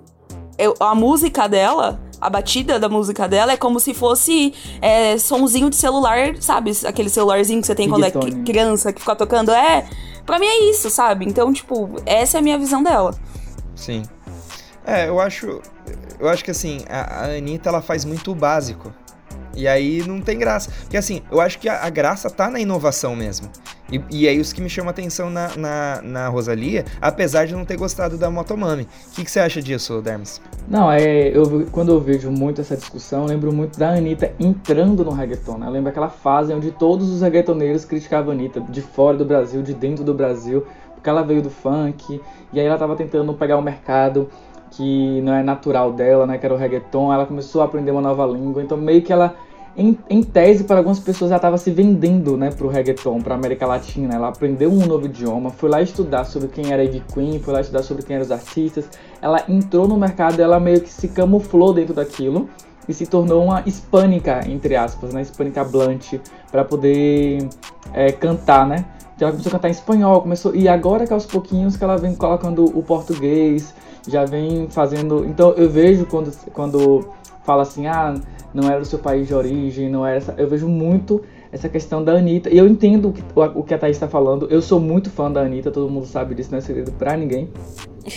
eu- 0.58 0.74
a 0.80 0.94
música 0.94 1.48
dela, 1.48 2.00
a 2.20 2.30
batida 2.30 2.78
da 2.78 2.88
música 2.88 3.28
dela 3.28 3.52
é 3.52 3.56
como 3.56 3.78
se 3.80 3.92
fosse 3.92 4.54
é, 4.80 5.18
sonzinho 5.18 5.68
de 5.68 5.76
celular, 5.76 6.36
sabe? 6.40 6.72
Aquele 6.86 7.08
celularzinho 7.10 7.60
que 7.60 7.66
você 7.66 7.74
tem 7.74 7.88
quando 7.88 8.04
é 8.04 8.10
criança 8.44 8.92
que 8.92 9.00
fica 9.00 9.14
tocando. 9.16 9.50
É, 9.50 9.86
pra 10.24 10.38
mim 10.38 10.46
é 10.46 10.70
isso, 10.70 10.88
sabe? 10.90 11.26
Então, 11.26 11.52
tipo, 11.52 11.90
essa 12.06 12.38
é 12.38 12.40
a 12.40 12.42
minha 12.42 12.58
visão 12.58 12.82
dela. 12.82 13.14
Sim. 13.74 14.02
É, 14.86 15.08
eu 15.08 15.20
acho. 15.20 15.60
Eu 16.18 16.28
acho 16.28 16.44
que 16.44 16.50
assim, 16.50 16.78
a, 16.88 17.24
a 17.24 17.36
Anitta 17.36 17.68
ela 17.68 17.82
faz 17.82 18.04
muito 18.04 18.30
o 18.30 18.34
básico. 18.34 18.92
E 19.56 19.68
aí 19.68 20.06
não 20.06 20.20
tem 20.20 20.38
graça. 20.38 20.70
Porque 20.82 20.96
assim, 20.96 21.22
eu 21.30 21.40
acho 21.40 21.58
que 21.58 21.68
a, 21.68 21.84
a 21.84 21.90
graça 21.90 22.28
tá 22.30 22.50
na 22.50 22.60
inovação 22.60 23.14
mesmo. 23.14 23.48
E, 23.92 24.00
e, 24.10 24.26
é 24.26 24.32
isso 24.32 24.54
que 24.54 24.62
me 24.62 24.70
chama 24.70 24.90
atenção 24.90 25.28
na, 25.28 25.54
na, 25.56 26.02
na, 26.02 26.28
Rosalia, 26.28 26.84
apesar 27.00 27.46
de 27.46 27.54
não 27.54 27.64
ter 27.64 27.76
gostado 27.76 28.16
da 28.16 28.30
Motomami. 28.30 28.88
O 29.10 29.14
que, 29.14 29.24
que 29.24 29.30
você 29.30 29.40
acha 29.40 29.60
disso, 29.60 30.00
Dermes? 30.00 30.40
Não, 30.66 30.90
é, 30.90 31.28
eu, 31.28 31.66
quando 31.70 31.92
eu 31.92 32.00
vejo 32.00 32.30
muito 32.30 32.62
essa 32.62 32.76
discussão, 32.76 33.26
lembro 33.26 33.52
muito 33.52 33.78
da 33.78 33.90
Anitta 33.90 34.32
entrando 34.40 35.04
no 35.04 35.12
reggaeton. 35.12 35.58
Né? 35.58 35.66
Eu 35.66 35.70
lembro 35.70 35.90
aquela 35.90 36.08
fase 36.08 36.52
onde 36.52 36.70
todos 36.72 37.10
os 37.10 37.20
reggaetoneiros 37.20 37.84
criticavam 37.84 38.30
a 38.30 38.34
Anitta, 38.34 38.60
de 38.60 38.80
fora 38.80 39.18
do 39.18 39.24
Brasil, 39.24 39.62
de 39.62 39.74
dentro 39.74 40.02
do 40.02 40.14
Brasil, 40.14 40.66
porque 40.94 41.10
ela 41.10 41.22
veio 41.22 41.42
do 41.42 41.50
funk, 41.50 42.20
e 42.52 42.58
aí 42.58 42.66
ela 42.66 42.78
tava 42.78 42.96
tentando 42.96 43.34
pegar 43.34 43.58
o 43.58 43.62
mercado 43.62 44.30
que 44.76 45.20
não 45.22 45.34
é 45.34 45.42
natural 45.42 45.92
dela, 45.92 46.26
né, 46.26 46.38
que 46.38 46.44
era 46.46 46.54
o 46.54 46.58
reggaeton, 46.58 47.12
ela 47.12 47.26
começou 47.26 47.62
a 47.62 47.64
aprender 47.64 47.90
uma 47.90 48.00
nova 48.00 48.26
língua, 48.26 48.62
então 48.62 48.76
meio 48.76 49.02
que 49.02 49.12
ela 49.12 49.34
em, 49.76 49.98
em 50.08 50.22
tese, 50.22 50.64
para 50.64 50.76
algumas 50.76 51.00
pessoas, 51.00 51.32
ela 51.32 51.38
estava 51.38 51.58
se 51.58 51.70
vendendo 51.70 52.36
né, 52.36 52.50
para 52.50 52.64
o 52.64 52.70
reggaeton, 52.70 53.20
para 53.20 53.34
América 53.34 53.66
Latina. 53.66 54.14
Ela 54.14 54.28
aprendeu 54.28 54.70
um 54.70 54.86
novo 54.86 55.06
idioma, 55.06 55.50
foi 55.50 55.68
lá 55.68 55.82
estudar 55.82 56.24
sobre 56.24 56.48
quem 56.48 56.72
era 56.72 56.84
Ivy 56.84 57.02
Queen, 57.12 57.40
foi 57.40 57.52
lá 57.52 57.60
estudar 57.60 57.82
sobre 57.82 58.04
quem 58.04 58.14
eram 58.14 58.24
os 58.24 58.30
artistas. 58.30 58.88
Ela 59.20 59.42
entrou 59.48 59.88
no 59.88 59.96
mercado, 59.96 60.40
ela 60.40 60.60
meio 60.60 60.80
que 60.80 60.90
se 60.90 61.08
camuflou 61.08 61.74
dentro 61.74 61.92
daquilo 61.92 62.48
e 62.88 62.94
se 62.94 63.06
tornou 63.06 63.42
uma 63.42 63.62
hispânica, 63.66 64.42
entre 64.46 64.76
aspas, 64.76 65.12
né, 65.12 65.22
hispânica 65.22 65.64
blunt, 65.64 66.20
para 66.52 66.64
poder 66.64 67.48
é, 67.92 68.12
cantar, 68.12 68.66
né? 68.68 68.84
Então 69.16 69.26
ela 69.26 69.32
começou 69.32 69.50
a 69.50 69.52
cantar 69.52 69.68
em 69.68 69.72
espanhol, 69.72 70.22
começou 70.22 70.54
e 70.54 70.68
agora 70.68 71.06
que 71.06 71.12
aos 71.12 71.26
pouquinhos 71.26 71.76
que 71.76 71.82
ela 71.82 71.96
vem 71.96 72.14
colocando 72.14 72.64
o 72.64 72.82
português, 72.82 73.74
já 74.08 74.24
vem 74.24 74.68
fazendo. 74.68 75.24
Então 75.24 75.52
eu 75.52 75.68
vejo 75.68 76.06
quando 76.06 76.32
quando 76.52 77.08
fala 77.44 77.62
assim, 77.62 77.86
ah, 77.86 78.14
não 78.52 78.70
era 78.70 78.80
o 78.80 78.84
seu 78.84 78.98
país 78.98 79.26
de 79.28 79.34
origem, 79.34 79.88
não 79.88 80.06
era 80.06 80.16
essa. 80.16 80.34
Eu 80.38 80.48
vejo 80.48 80.68
muito 80.68 81.22
essa 81.52 81.68
questão 81.68 82.02
da 82.02 82.12
Anitta. 82.12 82.50
E 82.50 82.58
eu 82.58 82.66
entendo 82.66 83.10
o 83.10 83.12
que, 83.12 83.22
o 83.54 83.62
que 83.62 83.74
a 83.74 83.78
Thaís 83.78 83.96
está 83.96 84.08
falando. 84.08 84.48
Eu 84.50 84.60
sou 84.60 84.80
muito 84.80 85.10
fã 85.10 85.30
da 85.30 85.42
Anitta, 85.42 85.70
todo 85.70 85.90
mundo 85.90 86.06
sabe 86.06 86.34
disso, 86.34 86.50
não 86.50 86.58
é 86.58 86.60
segredo 86.60 86.90
pra 86.92 87.16
ninguém. 87.16 87.48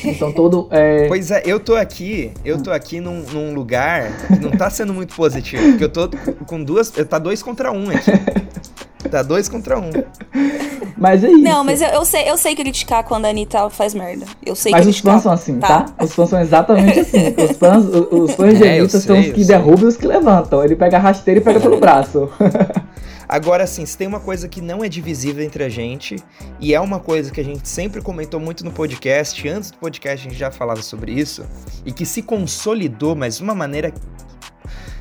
Então 0.06 0.32
todo. 0.34 0.67
É... 0.71 1.08
Pois 1.08 1.30
é, 1.32 1.43
eu 1.45 1.60
tô 1.60 1.76
aqui, 1.76 2.32
eu 2.43 2.62
tô 2.62 2.71
aqui 2.71 3.00
num, 3.00 3.21
num, 3.32 3.54
lugar 3.54 4.12
que 4.28 4.39
não 4.39 4.52
tá 4.52 4.69
sendo 4.69 4.93
muito 4.93 5.15
positivo. 5.15 5.63
Porque 5.69 5.84
eu 5.84 5.89
tô 5.89 6.10
com 6.45 6.63
duas. 6.63 6.89
Tá 6.89 7.19
dois 7.19 7.43
contra 7.43 7.71
um 7.71 7.89
aqui. 7.89 8.12
Tá 9.10 9.21
dois 9.21 9.47
contra 9.47 9.79
um. 9.79 9.89
Mas 10.97 11.23
é 11.23 11.29
isso. 11.29 11.43
Não, 11.43 11.63
mas 11.63 11.79
eu, 11.79 11.89
eu, 11.89 12.03
sei, 12.03 12.29
eu 12.29 12.36
sei 12.38 12.55
criticar 12.55 13.03
quando 13.03 13.25
a 13.25 13.29
Anitta 13.29 13.69
faz 13.69 13.93
merda. 13.93 14.25
Eu 14.43 14.55
sei 14.55 14.71
mas 14.71 14.83
criticar. 14.83 15.13
Mas 15.13 15.19
os 15.19 15.23
fãs 15.23 15.23
são 15.23 15.31
assim, 15.31 15.60
tá? 15.60 15.83
tá? 15.83 16.03
Os 16.03 16.13
fãs 16.13 16.29
são 16.29 16.41
exatamente 16.41 16.99
assim. 16.99 17.36
Os 17.38 17.55
fãs, 17.55 17.86
os, 17.86 18.07
os 18.12 18.31
fãs 18.33 18.57
de 18.57 18.63
é, 18.63 18.79
Anitta 18.79 18.99
são 18.99 19.19
os 19.19 19.27
que 19.27 19.45
derrubam 19.45 19.86
e 19.86 19.88
os 19.88 19.95
que 19.95 20.07
levantam. 20.07 20.63
Ele 20.63 20.75
pega 20.75 20.97
a 20.97 20.99
rasteira 20.99 21.39
e 21.39 21.43
pega 21.43 21.60
pelo 21.60 21.79
braço. 21.79 22.27
Agora, 23.29 23.65
assim, 23.65 23.86
se 23.86 23.97
tem 23.97 24.07
uma 24.07 24.21
coisa 24.21 24.47
que 24.47 24.62
não 24.62 24.83
é 24.83 24.88
divisível 24.88 25.43
entre 25.43 25.63
a 25.63 25.69
gente, 25.69 26.15
e 26.62 26.73
é 26.73 26.79
uma 26.79 26.97
coisa 26.97 27.29
que 27.29 27.41
a 27.41 27.43
gente 27.43 27.67
sempre 27.67 28.01
comentou 28.01 28.39
muito 28.39 28.63
no 28.63 28.71
podcast, 28.71 29.47
antes 29.49 29.69
do 29.69 29.77
podcast 29.77 30.25
a 30.25 30.29
gente 30.29 30.39
já 30.39 30.49
falava 30.49 30.81
sobre 30.81 31.12
isso, 31.12 31.45
e 31.86 31.91
que 31.91 32.05
se 32.05 32.21
consolidou, 32.21 33.15
mas 33.15 33.38
de 33.38 33.43
uma 33.43 33.53
maneira, 33.53 33.93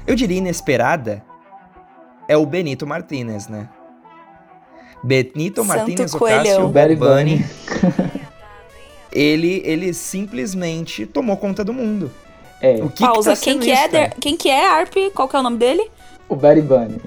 eu 0.05 0.17
diria 0.17 0.39
inesperada, 0.39 1.23
é 2.29 2.37
o 2.37 2.45
Benito 2.45 2.85
Martinez, 2.85 3.47
né? 3.47 3.69
Benito 5.03 5.65
Martinez 5.65 6.15
Ocasio 6.15 6.69
Bunny, 6.69 7.45
ele, 9.13 9.63
ele 9.65 9.93
simplesmente 9.93 11.07
tomou 11.07 11.37
conta 11.37 11.65
do 11.65 11.73
mundo. 11.73 12.11
É. 12.61 12.83
O 12.83 12.89
que 12.89 13.05
Pausa, 13.05 13.35
que 13.35 13.39
tá 13.39 13.45
quem, 13.45 13.59
que 13.59 13.71
é 13.71 13.89
de, 13.89 14.15
quem 14.21 14.37
que 14.37 14.49
é 14.49 14.67
Arp? 14.67 14.95
Qual 15.15 15.29
que 15.29 15.37
é 15.37 15.39
o 15.39 15.43
nome 15.43 15.59
dele? 15.59 15.91
O 16.29 16.35
Betty 16.35 16.63
Bunny. 16.63 17.01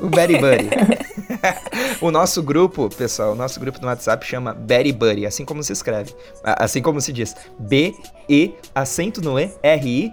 o 0.00 0.08
Betty 0.08 0.38
Buddy. 0.38 0.68
o 2.00 2.10
nosso 2.10 2.42
grupo, 2.42 2.88
pessoal, 2.90 3.32
o 3.32 3.34
nosso 3.34 3.58
grupo 3.58 3.80
no 3.80 3.86
WhatsApp 3.86 4.26
chama 4.26 4.52
Betty 4.52 4.92
Buddy, 4.92 5.26
assim 5.26 5.44
como 5.44 5.62
se 5.62 5.72
escreve. 5.72 6.14
Assim 6.42 6.82
como 6.82 7.00
se 7.00 7.12
diz. 7.12 7.34
B-E, 7.58 8.54
acento 8.74 9.22
no 9.22 9.38
E, 9.38 9.50
R-I, 9.62 10.12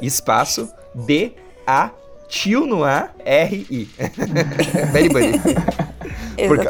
espaço, 0.00 0.68
B-A, 0.94 1.90
tio 2.28 2.66
no 2.66 2.84
A, 2.84 3.10
R-I. 3.24 3.88
Betty 4.92 5.08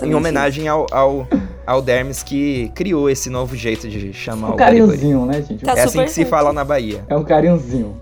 Em 0.03 0.15
homenagem 0.15 0.69
ao, 0.69 0.87
ao, 0.91 1.27
ao 1.67 1.83
Dermes 1.83 2.23
que 2.23 2.71
criou 2.75 3.09
esse 3.09 3.31
novo 3.31 3.55
jeito 3.57 3.89
de 3.89 4.13
chamar 4.13 4.51
um 4.51 4.53
o 4.53 4.57
carinhozinho, 4.57 5.27
né, 5.27 5.43
gente? 5.43 5.65
Tá 5.65 5.75
é 5.77 5.83
assim 5.83 6.05
que 6.05 6.11
se 6.11 6.25
fala 6.25 6.53
na 6.53 6.65
Bahia. 6.65 7.05
É 7.09 7.17
um 7.17 7.25
carinhozinho. 7.25 7.97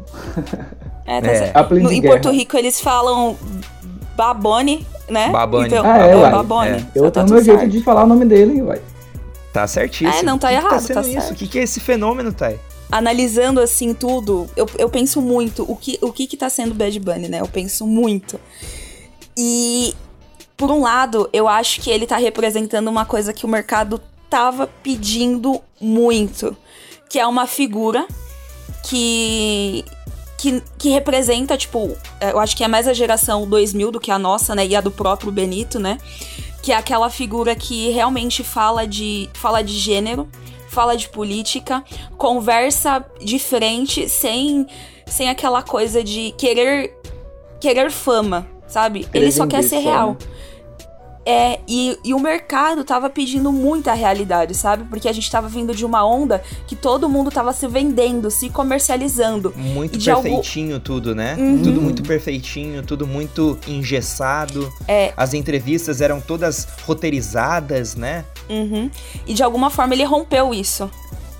É, 1.06 1.20
tá 1.20 1.60
é. 1.60 1.74
No, 1.80 1.90
em 1.90 2.02
Porto 2.02 2.30
Rico 2.30 2.56
eles 2.56 2.80
falam 2.80 3.36
Babone, 4.16 4.86
né? 5.08 5.30
Babone. 5.30 5.66
Então, 5.66 5.84
ah, 5.84 5.98
é, 5.98 6.14
uai. 6.14 6.30
Babone. 6.30 6.70
É. 6.70 6.86
Eu 6.94 7.10
tá 7.10 7.24
tenho 7.24 7.34
meu 7.34 7.44
jeito 7.44 7.68
de 7.68 7.82
falar 7.82 8.04
o 8.04 8.06
nome 8.06 8.24
dele, 8.24 8.62
vai. 8.62 8.80
Tá 9.52 9.66
certíssimo. 9.66 10.20
É, 10.20 10.22
não 10.22 10.38
tá 10.38 10.48
que 10.48 10.54
errado, 10.54 10.86
que 10.86 10.92
tá, 10.92 11.02
tá 11.02 11.08
isso? 11.08 11.32
O 11.32 11.36
que, 11.36 11.48
que 11.48 11.58
é 11.58 11.62
esse 11.62 11.80
fenômeno, 11.80 12.32
Thay? 12.32 12.58
Analisando 12.92 13.60
assim 13.60 13.94
tudo, 13.94 14.48
eu, 14.56 14.68
eu 14.78 14.88
penso 14.88 15.20
muito 15.20 15.64
o 15.68 15.76
que, 15.76 15.98
o 16.00 16.12
que 16.12 16.26
que 16.26 16.36
tá 16.36 16.48
sendo 16.48 16.74
Bad 16.74 16.98
Bunny, 17.00 17.28
né? 17.28 17.40
Eu 17.40 17.48
penso 17.48 17.86
muito. 17.86 18.38
E 19.36 19.94
por 20.60 20.70
um 20.70 20.82
lado, 20.82 21.26
eu 21.32 21.48
acho 21.48 21.80
que 21.80 21.90
ele 21.90 22.06
tá 22.06 22.18
representando 22.18 22.88
uma 22.88 23.06
coisa 23.06 23.32
que 23.32 23.46
o 23.46 23.48
mercado 23.48 23.98
tava 24.28 24.66
pedindo 24.66 25.58
muito, 25.80 26.54
que 27.08 27.18
é 27.18 27.26
uma 27.26 27.46
figura 27.46 28.06
que 28.84 29.82
que, 30.36 30.62
que 30.78 30.90
representa, 30.90 31.56
tipo, 31.56 31.96
eu 32.20 32.38
acho 32.38 32.54
que 32.54 32.62
é 32.62 32.68
mais 32.68 32.86
a 32.86 32.92
geração 32.92 33.48
2000 33.48 33.90
do 33.90 34.00
que 34.00 34.10
a 34.10 34.18
nossa, 34.18 34.54
né, 34.54 34.66
e 34.66 34.76
a 34.76 34.82
do 34.82 34.90
próprio 34.90 35.32
Benito, 35.32 35.78
né? 35.78 35.96
Que 36.62 36.72
é 36.72 36.76
aquela 36.76 37.08
figura 37.08 37.54
que 37.54 37.88
realmente 37.90 38.44
fala 38.44 38.86
de 38.86 39.30
fala 39.32 39.62
de 39.62 39.72
gênero, 39.72 40.28
fala 40.68 40.94
de 40.94 41.08
política, 41.08 41.82
conversa 42.18 43.02
de 43.18 43.38
frente 43.38 44.10
sem 44.10 44.66
sem 45.06 45.30
aquela 45.30 45.62
coisa 45.62 46.04
de 46.04 46.32
querer 46.32 46.94
querer 47.58 47.90
fama, 47.90 48.46
sabe? 48.68 49.08
Ele 49.14 49.32
só 49.32 49.46
quer 49.46 49.62
ser 49.62 49.78
real. 49.78 50.18
Né? 50.20 50.40
É, 51.24 51.60
e, 51.68 51.98
e, 52.02 52.14
o 52.14 52.18
mercado 52.18 52.82
tava 52.82 53.10
pedindo 53.10 53.52
muita 53.52 53.92
realidade, 53.92 54.54
sabe? 54.54 54.84
Porque 54.84 55.06
a 55.06 55.12
gente 55.12 55.30
tava 55.30 55.48
vindo 55.48 55.74
de 55.74 55.84
uma 55.84 56.04
onda 56.04 56.42
que 56.66 56.74
todo 56.74 57.08
mundo 57.10 57.30
tava 57.30 57.52
se 57.52 57.68
vendendo, 57.68 58.30
se 58.30 58.48
comercializando. 58.48 59.52
Muito 59.54 60.02
perfeitinho 60.02 60.74
algo... 60.74 60.84
tudo, 60.84 61.14
né? 61.14 61.36
Uhum. 61.38 61.62
Tudo 61.62 61.82
muito 61.82 62.02
perfeitinho, 62.02 62.82
tudo 62.82 63.06
muito 63.06 63.58
engessado. 63.68 64.72
É. 64.88 65.12
As 65.14 65.34
entrevistas 65.34 66.00
eram 66.00 66.20
todas 66.20 66.66
roteirizadas, 66.86 67.94
né? 67.94 68.24
Uhum. 68.48 68.90
E 69.26 69.34
de 69.34 69.42
alguma 69.42 69.68
forma 69.68 69.92
ele 69.94 70.04
rompeu 70.04 70.54
isso 70.54 70.90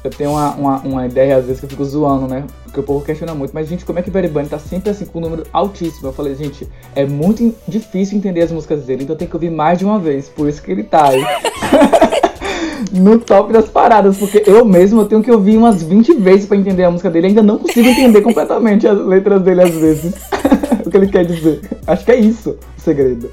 eu 0.02 0.10
tenho 0.10 0.30
uma, 0.30 0.54
uma, 0.54 0.78
uma, 0.80 1.06
ideia, 1.06 1.36
às 1.36 1.44
vezes, 1.44 1.60
que 1.60 1.66
eu 1.66 1.70
fico 1.70 1.84
zoando, 1.84 2.26
né? 2.26 2.44
Porque 2.70 2.80
o 2.80 2.85
povo 2.85 3.04
questiona 3.04 3.35
muito. 3.35 3.52
Mas, 3.52 3.68
gente, 3.68 3.85
como 3.85 3.98
é 3.98 4.02
que 4.02 4.11
Barry 4.11 4.28
Bunny 4.28 4.48
tá 4.48 4.59
sempre 4.59 4.90
assim 4.90 5.04
com 5.04 5.18
um 5.18 5.22
número 5.22 5.44
altíssimo? 5.52 6.06
Eu 6.06 6.12
falei, 6.12 6.37
gente, 6.37 6.68
é 6.94 7.04
muito 7.04 7.52
difícil 7.66 8.16
entender 8.16 8.42
as 8.42 8.52
músicas 8.52 8.85
dele, 8.85 9.02
então 9.02 9.16
tem 9.16 9.26
que 9.26 9.35
ouvir 9.35 9.50
mais 9.50 9.80
de 9.80 9.85
uma 9.85 9.98
vez. 9.98 10.28
Por 10.28 10.48
isso 10.48 10.62
que 10.62 10.70
ele 10.70 10.85
tá 10.85 11.09
aí. 11.09 11.20
no 12.92 13.18
top 13.18 13.52
das 13.52 13.68
paradas, 13.68 14.16
porque 14.16 14.44
eu 14.46 14.64
mesmo 14.64 15.00
eu 15.00 15.06
tenho 15.06 15.22
que 15.22 15.30
ouvir 15.30 15.56
umas 15.56 15.83
20 15.83 16.14
vezes 16.14 16.46
para 16.46 16.56
entender 16.56 16.85
a 16.85 16.90
música 16.90 17.11
dele. 17.11 17.26
Ainda 17.26 17.42
não 17.42 17.59
consigo 17.59 17.88
entender 17.88 18.22
completamente 18.22 18.87
as 18.87 18.98
letras 18.98 19.42
dele 19.42 19.62
às 19.62 19.74
vezes. 19.74 20.14
o 20.87 20.90
que 20.90 20.96
ele 20.96 21.09
quer 21.09 21.24
dizer. 21.24 21.61
Acho 21.87 22.04
que 22.04 22.12
é 22.12 22.16
isso 22.16 22.56
o 22.78 22.80
segredo. 22.80 23.30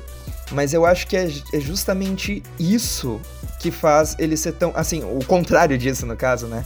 Mas 0.51 0.73
eu 0.73 0.83
acho 0.83 1.05
que 1.05 1.15
é, 1.15 1.29
é 1.53 1.59
justamente 1.59 2.41
isso 2.59 3.19
que 3.59 3.69
faz 3.69 4.15
ele 4.17 4.35
ser 4.35 4.53
tão. 4.53 4.71
Assim, 4.73 5.03
o 5.03 5.23
contrário 5.25 5.77
disso, 5.77 6.05
no 6.07 6.15
caso, 6.15 6.47
né? 6.47 6.65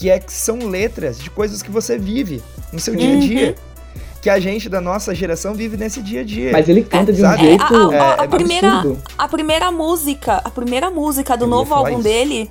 Que 0.00 0.08
é 0.08 0.18
que 0.18 0.32
são 0.32 0.66
letras 0.66 1.18
de 1.18 1.28
coisas 1.28 1.62
que 1.62 1.70
você 1.70 1.98
vive 1.98 2.42
no 2.72 2.80
seu 2.80 2.96
dia 2.96 3.10
a 3.10 3.12
uhum. 3.12 3.20
dia. 3.20 3.48
Uhum. 3.48 4.02
Que 4.22 4.30
a 4.30 4.40
gente 4.40 4.66
da 4.66 4.80
nossa 4.80 5.14
geração 5.14 5.52
vive 5.52 5.76
nesse 5.76 6.00
dia 6.02 6.22
a 6.22 6.24
dia. 6.24 6.52
Mas 6.52 6.70
ele 6.70 6.82
canta 6.82 7.12
de 7.12 7.20
um 7.20 7.24
sabe? 7.24 7.42
jeito. 7.42 7.62
A, 7.62 7.66
a, 7.66 7.90
a, 7.90 8.22
é, 8.22 8.24
a 8.24 8.28
primeira, 8.28 8.82
a 9.18 9.28
primeira 9.28 9.70
música, 9.70 10.36
a 10.42 10.48
primeira 10.48 10.90
música 10.90 11.36
do 11.36 11.44
eu 11.44 11.48
novo 11.48 11.74
álbum 11.74 11.94
isso. 11.94 12.02
dele 12.02 12.50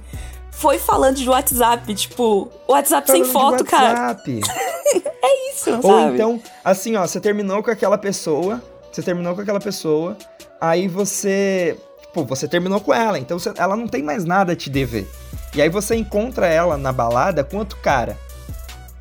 foi 0.52 0.78
falando 0.78 1.16
de 1.16 1.28
WhatsApp, 1.28 1.92
tipo, 1.96 2.52
WhatsApp 2.68 3.08
falando 3.08 3.24
sem 3.24 3.34
foto, 3.34 3.64
WhatsApp. 3.64 3.68
cara. 3.68 4.18
é 5.24 5.52
isso, 5.52 5.72
Ou 5.72 5.82
sabe? 5.82 6.14
então, 6.14 6.40
assim, 6.64 6.96
ó, 6.96 7.08
você 7.08 7.20
terminou 7.20 7.64
com 7.64 7.72
aquela 7.72 7.98
pessoa, 7.98 8.62
você 8.92 9.02
terminou 9.02 9.34
com 9.34 9.42
aquela 9.42 9.60
pessoa, 9.60 10.16
aí 10.62 10.88
você 10.88 11.76
Pô, 12.14 12.24
você 12.24 12.48
terminou 12.48 12.82
com 12.82 12.94
ela, 12.94 13.20
então 13.20 13.38
você, 13.38 13.54
ela 13.56 13.76
não 13.76 13.88
tem 13.88 14.02
mais 14.02 14.26
nada 14.26 14.54
a 14.54 14.56
te 14.56 14.70
dever. 14.70 15.08
E 15.54 15.62
aí 15.62 15.70
você 15.70 15.96
encontra 15.96 16.48
ela 16.48 16.78
na 16.78 16.92
balada 16.92 17.44
com 17.44 17.58
outro 17.58 17.78
cara. 17.80 18.18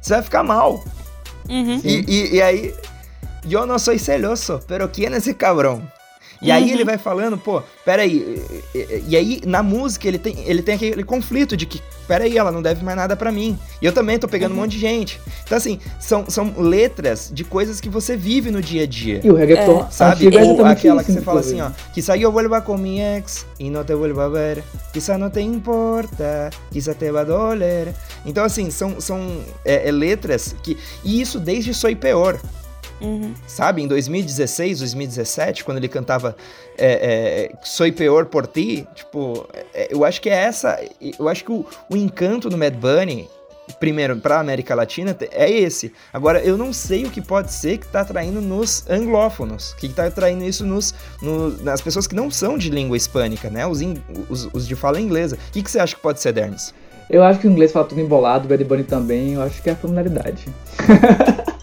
Você 0.00 0.14
vai 0.14 0.22
ficar 0.22 0.42
mal. 0.42 0.82
Uhum. 1.48 1.80
E, 1.84 2.04
e, 2.06 2.37
e, 2.37 2.42
aí, 2.42 2.74
eu 3.48 3.66
não 3.66 3.78
sou 3.78 3.98
celoso, 3.98 4.61
pero 4.66 4.88
quem 4.88 5.06
é 5.06 5.16
esse 5.16 5.34
cabrão? 5.34 5.82
E 6.40 6.53
aí 6.53 6.70
ele 6.70 6.81
uhum. 6.81 6.87
vai 6.87 6.98
falando, 6.98 7.37
pô, 7.37 7.62
peraí. 7.85 8.42
E, 8.74 9.05
e 9.09 9.16
aí, 9.16 9.40
na 9.44 9.62
música, 9.62 10.07
ele 10.07 10.18
tem, 10.18 10.37
ele 10.46 10.62
tem 10.62 10.77
aquele 10.77 11.03
conflito 11.03 11.57
de 11.57 11.66
que, 11.66 11.83
peraí, 12.07 12.38
ela 12.38 12.53
não 12.53 12.62
deve 12.62 12.85
mais 12.85 12.96
nada 12.96 13.16
para 13.16 13.33
mim. 13.33 13.59
E 13.83 13.87
eu 13.87 13.92
também 13.92 14.18
tô 14.18 14.29
pegando 14.29 14.53
uhum. 14.53 14.59
um 14.59 14.61
monte 14.62 14.72
de 14.72 14.79
gente. 14.79 15.20
Então, 15.44 15.59
assim, 15.59 15.81
são, 15.98 16.29
são 16.29 16.55
letras 16.57 17.31
de 17.33 17.44
coisas 17.44 17.81
que 17.81 17.88
você 17.88 18.16
vive 18.16 18.51
no 18.51 18.62
dia 18.62 18.85
a 18.85 18.87
dia. 18.87 19.20
E 19.22 19.31
o 19.31 19.35
reggaeton, 19.35 19.87
é. 19.87 19.90
sabe? 19.90 20.29
Ou 20.29 20.64
aquela 20.64 21.03
que 21.03 21.12
você 21.12 21.20
fala 21.20 21.40
assim, 21.40 21.61
ó. 21.61 21.70
Quizá 21.92 22.16
eu 22.16 22.31
vuelva 22.31 22.61
com 22.61 22.77
mi 22.77 23.01
ex 23.01 23.44
e 23.59 23.68
não 23.70 23.85
te 23.85 23.94
vuelva 23.94 24.27
a 24.27 24.29
ver. 24.29 24.62
Quizá 24.92 25.18
não 25.18 25.31
te 25.31 25.40
importa, 25.40 26.51
quizá 26.70 26.94
te 26.94 27.11
va 27.11 27.22
a 27.22 27.24
doler. 27.24 27.94
Então, 28.24 28.44
assim, 28.44 28.70
são, 28.70 29.01
são 29.01 29.40
é, 29.64 29.88
é 29.88 29.92
letras 29.92 30.55
que. 30.62 30.77
E 31.03 31.20
isso 31.20 31.40
desde 31.40 31.74
Soy 31.74 31.96
Peor. 31.96 32.38
Uhum. 33.00 33.34
Sabe, 33.46 33.82
em 33.82 33.88
2016, 33.88 34.80
2017, 34.80 35.64
quando 35.64 35.78
ele 35.78 35.88
cantava 35.88 36.37
é, 36.76 37.50
é, 37.50 37.56
Soy 37.62 37.92
Peor 37.92 38.26
por 38.26 38.46
Ti, 38.46 38.87
tipo, 38.94 39.48
é, 39.72 39.88
eu 39.90 40.04
acho 40.04 40.20
que 40.20 40.28
é 40.28 40.34
essa. 40.34 40.78
Eu 41.18 41.28
acho 41.28 41.44
que 41.44 41.52
o, 41.52 41.64
o 41.90 41.96
encanto 41.96 42.48
do 42.48 42.58
Mad 42.58 42.74
Bunny, 42.74 43.28
primeiro, 43.78 44.16
pra 44.16 44.40
América 44.40 44.74
Latina, 44.74 45.16
é 45.30 45.50
esse. 45.50 45.92
Agora, 46.12 46.40
eu 46.40 46.56
não 46.56 46.72
sei 46.72 47.04
o 47.04 47.11
que 47.11 47.20
pode 47.20 47.52
ser 47.52 47.78
que 47.78 47.87
tá 47.87 48.00
atraindo 48.00 48.40
nos 48.40 48.88
anglófonos, 48.88 49.74
que 49.74 49.88
tá 49.88 50.06
atraindo 50.06 50.44
isso 50.44 50.64
nos, 50.66 50.94
no, 51.22 51.50
nas 51.62 51.80
pessoas 51.80 52.06
que 52.06 52.14
não 52.14 52.30
são 52.30 52.58
de 52.58 52.70
língua 52.70 52.96
hispânica, 52.96 53.48
né? 53.48 53.66
Os, 53.66 53.80
in, 53.80 53.94
os, 54.28 54.48
os 54.52 54.66
de 54.66 54.74
fala 54.74 55.00
inglesa. 55.00 55.37
O 55.37 55.52
que, 55.52 55.62
que 55.62 55.70
você 55.70 55.78
acha 55.78 55.94
que 55.94 56.02
pode 56.02 56.20
ser, 56.20 56.32
Dermes? 56.32 56.74
Eu 57.08 57.22
acho 57.22 57.40
que 57.40 57.46
o 57.46 57.50
inglês 57.50 57.72
fala 57.72 57.87
tudo 57.87 58.00
embolado, 58.00 58.44
o 58.44 58.48
Bad 58.48 58.62
Bunny 58.64 58.84
também, 58.84 59.32
eu 59.34 59.42
acho 59.42 59.62
que 59.62 59.70
é 59.70 59.72
a 59.72 59.76
familiaridade. 59.76 60.46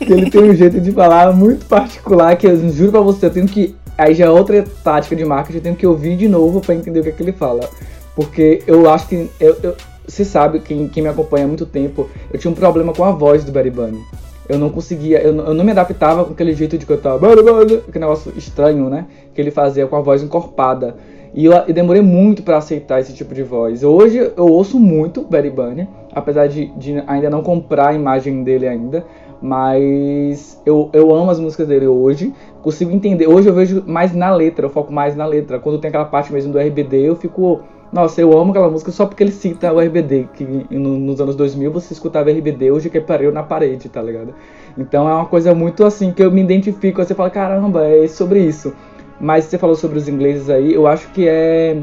ele 0.00 0.30
tem 0.30 0.42
um 0.42 0.54
jeito 0.54 0.80
de 0.80 0.92
falar 0.92 1.32
muito 1.32 1.66
particular 1.66 2.36
que 2.36 2.46
eu 2.46 2.70
juro 2.70 2.92
pra 2.92 3.00
você, 3.00 3.26
eu 3.26 3.30
tenho 3.30 3.46
que. 3.46 3.74
Aí 3.98 4.14
já 4.14 4.26
é 4.26 4.30
outra 4.30 4.62
tática 4.84 5.16
de 5.16 5.24
marketing, 5.24 5.56
eu 5.56 5.62
tenho 5.62 5.76
que 5.76 5.86
ouvir 5.86 6.16
de 6.16 6.28
novo 6.28 6.60
para 6.60 6.74
entender 6.74 7.00
o 7.00 7.02
que 7.02 7.08
é 7.08 7.12
que 7.12 7.22
ele 7.22 7.32
fala. 7.32 7.68
Porque 8.14 8.62
eu 8.66 8.88
acho 8.90 9.08
que. 9.08 9.28
Eu, 9.40 9.56
eu, 9.62 9.74
você 10.06 10.24
sabe, 10.24 10.60
quem, 10.60 10.86
quem 10.88 11.02
me 11.02 11.08
acompanha 11.08 11.44
há 11.44 11.48
muito 11.48 11.66
tempo, 11.66 12.08
eu 12.32 12.38
tinha 12.38 12.50
um 12.50 12.54
problema 12.54 12.92
com 12.92 13.04
a 13.04 13.10
voz 13.10 13.42
do 13.42 13.50
Barry 13.50 13.70
Bunny. 13.70 14.00
Eu 14.48 14.58
não 14.58 14.70
conseguia, 14.70 15.20
eu, 15.20 15.34
eu 15.34 15.54
não 15.54 15.64
me 15.64 15.72
adaptava 15.72 16.24
com 16.24 16.32
aquele 16.32 16.54
jeito 16.54 16.78
de 16.78 16.86
cantar, 16.86 17.16
aquele 17.16 17.82
negócio 17.98 18.32
estranho, 18.36 18.88
né? 18.88 19.06
Que 19.34 19.40
ele 19.40 19.50
fazia 19.50 19.86
com 19.86 19.96
a 19.96 20.00
voz 20.00 20.22
encorpada. 20.22 20.94
E 21.34 21.44
eu, 21.44 21.52
eu 21.52 21.74
demorei 21.74 22.00
muito 22.00 22.42
para 22.42 22.56
aceitar 22.56 23.00
esse 23.00 23.12
tipo 23.12 23.34
de 23.34 23.42
voz. 23.42 23.82
Hoje 23.82 24.32
eu 24.36 24.46
ouço 24.46 24.78
muito 24.78 25.22
Barry 25.22 25.50
Bunny, 25.50 25.88
apesar 26.14 26.46
de, 26.46 26.66
de 26.76 27.02
ainda 27.06 27.28
não 27.28 27.42
comprar 27.42 27.88
a 27.88 27.94
imagem 27.94 28.42
dele 28.42 28.66
ainda. 28.66 29.04
Mas 29.40 30.60
eu, 30.64 30.90
eu 30.92 31.14
amo 31.14 31.30
as 31.30 31.38
músicas 31.38 31.68
dele 31.68 31.86
hoje. 31.86 32.32
Consigo 32.62 32.90
entender. 32.90 33.26
Hoje 33.26 33.48
eu 33.48 33.54
vejo 33.54 33.82
mais 33.86 34.14
na 34.14 34.30
letra, 34.34 34.66
eu 34.66 34.70
foco 34.70 34.92
mais 34.92 35.14
na 35.14 35.26
letra. 35.26 35.58
Quando 35.58 35.78
tem 35.78 35.88
aquela 35.88 36.04
parte 36.04 36.32
mesmo 36.32 36.52
do 36.52 36.58
RBD, 36.58 37.08
eu 37.08 37.16
fico. 37.16 37.60
Nossa, 37.92 38.20
eu 38.20 38.36
amo 38.36 38.50
aquela 38.50 38.68
música 38.68 38.90
só 38.90 39.06
porque 39.06 39.22
ele 39.22 39.30
cita 39.30 39.72
o 39.72 39.80
RBD. 39.80 40.28
Que 40.34 40.44
no, 40.70 40.98
nos 40.98 41.20
anos 41.20 41.36
2000 41.36 41.70
você 41.70 41.92
escutava 41.92 42.30
RBD, 42.30 42.70
hoje 42.70 42.90
que 42.90 43.00
pareu 43.00 43.32
na 43.32 43.42
parede, 43.42 43.88
tá 43.88 44.02
ligado? 44.02 44.34
Então 44.76 45.08
é 45.08 45.14
uma 45.14 45.26
coisa 45.26 45.54
muito 45.54 45.84
assim 45.84 46.12
que 46.12 46.22
eu 46.22 46.30
me 46.30 46.42
identifico. 46.42 47.04
Você 47.04 47.14
fala, 47.14 47.30
caramba, 47.30 47.86
é 47.86 48.08
sobre 48.08 48.40
isso. 48.40 48.72
Mas 49.20 49.44
você 49.44 49.56
falou 49.56 49.76
sobre 49.76 49.98
os 49.98 50.08
ingleses 50.08 50.50
aí, 50.50 50.74
eu 50.74 50.86
acho 50.86 51.10
que 51.12 51.26
é 51.26 51.82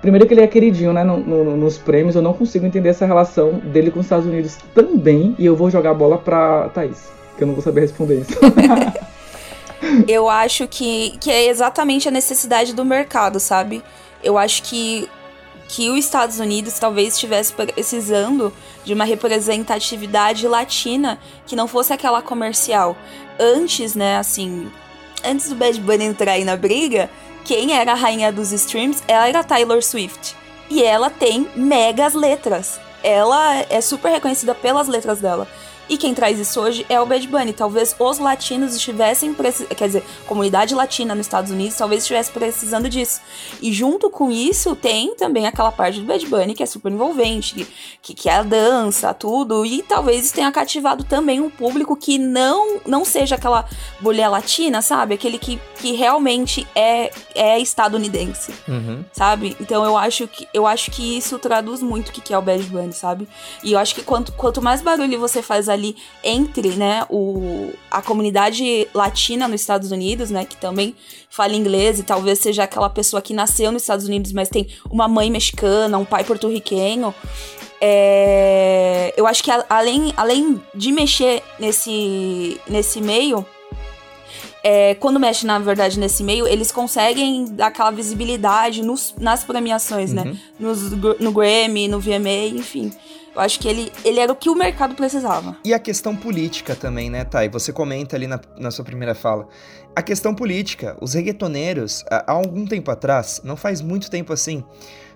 Primeiro 0.00 0.26
que 0.26 0.34
ele 0.34 0.42
é 0.42 0.46
queridinho, 0.46 0.92
né, 0.92 1.02
no, 1.02 1.18
no, 1.18 1.56
nos 1.56 1.76
prêmios, 1.76 2.14
eu 2.14 2.22
não 2.22 2.32
consigo 2.32 2.64
entender 2.64 2.90
essa 2.90 3.04
relação 3.04 3.54
dele 3.54 3.90
com 3.90 3.98
os 3.98 4.06
Estados 4.06 4.26
Unidos 4.26 4.56
também, 4.74 5.34
e 5.38 5.44
eu 5.44 5.56
vou 5.56 5.70
jogar 5.70 5.90
a 5.90 5.94
bola 5.94 6.18
pra 6.18 6.68
Thaís, 6.68 7.10
que 7.36 7.42
eu 7.42 7.46
não 7.46 7.54
vou 7.54 7.62
saber 7.62 7.80
responder 7.80 8.20
isso. 8.20 8.38
eu 10.06 10.28
acho 10.28 10.68
que, 10.68 11.16
que 11.18 11.30
é 11.30 11.48
exatamente 11.48 12.06
a 12.06 12.12
necessidade 12.12 12.74
do 12.74 12.84
mercado, 12.84 13.40
sabe? 13.40 13.82
Eu 14.22 14.38
acho 14.38 14.62
que, 14.62 15.08
que 15.68 15.90
os 15.90 15.98
Estados 15.98 16.38
Unidos 16.38 16.78
talvez 16.78 17.14
estivesse 17.14 17.52
precisando 17.52 18.52
de 18.84 18.94
uma 18.94 19.04
representatividade 19.04 20.46
latina 20.46 21.18
que 21.44 21.56
não 21.56 21.66
fosse 21.66 21.92
aquela 21.92 22.22
comercial. 22.22 22.96
Antes, 23.38 23.96
né, 23.96 24.16
assim, 24.16 24.70
antes 25.24 25.48
do 25.48 25.56
Bad 25.56 25.80
Bunny 25.80 26.04
entrar 26.04 26.32
aí 26.32 26.44
na 26.44 26.56
briga, 26.56 27.10
quem 27.48 27.72
era 27.72 27.92
a 27.92 27.94
rainha 27.94 28.30
dos 28.30 28.52
streams, 28.52 29.02
ela 29.08 29.26
era 29.26 29.42
Taylor 29.42 29.82
Swift. 29.82 30.36
E 30.68 30.82
ela 30.82 31.08
tem 31.08 31.48
megas 31.56 32.12
letras. 32.12 32.78
Ela 33.02 33.64
é 33.70 33.80
super 33.80 34.12
reconhecida 34.12 34.54
pelas 34.54 34.86
letras 34.86 35.18
dela. 35.18 35.48
E 35.88 35.96
quem 35.96 36.12
traz 36.12 36.38
isso 36.38 36.60
hoje 36.60 36.84
é 36.88 37.00
o 37.00 37.06
Bad 37.06 37.26
Bunny. 37.26 37.52
Talvez 37.52 37.94
os 37.98 38.18
latinos 38.18 38.74
estivessem 38.74 39.32
precisando. 39.32 39.74
Quer 39.74 39.86
dizer, 39.86 40.04
comunidade 40.26 40.74
latina 40.74 41.14
nos 41.14 41.26
Estados 41.26 41.50
Unidos 41.50 41.76
talvez 41.76 42.02
estivesse 42.02 42.30
precisando 42.30 42.88
disso. 42.88 43.20
E 43.62 43.72
junto 43.72 44.10
com 44.10 44.30
isso, 44.30 44.76
tem 44.76 45.14
também 45.14 45.46
aquela 45.46 45.72
parte 45.72 46.00
do 46.00 46.06
Bad 46.06 46.26
Bunny 46.26 46.54
que 46.54 46.62
é 46.62 46.66
super 46.66 46.92
envolvente, 46.92 47.66
que, 48.02 48.14
que 48.14 48.28
é 48.28 48.36
a 48.36 48.42
dança, 48.42 49.14
tudo. 49.14 49.64
E 49.64 49.82
talvez 49.82 50.30
tenha 50.30 50.52
cativado 50.52 51.04
também 51.04 51.40
um 51.40 51.48
público 51.48 51.96
que 51.96 52.18
não, 52.18 52.80
não 52.86 53.04
seja 53.04 53.36
aquela 53.36 53.66
mulher 54.00 54.28
latina, 54.28 54.82
sabe? 54.82 55.14
Aquele 55.14 55.38
que, 55.38 55.58
que 55.76 55.92
realmente 55.92 56.66
é, 56.74 57.10
é 57.34 57.58
estadunidense. 57.58 58.52
Uhum. 58.68 59.04
Sabe? 59.12 59.56
Então 59.60 59.84
eu 59.84 59.96
acho 59.96 60.28
que 60.28 60.46
eu 60.52 60.66
acho 60.66 60.90
que 60.90 61.16
isso 61.16 61.38
traduz 61.38 61.82
muito 61.82 62.08
o 62.08 62.12
que 62.12 62.32
é 62.32 62.38
o 62.38 62.42
Bad 62.42 62.62
Bunny, 62.64 62.92
sabe? 62.92 63.28
E 63.62 63.72
eu 63.72 63.78
acho 63.78 63.94
que 63.94 64.02
quanto, 64.02 64.32
quanto 64.32 64.60
mais 64.60 64.82
barulho 64.82 65.18
você 65.18 65.40
faz 65.40 65.68
ali 65.68 65.77
ali 65.78 65.96
entre, 66.22 66.70
né, 66.70 67.06
o, 67.08 67.72
a 67.90 68.02
comunidade 68.02 68.86
latina 68.92 69.48
nos 69.48 69.60
Estados 69.60 69.90
Unidos, 69.90 70.30
né, 70.30 70.44
que 70.44 70.56
também 70.56 70.94
fala 71.30 71.54
inglês 71.54 71.98
e 71.98 72.02
talvez 72.02 72.38
seja 72.38 72.64
aquela 72.64 72.90
pessoa 72.90 73.22
que 73.22 73.32
nasceu 73.32 73.72
nos 73.72 73.82
Estados 73.82 74.06
Unidos, 74.06 74.32
mas 74.32 74.48
tem 74.48 74.68
uma 74.90 75.08
mãe 75.08 75.30
mexicana, 75.30 75.96
um 75.96 76.04
pai 76.04 76.24
porto-riquenho. 76.24 77.14
É, 77.80 79.14
eu 79.16 79.26
acho 79.26 79.42
que 79.42 79.50
além, 79.68 80.12
além 80.16 80.60
de 80.74 80.90
mexer 80.90 81.42
nesse, 81.58 82.60
nesse 82.68 83.00
meio, 83.00 83.46
é, 84.62 84.94
quando 84.96 85.20
mexe, 85.20 85.46
na 85.46 85.58
verdade, 85.58 85.98
nesse 85.98 86.24
meio, 86.24 86.46
eles 86.46 86.72
conseguem 86.72 87.46
dar 87.46 87.68
aquela 87.68 87.90
visibilidade 87.90 88.82
nos, 88.82 89.14
nas 89.18 89.44
premiações, 89.44 90.12
né? 90.12 90.22
uhum. 90.22 90.32
né? 90.32 90.38
Nos, 90.58 90.90
no 91.20 91.32
Grammy, 91.32 91.86
no 91.88 92.00
VMA, 92.00 92.48
enfim. 92.54 92.92
Eu 93.38 93.42
acho 93.42 93.60
que 93.60 93.68
ele, 93.68 93.92
ele 94.04 94.18
era 94.18 94.32
o 94.32 94.34
que 94.34 94.50
o 94.50 94.54
mercado 94.56 94.96
precisava. 94.96 95.56
E 95.64 95.72
a 95.72 95.78
questão 95.78 96.16
política 96.16 96.74
também, 96.74 97.08
né, 97.08 97.24
Thay? 97.24 97.48
Você 97.50 97.72
comenta 97.72 98.16
ali 98.16 98.26
na, 98.26 98.40
na 98.58 98.72
sua 98.72 98.84
primeira 98.84 99.14
fala. 99.14 99.46
A 99.94 100.02
questão 100.02 100.34
política, 100.34 100.98
os 101.00 101.14
reggaetoneiros, 101.14 102.04
há 102.10 102.32
algum 102.32 102.66
tempo 102.66 102.90
atrás, 102.90 103.40
não 103.44 103.56
faz 103.56 103.80
muito 103.80 104.10
tempo 104.10 104.32
assim, 104.32 104.64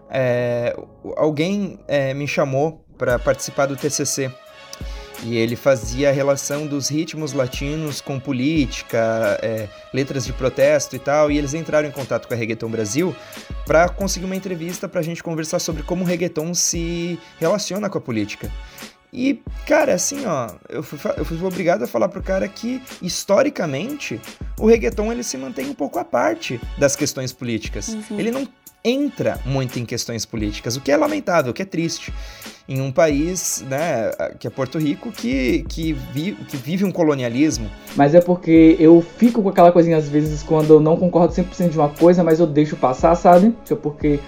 é, 0.09 0.77
alguém 1.17 1.81
é, 1.89 2.15
me 2.15 2.29
chamou 2.29 2.85
para 2.97 3.19
participar 3.19 3.67
do 3.67 3.75
TCC 3.75 4.31
e 5.25 5.37
ele 5.37 5.55
fazia 5.55 6.09
a 6.09 6.13
relação 6.13 6.67
dos 6.67 6.89
ritmos 6.89 7.33
latinos 7.33 8.01
com 8.01 8.19
política, 8.19 9.39
é, 9.41 9.69
letras 9.93 10.25
de 10.25 10.33
protesto 10.33 10.97
e 10.97 10.99
tal. 10.99 11.31
E 11.31 11.39
eles 11.39 11.55
entraram 11.55 11.89
em 11.89 11.93
contato 11.93 12.27
com 12.27 12.35
a 12.35 12.37
Reggaeton 12.37 12.69
Brasil 12.69 13.15
para 13.65 13.89
conseguir 13.89 14.27
uma 14.27 14.37
entrevista 14.37 14.89
para 14.89 15.01
a 15.01 15.03
gente 15.03 15.23
conversar 15.23 15.59
sobre 15.59 15.83
como 15.83 16.03
o 16.03 16.07
reggaeton 16.07 16.53
se 16.55 17.19
relaciona 17.39 17.89
com 17.89 17.99
a 17.99 18.01
política. 18.01 18.51
E, 19.13 19.43
cara, 19.67 19.93
assim, 19.93 20.25
ó, 20.25 20.49
eu 20.71 20.83
fui, 20.83 20.99
eu 21.19 21.25
fui 21.25 21.41
obrigado 21.43 21.83
a 21.83 21.87
falar 21.87 22.09
pro 22.09 22.23
cara 22.23 22.49
que, 22.49 22.83
historicamente, 23.03 24.19
o 24.59 24.67
reggaeton 24.67 25.13
ele 25.13 25.23
se 25.23 25.37
mantém 25.37 25.69
um 25.69 25.75
pouco 25.75 25.99
à 25.99 26.05
parte 26.05 26.59
das 26.79 26.97
questões 26.97 27.31
políticas. 27.31 27.89
Uhum. 27.89 28.19
Ele 28.19 28.31
não 28.31 28.49
entra 28.85 29.39
muito 29.45 29.79
em 29.79 29.85
questões 29.85 30.25
políticas, 30.27 30.77
o 30.77 30.81
que 30.81 30.91
é 30.91 30.97
lamentável, 30.97 31.53
o 31.53 31.55
que 31.55 31.63
é 31.63 31.65
triste. 31.65 32.13
Em 32.69 32.81
um 32.81 32.93
país, 32.93 33.65
né, 33.69 34.11
que 34.39 34.47
é 34.47 34.51
Porto 34.51 34.79
Rico, 34.79 35.11
que, 35.11 35.65
que, 35.69 35.93
vi, 35.93 36.33
que 36.49 36.57
vive 36.57 36.85
um 36.85 36.93
colonialismo. 36.93 37.69
Mas 37.97 38.15
é 38.15 38.21
porque 38.21 38.77
eu 38.79 39.05
fico 39.19 39.43
com 39.43 39.49
aquela 39.49 39.73
coisinha 39.73 39.97
às 39.97 40.09
vezes 40.09 40.43
quando 40.43 40.73
eu 40.73 40.81
não 40.81 40.97
concordo 40.97 41.35
100% 41.35 41.71
de 41.71 41.79
uma 41.79 41.89
coisa, 41.89 42.23
mas 42.23 42.41
eu 42.41 42.47
deixo 42.47 42.77
passar, 42.77 43.15
sabe? 43.15 43.55
É 43.71 43.75
porque 43.75 44.21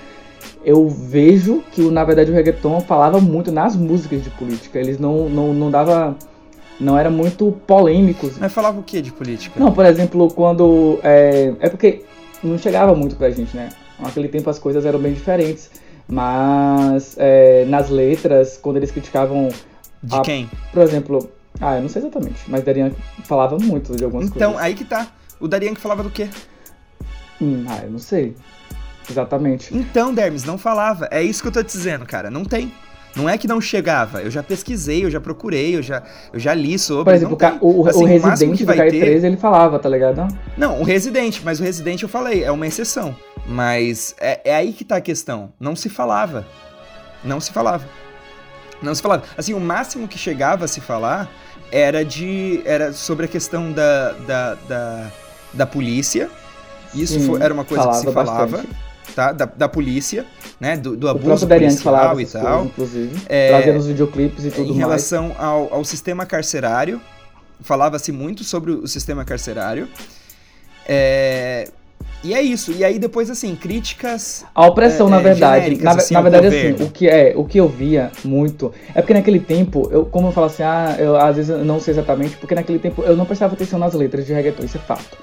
eu 0.64 0.88
vejo 0.88 1.62
que, 1.72 1.82
na 1.90 2.04
verdade, 2.04 2.30
o 2.30 2.34
reggaeton 2.34 2.80
falava 2.80 3.20
muito 3.20 3.52
nas 3.52 3.76
músicas 3.76 4.22
de 4.22 4.30
política. 4.30 4.78
Eles 4.78 4.98
não, 4.98 5.28
não, 5.28 5.54
não 5.54 5.70
dava 5.70 6.16
não 6.80 6.98
era 6.98 7.08
muito 7.08 7.52
polêmicos. 7.66 8.36
Mas 8.38 8.52
falava 8.52 8.80
o 8.80 8.82
que 8.82 9.00
de 9.00 9.12
política? 9.12 9.58
Não, 9.58 9.72
por 9.72 9.86
exemplo, 9.86 10.28
quando. 10.32 10.98
É, 11.02 11.54
é 11.60 11.68
porque 11.68 12.02
não 12.42 12.58
chegava 12.58 12.94
muito 12.94 13.16
pra 13.16 13.30
gente, 13.30 13.56
né? 13.56 13.70
Naquele 13.98 14.28
tempo 14.28 14.48
as 14.50 14.58
coisas 14.58 14.84
eram 14.84 14.98
bem 14.98 15.12
diferentes. 15.12 15.70
Mas 16.08 17.16
é, 17.18 17.64
nas 17.66 17.88
letras, 17.88 18.58
quando 18.60 18.76
eles 18.76 18.90
criticavam. 18.90 19.48
De 20.02 20.14
a, 20.14 20.20
quem? 20.20 20.50
Por 20.72 20.82
exemplo. 20.82 21.30
Ah, 21.60 21.76
eu 21.76 21.82
não 21.82 21.88
sei 21.88 22.02
exatamente, 22.02 22.40
mas 22.48 22.64
Darian 22.64 22.90
falava 23.22 23.56
muito 23.58 23.94
de 23.94 24.02
algumas 24.02 24.26
então, 24.26 24.52
coisas. 24.52 24.54
Então, 24.54 24.58
aí 24.58 24.74
que 24.74 24.84
tá. 24.84 25.06
O 25.38 25.46
Darian 25.46 25.72
que 25.72 25.80
falava 25.80 26.02
do 26.02 26.10
quê? 26.10 26.28
Hum, 27.40 27.64
ah, 27.68 27.80
eu 27.84 27.90
não 27.90 27.98
sei. 27.98 28.34
Exatamente. 29.08 29.76
Então, 29.76 30.12
Dermes, 30.12 30.44
não 30.44 30.58
falava. 30.58 31.08
É 31.10 31.22
isso 31.22 31.42
que 31.42 31.48
eu 31.48 31.52
tô 31.52 31.62
te 31.62 31.72
dizendo, 31.72 32.06
cara. 32.06 32.30
Não 32.30 32.44
tem. 32.44 32.72
Não 33.14 33.28
é 33.28 33.38
que 33.38 33.46
não 33.46 33.60
chegava. 33.60 34.20
Eu 34.22 34.30
já 34.30 34.42
pesquisei, 34.42 35.04
eu 35.04 35.10
já 35.10 35.20
procurei, 35.20 35.76
eu 35.76 35.82
já, 35.82 36.02
eu 36.32 36.40
já 36.40 36.52
li 36.52 36.78
sobre. 36.78 37.04
Por 37.04 37.14
exemplo, 37.14 37.38
o, 37.60 37.86
assim, 37.86 38.02
o 38.02 38.06
Residente 38.06 38.64
do 38.64 38.74
Caio 38.74 38.90
ter... 38.90 39.00
13 39.00 39.26
ele 39.26 39.36
falava, 39.36 39.78
tá 39.78 39.88
ligado? 39.88 40.26
Não, 40.56 40.80
o 40.80 40.84
Residente, 40.84 41.40
mas 41.44 41.60
o 41.60 41.62
Residente 41.62 42.02
eu 42.02 42.08
falei, 42.08 42.42
é 42.42 42.50
uma 42.50 42.66
exceção. 42.66 43.14
Mas 43.46 44.14
é, 44.18 44.40
é 44.44 44.54
aí 44.54 44.72
que 44.72 44.84
tá 44.84 44.96
a 44.96 45.00
questão. 45.00 45.52
Não 45.60 45.76
se 45.76 45.88
falava. 45.88 46.46
Não 47.22 47.40
se 47.40 47.52
falava. 47.52 47.86
Não 48.82 48.94
se 48.94 49.02
falava. 49.02 49.24
Assim, 49.36 49.54
o 49.54 49.60
máximo 49.60 50.08
que 50.08 50.18
chegava 50.18 50.64
a 50.64 50.68
se 50.68 50.80
falar 50.80 51.30
era 51.70 52.04
de. 52.04 52.62
era 52.64 52.92
sobre 52.92 53.26
a 53.26 53.28
questão 53.28 53.72
da, 53.72 54.12
da, 54.12 54.54
da, 54.54 55.12
da 55.52 55.66
polícia. 55.66 56.30
Isso 56.94 57.18
Sim, 57.18 57.26
foi, 57.26 57.42
era 57.42 57.52
uma 57.52 57.64
coisa 57.64 57.88
que 57.88 57.96
se 57.96 58.12
falava. 58.12 58.64
Tá? 59.14 59.32
Da, 59.32 59.44
da 59.44 59.68
polícia, 59.68 60.26
né? 60.58 60.76
Do, 60.76 60.96
do 60.96 61.08
abuso 61.08 61.46
policial 61.46 62.20
e 62.20 62.26
tal. 62.26 62.42
Coisas, 62.42 62.66
inclusive. 62.66 63.22
É, 63.28 63.48
trazendo 63.48 63.78
os 63.78 63.86
videoclipes 63.86 64.44
e 64.44 64.50
tudo 64.50 64.66
mais. 64.66 64.76
Em 64.76 64.78
relação 64.78 65.36
ao, 65.38 65.72
ao 65.72 65.84
sistema 65.84 66.26
carcerário, 66.26 67.00
falava-se 67.60 68.10
muito 68.10 68.42
sobre 68.42 68.72
o 68.72 68.88
sistema 68.88 69.24
carcerário. 69.24 69.88
É, 70.86 71.68
e 72.24 72.32
é 72.32 72.40
isso. 72.40 72.72
E 72.72 72.82
aí 72.82 72.98
depois, 72.98 73.30
assim, 73.30 73.54
críticas. 73.54 74.44
A 74.54 74.66
opressão, 74.66 75.08
é, 75.08 75.10
na 75.10 75.20
é, 75.20 75.22
verdade. 75.22 75.82
Na, 75.82 75.92
assim, 75.92 76.14
na 76.14 76.22
verdade, 76.22 76.46
assim, 76.46 76.82
o 76.82 76.90
que, 76.90 77.08
é, 77.08 77.34
o 77.36 77.44
que 77.44 77.58
eu 77.58 77.68
via 77.68 78.10
muito. 78.24 78.72
É 78.94 79.02
porque 79.02 79.14
naquele 79.14 79.38
tempo, 79.38 79.88
eu, 79.92 80.06
como 80.06 80.28
eu 80.28 80.32
falo 80.32 80.46
assim, 80.46 80.62
ah, 80.62 80.96
eu 80.98 81.16
às 81.16 81.36
vezes 81.36 81.50
eu 81.50 81.64
não 81.64 81.78
sei 81.78 81.92
exatamente, 81.92 82.36
porque 82.36 82.54
naquele 82.54 82.78
tempo 82.78 83.02
eu 83.02 83.16
não 83.16 83.26
prestava 83.26 83.54
atenção 83.54 83.78
nas 83.78 83.92
letras 83.92 84.26
de 84.26 84.32
reggaeton, 84.32 84.64
isso 84.64 84.78
é 84.78 84.80
fato. 84.80 85.18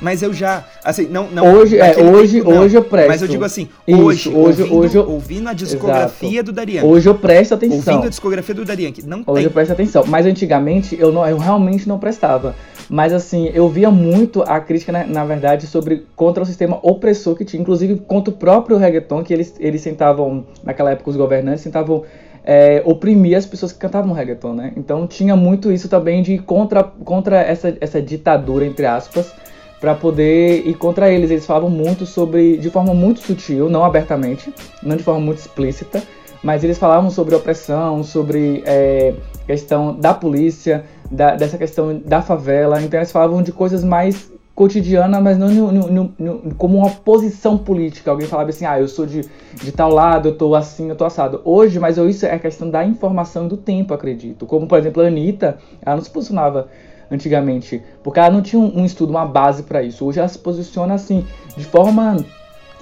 Mas 0.00 0.22
eu 0.22 0.32
já, 0.32 0.64
assim, 0.84 1.06
não, 1.06 1.28
não 1.30 1.54
hoje, 1.54 1.78
é, 1.78 1.96
hoje, 2.02 2.38
tempo, 2.38 2.50
não. 2.50 2.60
hoje 2.60 2.76
eu 2.76 2.84
presto. 2.84 3.08
Mas 3.08 3.22
eu 3.22 3.28
digo 3.28 3.44
assim, 3.44 3.68
hoje, 3.86 4.28
isso, 4.28 4.38
hoje, 4.38 4.62
ouvindo, 4.62 4.78
hoje 4.78 4.96
eu, 4.96 5.10
ouvindo 5.10 5.48
a 5.48 5.52
discografia 5.52 6.28
exato. 6.30 6.44
do 6.44 6.52
Darian. 6.52 6.84
Hoje 6.84 7.08
eu 7.08 7.14
presto 7.14 7.54
atenção. 7.54 7.94
Ouvindo 7.94 8.06
a 8.06 8.08
discografia 8.08 8.54
do 8.54 8.64
Darian, 8.64 8.92
não 9.04 9.18
hoje 9.18 9.24
tem. 9.24 9.34
Hoje 9.34 9.46
eu 9.46 9.50
presto 9.50 9.72
atenção, 9.72 10.04
mas 10.06 10.26
antigamente 10.26 10.96
eu 10.98 11.12
não, 11.12 11.26
eu 11.26 11.38
realmente 11.38 11.88
não 11.88 11.98
prestava. 11.98 12.54
Mas 12.88 13.12
assim, 13.12 13.48
eu 13.54 13.68
via 13.68 13.88
muito 13.88 14.42
a 14.42 14.58
crítica, 14.58 14.90
na, 14.90 15.06
na, 15.06 15.24
verdade, 15.24 15.68
sobre 15.68 16.06
contra 16.16 16.42
o 16.42 16.46
sistema 16.46 16.78
opressor 16.82 17.36
que 17.36 17.44
tinha, 17.44 17.60
inclusive 17.60 17.96
contra 18.00 18.34
o 18.34 18.36
próprio 18.36 18.76
reggaeton, 18.76 19.22
que 19.22 19.32
eles, 19.32 19.54
eles 19.60 19.80
sentavam, 19.80 20.44
naquela 20.64 20.90
época, 20.90 21.08
os 21.08 21.16
governantes 21.16 21.62
sentavam 21.62 22.02
é, 22.42 22.82
oprimir 22.84 23.36
as 23.36 23.46
pessoas 23.46 23.72
que 23.72 23.78
cantavam 23.78 24.12
reggaeton, 24.12 24.54
né? 24.54 24.72
Então 24.76 25.06
tinha 25.06 25.36
muito 25.36 25.70
isso 25.70 25.88
também 25.88 26.20
de 26.20 26.38
contra, 26.38 26.82
contra 26.82 27.40
essa, 27.40 27.76
essa 27.80 28.02
ditadura, 28.02 28.66
entre 28.66 28.86
aspas, 28.86 29.32
para 29.80 29.94
poder 29.94 30.66
ir 30.66 30.74
contra 30.74 31.10
eles. 31.10 31.30
Eles 31.30 31.46
falavam 31.46 31.70
muito 31.70 32.04
sobre, 32.04 32.58
de 32.58 32.70
forma 32.70 32.92
muito 32.92 33.20
sutil, 33.20 33.68
não 33.70 33.84
abertamente, 33.84 34.52
não 34.82 34.96
de 34.96 35.02
forma 35.02 35.20
muito 35.20 35.38
explícita, 35.38 36.02
mas 36.42 36.62
eles 36.62 36.78
falavam 36.78 37.10
sobre 37.10 37.34
opressão, 37.34 38.04
sobre 38.04 38.62
é, 38.66 39.14
questão 39.46 39.94
da 39.94 40.12
polícia, 40.12 40.84
da, 41.10 41.34
dessa 41.34 41.58
questão 41.58 41.98
da 42.04 42.22
favela. 42.22 42.80
Então 42.82 43.00
eles 43.00 43.10
falavam 43.10 43.42
de 43.42 43.52
coisas 43.52 43.82
mais 43.82 44.30
cotidianas, 44.54 45.22
mas 45.22 45.38
não 45.38 45.48
no, 45.48 45.72
no, 45.72 46.14
no, 46.18 46.54
como 46.56 46.76
uma 46.76 46.90
posição 46.90 47.56
política. 47.56 48.10
Alguém 48.10 48.26
falava 48.26 48.50
assim, 48.50 48.66
ah, 48.66 48.78
eu 48.78 48.88
sou 48.88 49.06
de, 49.06 49.22
de 49.54 49.72
tal 49.72 49.90
lado, 49.90 50.28
eu 50.28 50.36
tô 50.36 50.54
assim, 50.54 50.90
eu 50.90 50.96
tô 50.96 51.06
assado. 51.06 51.40
Hoje, 51.46 51.78
mas 51.78 51.96
isso 51.96 52.26
é 52.26 52.38
questão 52.38 52.68
da 52.68 52.84
informação 52.84 53.46
e 53.46 53.48
do 53.48 53.56
tempo, 53.56 53.94
acredito. 53.94 54.44
Como, 54.44 54.66
por 54.66 54.78
exemplo, 54.78 55.02
a 55.02 55.06
Anitta, 55.06 55.56
ela 55.80 55.96
não 55.96 56.04
se 56.04 56.10
posicionava 56.10 56.68
antigamente, 57.10 57.82
porque 58.02 58.20
ela 58.20 58.30
não 58.30 58.42
tinha 58.42 58.60
um, 58.60 58.80
um 58.80 58.84
estudo, 58.84 59.10
uma 59.10 59.26
base 59.26 59.62
para 59.64 59.82
isso. 59.82 60.04
Hoje 60.04 60.18
ela 60.18 60.28
se 60.28 60.38
posiciona 60.38 60.94
assim, 60.94 61.26
de 61.56 61.64
forma 61.64 62.24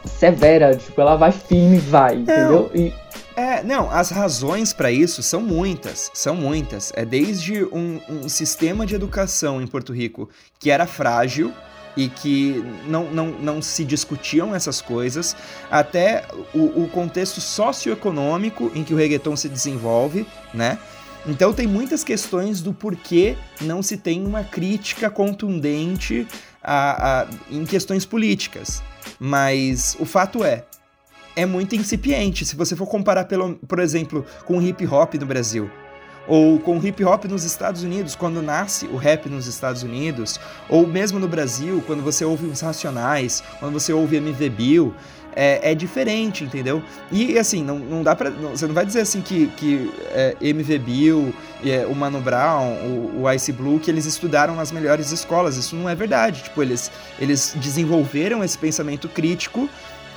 severa, 0.04 0.76
tipo, 0.76 1.00
ela 1.00 1.16
vai 1.16 1.32
firme, 1.32 1.78
vai, 1.78 2.16
entendeu? 2.16 2.70
E 2.74 2.92
é, 3.38 3.62
não, 3.62 3.88
as 3.88 4.10
razões 4.10 4.72
para 4.72 4.90
isso 4.90 5.22
são 5.22 5.40
muitas, 5.40 6.10
são 6.12 6.34
muitas. 6.34 6.92
É 6.96 7.04
desde 7.04 7.64
um, 7.66 8.00
um, 8.08 8.28
sistema 8.28 8.84
de 8.84 8.96
educação 8.96 9.62
em 9.62 9.66
Porto 9.66 9.92
Rico 9.92 10.28
que 10.58 10.72
era 10.72 10.86
frágil 10.88 11.52
e 11.96 12.08
que 12.08 12.64
não, 12.86 13.04
não, 13.10 13.26
não 13.26 13.62
se 13.62 13.84
discutiam 13.84 14.54
essas 14.54 14.80
coisas, 14.80 15.36
até 15.70 16.24
o, 16.52 16.82
o 16.82 16.88
contexto 16.88 17.40
socioeconômico 17.40 18.72
em 18.74 18.82
que 18.82 18.92
o 18.92 18.96
reggaeton 18.96 19.36
se 19.36 19.48
desenvolve, 19.48 20.26
né? 20.52 20.78
Então 21.28 21.52
tem 21.52 21.66
muitas 21.66 22.02
questões 22.02 22.62
do 22.62 22.72
porquê 22.72 23.36
não 23.60 23.82
se 23.82 23.98
tem 23.98 24.26
uma 24.26 24.42
crítica 24.42 25.10
contundente 25.10 26.26
a, 26.62 27.20
a, 27.20 27.26
em 27.50 27.66
questões 27.66 28.06
políticas. 28.06 28.82
Mas 29.20 29.94
o 30.00 30.06
fato 30.06 30.42
é, 30.42 30.64
é 31.36 31.44
muito 31.44 31.76
incipiente. 31.76 32.46
Se 32.46 32.56
você 32.56 32.74
for 32.74 32.86
comparar, 32.86 33.26
pelo, 33.26 33.56
por 33.56 33.78
exemplo, 33.78 34.24
com 34.46 34.56
o 34.56 34.62
hip 34.62 34.86
hop 34.86 35.14
no 35.14 35.26
Brasil, 35.26 35.70
ou 36.26 36.58
com 36.60 36.78
o 36.78 36.86
hip 36.86 37.02
hop 37.04 37.24
nos 37.24 37.44
Estados 37.44 37.82
Unidos, 37.82 38.14
quando 38.14 38.42
nasce 38.42 38.86
o 38.86 38.96
rap 38.96 39.28
nos 39.28 39.46
Estados 39.46 39.82
Unidos, 39.82 40.38
ou 40.68 40.86
mesmo 40.86 41.18
no 41.18 41.26
Brasil, 41.26 41.82
quando 41.86 42.02
você 42.02 42.24
ouve 42.24 42.46
os 42.46 42.60
Racionais, 42.60 43.42
quando 43.58 43.72
você 43.72 43.92
ouve 43.92 44.16
MV 44.16 44.50
Bill, 44.50 44.94
é, 45.34 45.72
é 45.72 45.74
diferente, 45.74 46.44
entendeu? 46.44 46.82
E 47.10 47.38
assim, 47.38 47.62
não, 47.62 47.78
não 47.78 48.02
dá 48.02 48.14
pra. 48.14 48.30
Não, 48.30 48.50
você 48.50 48.66
não 48.66 48.74
vai 48.74 48.84
dizer 48.84 49.00
assim 49.00 49.20
que, 49.20 49.46
que 49.56 49.92
é, 50.10 50.36
MV 50.40 50.78
Bill, 50.78 51.34
é, 51.64 51.86
o 51.86 51.94
Mano 51.94 52.20
Brown, 52.20 52.72
o, 52.84 53.22
o 53.22 53.32
Ice 53.32 53.52
Blue, 53.52 53.78
que 53.78 53.90
eles 53.90 54.06
estudaram 54.06 54.54
nas 54.54 54.72
melhores 54.72 55.12
escolas. 55.12 55.56
Isso 55.56 55.76
não 55.76 55.88
é 55.88 55.94
verdade. 55.94 56.42
Tipo, 56.44 56.62
eles, 56.62 56.90
eles 57.18 57.54
desenvolveram 57.56 58.42
esse 58.42 58.58
pensamento 58.58 59.08
crítico 59.08 59.68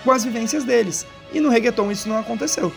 com 0.04 0.12
as 0.12 0.24
vivências 0.24 0.63
deles. 0.63 1.06
E 1.32 1.39
no 1.39 1.50
reggaeton 1.50 1.91
isso 1.91 2.10
não 2.10 2.17
aconteceu. 2.17 2.71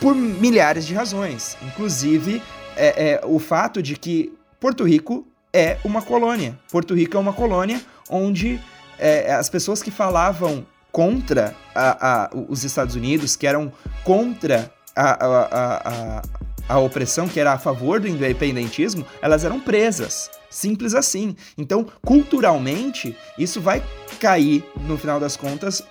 Por 0.00 0.14
milhares 0.14 0.86
de 0.86 0.94
razões. 0.94 1.56
Inclusive, 1.62 2.42
é, 2.76 3.12
é, 3.12 3.20
o 3.24 3.38
fato 3.38 3.82
de 3.82 3.96
que 3.96 4.32
Porto 4.58 4.84
Rico 4.84 5.26
é 5.52 5.78
uma 5.84 6.02
colônia. 6.02 6.58
Porto 6.70 6.94
Rico 6.94 7.16
é 7.16 7.20
uma 7.20 7.32
colônia 7.32 7.80
onde 8.08 8.60
é, 8.98 9.32
as 9.32 9.48
pessoas 9.48 9.82
que 9.82 9.90
falavam 9.90 10.66
contra 10.92 11.54
a, 11.74 12.24
a, 12.24 12.30
os 12.48 12.64
Estados 12.64 12.94
Unidos, 12.94 13.36
que 13.36 13.46
eram 13.46 13.72
contra 14.04 14.72
a, 14.94 15.26
a, 15.26 16.22
a, 16.68 16.78
opressão, 16.78 17.28
que 17.28 17.40
era 17.40 17.52
a 17.52 17.58
favor 17.58 18.00
do 18.00 18.08
independentismo, 18.08 19.06
elas 19.22 19.44
eram 19.44 19.60
presas. 19.60 20.30
Simples 20.50 20.94
assim. 20.94 21.36
Então, 21.56 21.86
culturalmente, 22.04 23.16
isso 23.38 23.60
vai 23.60 23.82
cair, 24.18 24.64
no 24.86 24.98
final 24.98 25.20
das 25.20 25.36
contas, 25.36 25.82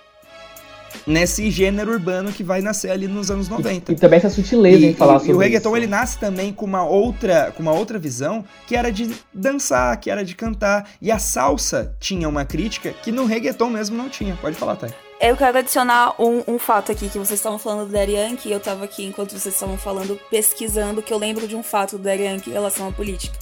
nesse 1.06 1.50
gênero 1.50 1.92
urbano 1.92 2.32
que 2.32 2.42
vai 2.42 2.60
nascer 2.60 2.90
ali 2.90 3.06
nos 3.06 3.30
anos 3.30 3.48
90. 3.48 3.92
E, 3.92 3.94
e 3.94 3.98
também 3.98 4.18
essa 4.18 4.30
sutileza 4.30 4.84
e, 4.84 4.90
em 4.90 4.94
falar 4.94 5.16
e, 5.16 5.20
sobre 5.20 5.32
E 5.32 5.34
o 5.34 5.38
reggaeton, 5.38 5.68
isso. 5.70 5.76
ele 5.76 5.86
nasce 5.86 6.18
também 6.18 6.52
com 6.52 6.64
uma 6.64 6.84
outra, 6.84 7.52
com 7.56 7.62
uma 7.62 7.72
outra 7.72 7.98
visão, 7.98 8.44
que 8.66 8.76
era 8.76 8.90
de 8.90 9.10
dançar, 9.32 9.98
que 9.98 10.10
era 10.10 10.24
de 10.24 10.34
cantar. 10.34 10.88
E 11.00 11.10
a 11.10 11.18
salsa 11.18 11.94
tinha 11.98 12.28
uma 12.28 12.44
crítica 12.44 12.92
que 12.92 13.12
no 13.12 13.24
reggaeton 13.24 13.70
mesmo 13.70 13.96
não 13.96 14.08
tinha. 14.08 14.36
Pode 14.36 14.56
falar, 14.56 14.76
Thay. 14.76 14.90
Eu 15.20 15.36
quero 15.36 15.58
adicionar 15.58 16.14
um, 16.18 16.42
um, 16.48 16.58
fato 16.58 16.90
aqui, 16.90 17.06
que 17.10 17.18
vocês 17.18 17.38
estavam 17.38 17.58
falando 17.58 17.86
do 17.86 17.92
Daddy 17.92 18.12
Yankee, 18.12 18.50
eu 18.50 18.56
estava 18.56 18.86
aqui, 18.86 19.04
enquanto 19.04 19.32
vocês 19.32 19.52
estavam 19.52 19.76
falando, 19.76 20.18
pesquisando, 20.30 21.02
que 21.02 21.12
eu 21.12 21.18
lembro 21.18 21.46
de 21.46 21.54
um 21.54 21.62
fato 21.62 21.98
do 21.98 22.02
Daddy 22.02 22.22
Yankee 22.22 22.48
em 22.48 22.52
relação 22.54 22.88
à 22.88 22.92
política. 22.92 23.38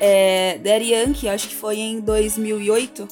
É, 0.00 0.58
Daddy 0.58 0.90
Yankee, 0.90 1.28
acho 1.28 1.48
que 1.48 1.54
foi 1.54 1.78
em 1.78 2.00
2008, 2.00 3.06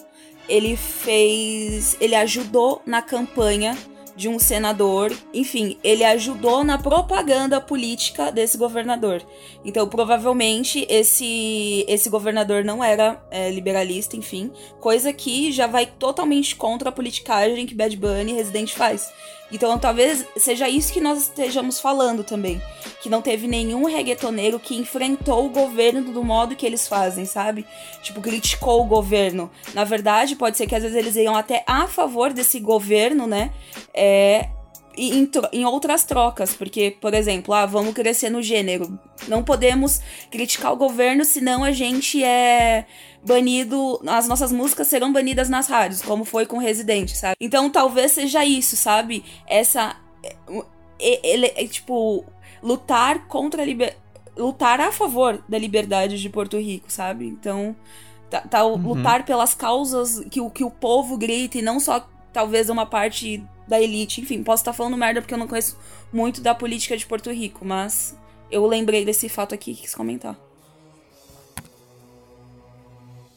ele 0.53 0.77
fez. 0.77 1.97
Ele 1.99 2.15
ajudou 2.15 2.83
na 2.85 3.01
campanha 3.01 3.77
de 4.15 4.29
um 4.29 4.39
senador, 4.39 5.11
enfim, 5.33 5.79
ele 5.83 6.05
ajudou 6.05 6.63
na 6.63 6.77
propaganda 6.77 7.59
política 7.63 8.31
desse 8.31 8.59
governador. 8.59 9.23
Então, 9.65 9.89
provavelmente, 9.89 10.87
esse, 10.91 11.83
esse 11.89 12.11
governador 12.11 12.63
não 12.63 12.85
era 12.85 13.25
é, 13.31 13.51
liberalista, 13.51 14.15
enfim, 14.15 14.53
coisa 14.81 15.15
que 15.15 15.51
já 15.51 15.67
vai 15.67 15.87
totalmente 15.87 16.55
contra 16.55 16.91
a 16.91 16.93
politicagem 16.93 17.65
que 17.65 17.75
Bad 17.75 17.97
Bunny 17.97 18.35
Resident 18.35 18.75
faz. 18.75 19.11
Então 19.53 19.79
talvez 19.79 20.27
seja 20.37 20.69
isso 20.69 20.93
que 20.93 21.01
nós 21.01 21.19
estejamos 21.23 21.79
falando 21.79 22.25
também. 22.25 22.61
Que 23.03 23.11
não 23.11 23.21
teve 23.21 23.47
nenhum 23.47 23.85
reggaetoneiro 23.85 24.59
que 24.59 24.75
enfrentou 24.75 25.47
o 25.47 25.51
governo 25.51 26.13
do 26.13 26.25
modo 26.25 26.57
que 26.57 26.65
eles 26.65 26.89
fazem, 26.89 27.27
sabe? 27.27 27.67
Tipo, 28.03 28.21
criticou 28.21 28.81
o 28.81 28.87
governo. 28.87 29.51
Na 29.75 29.85
verdade, 29.85 30.37
pode 30.37 30.57
ser 30.57 30.67
que 30.67 30.75
às 30.75 30.83
vezes 30.83 30.97
eles 30.97 31.17
iam 31.17 31.37
até 31.37 31.63
a 31.67 31.87
favor 31.87 32.33
desse 32.33 32.59
governo, 32.59 33.27
né? 33.27 33.53
É, 33.93 34.49
em, 34.97 35.31
em, 35.53 35.65
outras 35.65 36.05
trocas, 36.05 36.55
porque, 36.55 36.97
por 37.01 37.15
exemplo, 37.15 37.55
ah, 37.55 37.67
vamos 37.67 37.95
crescer 37.95 38.31
no 38.31 38.43
gênero. 38.43 38.99
Não 39.29 39.43
podemos 39.43 40.01
criticar 40.31 40.73
o 40.73 40.77
governo, 40.77 41.25
senão 41.25 41.65
a 41.65 41.73
gente 41.73 42.23
é 42.23 42.87
banido, 43.25 44.01
as 44.07 44.27
nossas 44.29 44.53
músicas 44.53 44.89
serão 44.89 45.13
banidas 45.13 45.49
nas 45.49 45.69
rádios, 45.69 46.03
como 46.03 46.25
foi 46.25 46.45
com 46.45 46.59
Resident, 46.59 47.11
sabe? 47.11 47.37
Então 47.41 47.71
talvez 47.71 48.13
seja 48.13 48.45
isso, 48.45 48.77
sabe? 48.77 49.25
Essa. 49.47 49.97
Ele, 50.99 51.47
é, 51.47 51.67
tipo, 51.67 52.25
lutar 52.63 53.27
contra 53.27 53.63
a 53.63 53.65
liber... 53.65 53.97
lutar 54.37 54.81
a 54.81 54.93
favor 54.93 55.43
da 55.49 55.59
liberdade 55.59 56.21
de 56.21 56.29
Porto 56.29 56.59
Rico, 56.59 56.93
sabe? 56.93 57.27
Então, 57.27 57.75
tá, 58.31 58.41
tá 58.41 58.65
uhum. 58.65 58.95
lutar 58.95 59.25
pelas 59.25 59.55
causas 59.55 60.21
que 60.31 60.41
que 60.51 60.65
o 60.65 60.71
povo 60.71 61.17
grita 61.17 61.59
e 61.59 61.63
não 61.63 61.81
só 61.81 62.07
talvez 62.33 62.71
uma 62.71 62.87
parte 62.87 63.45
da 63.73 63.81
elite. 63.81 64.21
Enfim, 64.21 64.43
posso 64.43 64.61
estar 64.61 64.75
falando 64.75 64.97
merda 64.99 65.23
porque 65.23 65.33
eu 65.33 65.39
não 65.39 65.49
conheço 65.49 65.79
muito 66.13 66.43
da 66.43 66.55
política 66.55 66.95
de 66.95 67.07
Porto 67.07 67.31
Rico, 67.33 67.65
mas 67.65 68.15
eu 68.51 68.67
lembrei 68.67 69.03
desse 69.03 69.31
fato 69.31 69.55
aqui 69.55 69.71
e 69.71 69.75
quis 69.75 69.95
comentar. 69.95 70.37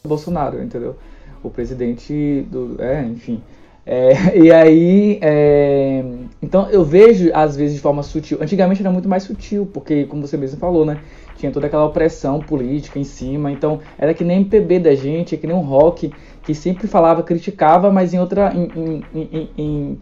Bolsonaro, 0.03 0.61
entendeu? 0.61 0.97
O 1.41 1.49
presidente 1.49 2.45
do. 2.51 2.75
É, 2.81 3.03
enfim. 3.03 3.41
É, 3.85 4.35
e 4.37 4.51
aí, 4.51 5.19
é, 5.21 6.03
então 6.41 6.69
eu 6.69 6.83
vejo 6.83 7.31
às 7.33 7.55
vezes 7.55 7.75
de 7.75 7.81
forma 7.81 8.03
sutil. 8.03 8.37
Antigamente 8.41 8.81
era 8.81 8.91
muito 8.91 9.07
mais 9.07 9.23
sutil, 9.23 9.65
porque 9.73 10.03
como 10.03 10.27
você 10.27 10.35
mesmo 10.35 10.59
falou, 10.59 10.85
né? 10.85 10.99
Tinha 11.37 11.51
toda 11.51 11.67
aquela 11.67 11.85
opressão 11.85 12.41
política 12.41 12.99
em 12.99 13.05
cima. 13.05 13.51
Então 13.51 13.79
era 13.97 14.13
que 14.13 14.23
nem 14.25 14.37
MPB 14.41 14.79
da 14.79 14.95
gente, 14.95 15.33
é 15.33 15.37
que 15.37 15.47
nem 15.47 15.55
um 15.55 15.61
rock 15.61 16.11
que 16.43 16.53
sempre 16.53 16.87
falava, 16.87 17.23
criticava, 17.23 17.89
mas 17.89 18.13
em 18.13 18.19
outra, 18.19 18.53
em, 18.53 19.01
em, 19.13 19.49
em, 19.57 19.99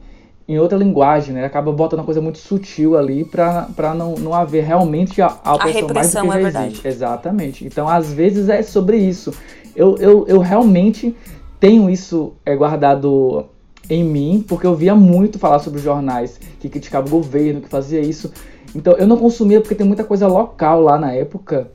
em 0.48 0.60
outra 0.60 0.78
linguagem, 0.78 1.34
né? 1.34 1.46
Acaba 1.46 1.72
botando 1.72 2.00
uma 2.00 2.06
coisa 2.06 2.22
muito 2.22 2.38
sutil 2.38 2.98
ali 2.98 3.24
para 3.24 3.94
não, 3.96 4.16
não 4.16 4.34
haver 4.34 4.64
realmente 4.64 5.22
a, 5.22 5.28
a 5.44 5.54
a 5.54 5.94
mais 5.94 6.12
do 6.14 6.22
que 6.22 6.28
já 6.28 6.38
é 6.38 6.42
existe. 6.42 6.44
Verdade. 6.44 6.82
Exatamente. 6.84 7.66
Então 7.66 7.88
às 7.88 8.12
vezes 8.12 8.50
é 8.50 8.62
sobre 8.62 8.98
isso. 8.98 9.34
Eu, 9.76 9.98
eu, 9.98 10.26
eu 10.28 10.40
realmente 10.40 11.16
tenho 11.60 11.90
isso 11.90 12.34
é, 12.46 12.56
guardado 12.56 13.46
em 13.90 14.04
mim, 14.04 14.44
porque 14.48 14.68
eu 14.68 14.76
via 14.76 14.96
muito 14.96 15.40
falar 15.40 15.60
sobre 15.60 15.80
jornais 15.80 16.40
que 16.60 16.70
criticavam 16.70 17.08
o 17.08 17.22
governo, 17.22 17.62
que 17.62 17.70
fazia 17.70 18.02
isso. 18.02 18.32
Então 18.76 18.94
eu 18.94 19.08
não 19.08 19.18
consumia 19.18 19.62
porque 19.62 19.76
tem 19.76 19.88
muita 19.88 20.04
coisa 20.04 20.28
local 20.28 20.82
lá 20.82 20.98
na 20.98 21.14
época 21.14 21.72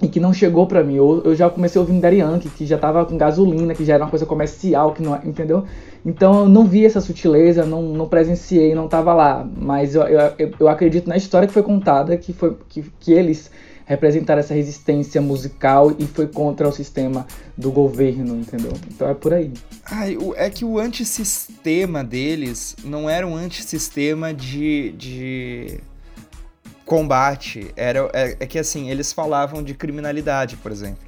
e 0.00 0.08
que 0.08 0.20
não 0.20 0.32
chegou 0.32 0.66
para 0.66 0.82
mim. 0.82 0.94
Eu, 0.94 1.22
eu, 1.24 1.34
já 1.34 1.50
comecei 1.50 1.80
ouvindo 1.80 2.04
Yankee, 2.04 2.48
que 2.48 2.64
já 2.64 2.78
tava 2.78 3.04
com 3.04 3.16
gasolina, 3.16 3.74
que 3.74 3.84
já 3.84 3.94
era 3.94 4.04
uma 4.04 4.10
coisa 4.10 4.26
comercial, 4.26 4.92
que 4.92 5.02
não, 5.02 5.16
entendeu? 5.24 5.64
Então 6.04 6.40
eu 6.40 6.48
não 6.48 6.64
vi 6.64 6.84
essa 6.84 7.00
sutileza, 7.00 7.64
não, 7.64 7.82
não 7.82 8.08
presenciei, 8.08 8.74
não 8.74 8.88
tava 8.88 9.14
lá. 9.14 9.48
Mas 9.56 9.94
eu, 9.94 10.02
eu, 10.02 10.52
eu 10.58 10.68
acredito 10.68 11.08
na 11.08 11.16
história 11.16 11.46
que 11.46 11.54
foi 11.54 11.62
contada, 11.62 12.16
que 12.16 12.32
foi 12.32 12.56
que, 12.68 12.82
que 13.00 13.12
eles 13.12 13.50
representaram 13.88 14.40
essa 14.40 14.52
resistência 14.52 15.18
musical 15.20 15.94
e 15.98 16.06
foi 16.06 16.26
contra 16.26 16.68
o 16.68 16.72
sistema 16.72 17.26
do 17.56 17.70
governo, 17.70 18.36
entendeu? 18.36 18.72
Então 18.86 19.08
é 19.08 19.14
por 19.14 19.32
aí. 19.32 19.50
Ai, 19.90 20.18
é 20.36 20.50
que 20.50 20.62
o 20.62 20.78
antissistema 20.78 22.04
deles 22.04 22.76
não 22.84 23.08
era 23.08 23.26
um 23.26 23.34
antissistema 23.34 24.34
de, 24.34 24.92
de 24.92 25.80
combate. 26.84 27.72
Era, 27.74 28.10
é, 28.12 28.36
é 28.40 28.46
que 28.46 28.58
assim, 28.58 28.90
eles 28.90 29.10
falavam 29.10 29.62
de 29.62 29.72
criminalidade, 29.72 30.58
por 30.58 30.70
exemplo. 30.70 31.07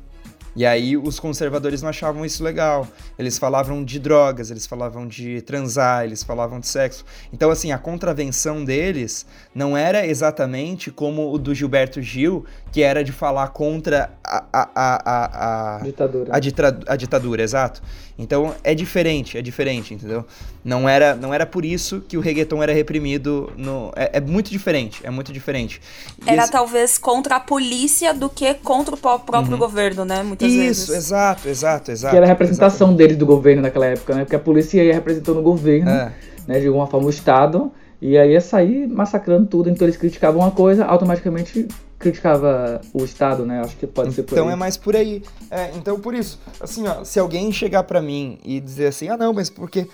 E 0.54 0.66
aí 0.66 0.96
os 0.96 1.20
conservadores 1.20 1.82
não 1.82 1.88
achavam 1.88 2.24
isso 2.24 2.42
legal. 2.42 2.86
Eles 3.18 3.38
falavam 3.38 3.84
de 3.84 3.98
drogas, 3.98 4.50
eles 4.50 4.66
falavam 4.66 5.06
de 5.06 5.40
transar, 5.42 6.04
eles 6.04 6.22
falavam 6.22 6.58
de 6.58 6.66
sexo. 6.66 7.04
Então, 7.32 7.50
assim, 7.50 7.72
a 7.72 7.78
contravenção 7.78 8.64
deles 8.64 9.26
não 9.54 9.76
era 9.76 10.06
exatamente 10.06 10.90
como 10.90 11.32
o 11.32 11.38
do 11.38 11.54
Gilberto 11.54 12.02
Gil, 12.02 12.44
que 12.72 12.82
era 12.82 13.02
de 13.02 13.12
falar 13.12 13.48
contra 13.48 14.10
a, 14.22 14.44
a, 14.52 14.68
a, 14.74 15.76
a 15.76 15.82
ditadura. 15.82 16.30
A, 16.30 16.38
ditra, 16.38 16.78
a 16.86 16.96
ditadura, 16.96 17.42
exato. 17.42 17.82
Então 18.18 18.54
é 18.62 18.74
diferente, 18.74 19.38
é 19.38 19.42
diferente, 19.42 19.94
entendeu? 19.94 20.24
Não 20.62 20.88
era, 20.88 21.14
não 21.14 21.32
era 21.32 21.46
por 21.46 21.64
isso 21.64 22.02
que 22.06 22.16
o 22.16 22.20
reggaeton 22.20 22.62
era 22.62 22.72
reprimido 22.72 23.50
no. 23.56 23.90
É, 23.96 24.18
é 24.18 24.20
muito 24.20 24.50
diferente, 24.50 25.00
é 25.02 25.10
muito 25.10 25.32
diferente. 25.32 25.80
E 26.24 26.30
era 26.30 26.42
esse... 26.42 26.52
talvez 26.52 26.98
contra 26.98 27.36
a 27.36 27.40
polícia 27.40 28.12
do 28.12 28.28
que 28.28 28.54
contra 28.54 28.94
o 28.94 28.98
próprio 28.98 29.52
uhum. 29.52 29.58
governo, 29.58 30.04
né? 30.04 30.22
Muitas 30.22 30.48
isso, 30.48 30.58
vezes. 30.58 30.82
Isso, 30.82 30.94
exato, 30.94 31.48
exato, 31.48 31.90
exato. 31.90 32.12
Que 32.12 32.16
era 32.16 32.26
a 32.26 32.28
representação 32.28 32.88
exatamente. 32.88 32.98
deles 32.98 33.16
do 33.16 33.26
governo 33.26 33.62
naquela 33.62 33.86
época, 33.86 34.14
né? 34.14 34.24
Porque 34.24 34.36
a 34.36 34.40
polícia 34.40 34.84
ia 34.84 34.92
representando 34.92 35.38
o 35.38 35.42
governo, 35.42 35.90
é. 35.90 36.12
né? 36.46 36.60
De 36.60 36.66
alguma 36.66 36.86
forma 36.86 37.06
o 37.06 37.10
Estado. 37.10 37.72
E 38.02 38.16
aí 38.16 38.32
ia 38.32 38.40
sair 38.40 38.86
massacrando 38.86 39.46
tudo, 39.46 39.68
então 39.68 39.86
eles 39.86 39.96
criticavam 39.96 40.40
uma 40.40 40.50
coisa, 40.50 40.86
automaticamente 40.86 41.68
criticava 42.00 42.80
o 42.94 43.04
Estado, 43.04 43.44
né? 43.44 43.60
Acho 43.60 43.76
que 43.76 43.86
pode 43.86 44.12
ser 44.14 44.22
por 44.22 44.32
então 44.32 44.48
aí. 44.48 44.54
é 44.54 44.56
mais 44.56 44.76
por 44.78 44.96
aí. 44.96 45.22
É, 45.50 45.70
então 45.76 46.00
por 46.00 46.14
isso, 46.14 46.40
assim, 46.58 46.88
ó, 46.88 47.04
se 47.04 47.20
alguém 47.20 47.52
chegar 47.52 47.84
para 47.84 48.00
mim 48.00 48.38
e 48.42 48.58
dizer 48.58 48.86
assim, 48.86 49.08
ah 49.08 49.18
não, 49.18 49.34
mas 49.34 49.50
porque 49.50 49.86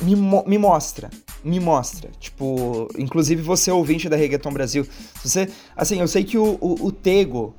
me, 0.00 0.14
mo 0.14 0.44
me 0.46 0.56
mostra, 0.56 1.10
me 1.42 1.58
mostra. 1.58 2.10
Tipo, 2.20 2.88
inclusive 2.96 3.42
você 3.42 3.72
ouvinte 3.72 4.08
da 4.08 4.16
Reggaeton 4.16 4.52
Brasil, 4.52 4.86
você, 5.22 5.48
assim, 5.76 6.00
eu 6.00 6.06
sei 6.06 6.22
que 6.22 6.38
o, 6.38 6.56
o, 6.60 6.86
o 6.86 6.92
Tego 6.92 7.54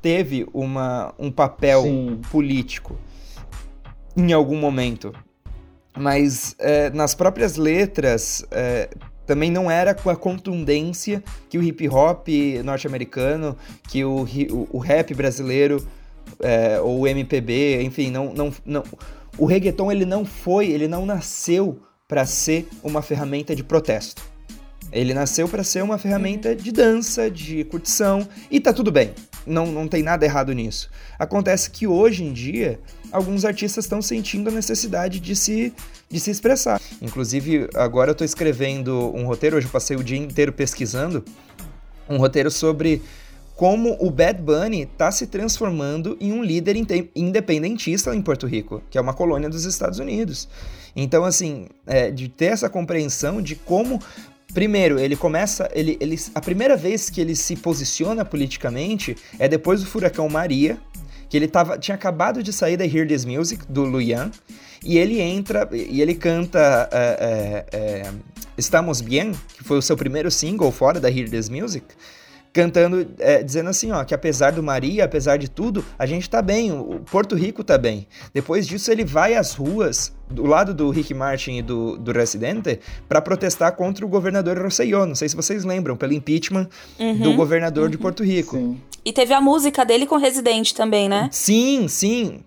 teve 0.00 0.46
uma, 0.54 1.12
um 1.18 1.30
papel 1.30 1.82
Sim. 1.82 2.20
político 2.30 2.96
em 4.16 4.32
algum 4.32 4.56
momento, 4.56 5.12
mas 5.96 6.54
é, 6.60 6.88
nas 6.90 7.16
próprias 7.16 7.56
letras 7.56 8.44
é, 8.52 8.90
também 9.28 9.50
não 9.50 9.70
era 9.70 9.94
com 9.94 10.08
a 10.08 10.16
contundência 10.16 11.22
que 11.50 11.58
o 11.58 11.62
hip 11.62 11.86
hop 11.86 12.26
norte-americano, 12.64 13.54
que 13.86 14.02
o, 14.02 14.26
o, 14.50 14.68
o, 14.72 14.78
rap 14.78 15.12
brasileiro 15.12 15.86
é, 16.40 16.80
ou 16.80 17.00
o 17.00 17.06
MPB, 17.06 17.82
enfim, 17.82 18.10
não, 18.10 18.32
não, 18.32 18.50
não, 18.64 18.82
o 19.36 19.44
reggaeton 19.44 19.92
ele 19.92 20.06
não 20.06 20.24
foi, 20.24 20.70
ele 20.70 20.88
não 20.88 21.04
nasceu 21.04 21.78
para 22.08 22.24
ser 22.24 22.66
uma 22.82 23.02
ferramenta 23.02 23.54
de 23.54 23.62
protesto. 23.62 24.22
Ele 24.90 25.12
nasceu 25.12 25.46
para 25.46 25.62
ser 25.62 25.82
uma 25.82 25.98
ferramenta 25.98 26.56
de 26.56 26.72
dança, 26.72 27.30
de 27.30 27.64
curtição, 27.64 28.26
e 28.50 28.58
tá 28.58 28.72
tudo 28.72 28.90
bem. 28.90 29.12
Não, 29.46 29.66
não 29.66 29.86
tem 29.86 30.02
nada 30.02 30.24
errado 30.24 30.54
nisso. 30.54 30.88
Acontece 31.18 31.70
que 31.70 31.86
hoje 31.86 32.24
em 32.24 32.32
dia, 32.32 32.80
alguns 33.12 33.44
artistas 33.44 33.84
estão 33.84 34.00
sentindo 34.00 34.48
a 34.48 34.52
necessidade 34.52 35.20
de 35.20 35.34
se, 35.34 35.72
de 36.10 36.20
se 36.20 36.30
expressar. 36.30 36.80
Inclusive, 37.00 37.68
agora 37.74 38.10
eu 38.10 38.12
estou 38.12 38.24
escrevendo 38.24 39.14
um 39.14 39.26
roteiro, 39.26 39.56
hoje 39.56 39.66
eu 39.66 39.70
passei 39.70 39.96
o 39.96 40.04
dia 40.04 40.18
inteiro 40.18 40.52
pesquisando, 40.52 41.24
um 42.08 42.16
roteiro 42.16 42.50
sobre 42.50 43.02
como 43.54 43.96
o 43.98 44.08
Bad 44.08 44.40
Bunny 44.40 44.82
está 44.82 45.10
se 45.10 45.26
transformando 45.26 46.16
em 46.20 46.32
um 46.32 46.44
líder 46.44 46.76
independentista 47.14 48.14
em 48.14 48.22
Porto 48.22 48.46
Rico, 48.46 48.80
que 48.88 48.96
é 48.96 49.00
uma 49.00 49.12
colônia 49.12 49.48
dos 49.48 49.64
Estados 49.64 49.98
Unidos. 49.98 50.48
Então, 50.94 51.24
assim, 51.24 51.66
é, 51.84 52.08
de 52.08 52.28
ter 52.28 52.46
essa 52.46 52.68
compreensão 52.70 53.42
de 53.42 53.56
como 53.56 54.00
Primeiro, 54.54 54.98
ele 54.98 55.14
começa. 55.14 55.68
Ele, 55.74 55.98
ele, 56.00 56.18
a 56.34 56.40
primeira 56.40 56.74
vez 56.74 57.10
que 57.10 57.20
ele 57.20 57.36
se 57.36 57.54
posiciona 57.54 58.24
politicamente 58.24 59.14
é 59.38 59.46
depois 59.46 59.80
do 59.80 59.86
furacão 59.86 60.26
Maria, 60.26 60.78
que 61.28 61.36
ele 61.36 61.48
tava, 61.48 61.78
tinha 61.78 61.94
acabado 61.94 62.42
de 62.42 62.52
sair 62.52 62.76
da 62.76 62.84
Hear 62.84 63.06
This 63.06 63.24
Music, 63.24 63.64
do 63.68 63.84
Luyan, 63.84 64.30
e 64.84 64.98
ele 64.98 65.20
entra 65.20 65.68
e 65.72 66.00
ele 66.00 66.14
canta 66.14 66.88
é, 66.92 67.66
é, 67.72 67.78
é, 67.78 68.12
Estamos 68.56 69.00
Bien, 69.00 69.32
que 69.54 69.64
foi 69.64 69.78
o 69.78 69.82
seu 69.82 69.96
primeiro 69.96 70.30
single 70.30 70.72
fora 70.72 70.98
da 70.98 71.10
Hear 71.10 71.28
This 71.28 71.48
Music, 71.48 71.84
cantando, 72.52 73.06
é, 73.18 73.42
dizendo 73.42 73.70
assim, 73.70 73.92
ó, 73.92 74.02
que 74.04 74.14
apesar 74.14 74.52
do 74.52 74.62
Maria, 74.62 75.04
apesar 75.04 75.36
de 75.36 75.48
tudo, 75.48 75.84
a 75.98 76.06
gente 76.06 76.28
tá 76.28 76.42
bem, 76.42 76.72
o 76.72 77.00
Porto 77.10 77.36
Rico 77.36 77.62
tá 77.62 77.76
bem. 77.78 78.06
Depois 78.32 78.66
disso, 78.66 78.90
ele 78.90 79.04
vai 79.04 79.34
às 79.34 79.54
ruas, 79.54 80.12
do 80.28 80.44
lado 80.44 80.74
do 80.74 80.90
Rick 80.90 81.14
Martin 81.14 81.58
e 81.58 81.62
do, 81.62 81.96
do 81.96 82.10
Residente, 82.12 82.80
para 83.08 83.20
protestar 83.20 83.72
contra 83.76 84.04
o 84.04 84.08
governador 84.08 84.58
Rosselló. 84.60 85.06
Não 85.06 85.14
sei 85.14 85.28
se 85.28 85.36
vocês 85.36 85.64
lembram, 85.64 85.96
pelo 85.96 86.12
impeachment 86.12 86.68
uhum, 86.98 87.20
do 87.20 87.34
governador 87.34 87.84
uhum. 87.84 87.90
de 87.90 87.98
Porto 87.98 88.24
Rico. 88.24 88.56
Sim. 88.56 88.80
E 89.08 89.12
teve 89.12 89.32
a 89.32 89.40
música 89.40 89.86
dele 89.86 90.04
com 90.04 90.18
Residente 90.18 90.74
também, 90.74 91.08
né? 91.08 91.30
Sim, 91.32 91.88
sim 91.88 92.44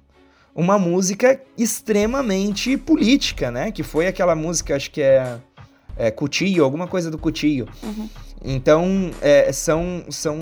uma 0.53 0.77
música 0.77 1.41
extremamente 1.57 2.77
política, 2.77 3.49
né? 3.49 3.71
Que 3.71 3.81
foi 3.81 4.05
aquela 4.05 4.35
música, 4.35 4.75
acho 4.75 4.91
que 4.91 5.01
é, 5.01 5.39
é 5.97 6.11
Cutillo, 6.11 6.63
alguma 6.63 6.85
coisa 6.85 7.09
do 7.09 7.17
Cutillo. 7.17 7.67
Uhum. 7.81 8.07
Então, 8.45 9.09
é, 9.21 9.51
são, 9.51 10.03
são, 10.11 10.39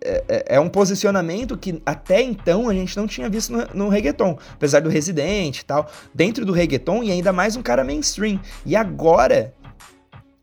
é, 0.00 0.24
é, 0.26 0.44
é, 0.56 0.60
um 0.60 0.70
posicionamento 0.70 1.54
que 1.58 1.82
até 1.84 2.22
então 2.22 2.70
a 2.70 2.72
gente 2.72 2.96
não 2.96 3.06
tinha 3.06 3.28
visto 3.28 3.52
no, 3.52 3.66
no 3.74 3.88
reggaeton. 3.90 4.38
Apesar 4.54 4.80
do 4.80 4.88
Residente 4.88 5.58
e 5.58 5.64
tal. 5.66 5.86
Dentro 6.14 6.46
do 6.46 6.52
reggaeton 6.52 7.02
e 7.02 7.10
ainda 7.10 7.30
mais 7.30 7.56
um 7.56 7.62
cara 7.62 7.84
mainstream. 7.84 8.40
E 8.64 8.74
agora, 8.74 9.52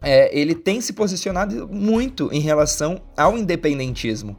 é, 0.03 0.37
ele 0.39 0.53
tem 0.53 0.79
se 0.81 0.93
posicionado 0.93 1.67
muito 1.67 2.29
em 2.31 2.41
relação 2.41 3.01
ao 3.17 3.35
independentismo 3.35 4.37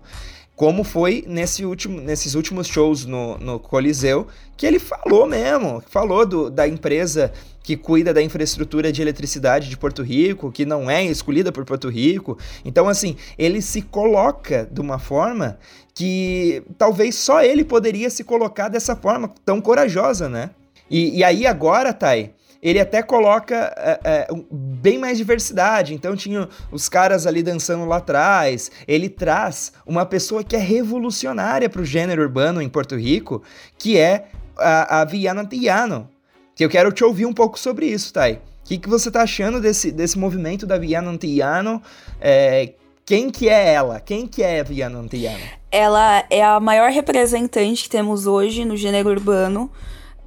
como 0.57 0.83
foi 0.83 1.23
nesse 1.29 1.67
último, 1.67 2.01
nesses 2.01 2.35
últimos 2.35 2.67
shows 2.67 3.05
no, 3.05 3.37
no 3.37 3.61
Coliseu, 3.61 4.27
que 4.57 4.65
ele 4.67 4.79
falou 4.79 5.27
mesmo, 5.27 5.83
falou 5.87 6.25
do, 6.25 6.51
da 6.51 6.67
empresa 6.67 7.31
que 7.63 7.77
cuida 7.77 8.15
da 8.15 8.23
infraestrutura 8.23 8.91
de 8.91 9.03
eletricidade 9.03 9.69
de 9.69 9.77
Porto 9.77 10.03
Rico, 10.03 10.51
que 10.51 10.65
não 10.65 10.91
é 10.91 11.05
escolhida 11.05 11.53
por 11.53 11.65
Porto 11.67 11.91
Rico. 11.91 12.39
Então, 12.65 12.89
assim, 12.89 13.17
ele 13.37 13.61
se 13.61 13.83
coloca 13.83 14.67
de 14.71 14.81
uma 14.81 14.99
forma 14.99 15.59
que 15.93 16.63
talvez 16.79 17.17
só 17.17 17.43
ele 17.43 17.65
poderia 17.65 18.09
se 18.09 18.25
colocar 18.25 18.69
dessa 18.69 18.97
forma 18.97 19.31
tão 19.45 19.61
corajosa, 19.61 20.29
né? 20.29 20.51
E, 20.89 21.19
e 21.19 21.25
aí 21.25 21.47
agora, 21.47 21.93
Thay, 21.93 22.33
ele 22.63 22.81
até 22.81 23.03
coloca 23.03 23.73
é, 23.77 24.01
é, 24.05 24.29
bem 24.51 24.99
mais 24.99 25.19
diversidade. 25.19 25.95
Então 25.95 26.17
tinha 26.17 26.49
os 26.71 26.89
caras 26.89 27.27
ali 27.27 27.43
dançando 27.43 27.85
lá 27.85 27.99
atrás. 27.99 28.71
Ele 28.87 29.09
traz 29.09 29.73
uma 29.87 30.05
pessoa 30.05 30.43
que 30.43 30.57
é 30.57 30.59
revolucionária 30.59 31.69
para 31.69 31.83
o 31.83 31.85
gênero 31.85 32.23
urbano 32.23 32.61
em 32.61 32.69
Porto 32.69 32.97
Rico, 32.97 33.43
que 33.79 33.99
é 33.99 34.27
a, 34.57 35.01
a 35.01 35.05
Viana 35.05 35.45
Tiano. 35.45 36.09
Que 36.55 36.65
eu 36.65 36.69
quero 36.69 36.91
te 36.91 37.05
ouvir 37.05 37.27
um 37.27 37.33
pouco 37.33 37.59
sobre 37.59 37.87
isso, 37.87 38.13
Thay. 38.13 38.41
que, 38.65 38.79
que 38.79 38.89
você 38.89 39.11
tá 39.11 39.23
achando 39.23 39.61
desse, 39.61 39.93
desse 39.93 40.19
movimento 40.19 40.67
da 40.67 40.79
Viana 40.79 41.11
Antiano? 41.11 41.83
É, 42.21 42.73
quem 43.05 43.31
que 43.31 43.49
é 43.49 43.75
ela? 43.75 44.01
Quem 44.01 44.27
que 44.27 44.43
é 44.43 44.61
a 44.61 44.65
Viana 44.65 44.99
Antiano? 44.99 45.45
Ela 45.71 46.25
é 46.31 46.43
a 46.43 46.59
maior 46.59 46.91
representante 46.91 47.85
que 47.85 47.91
temos 47.91 48.27
hoje 48.27 48.65
no 48.65 48.77
gênero 48.77 49.11
urbano. 49.11 49.71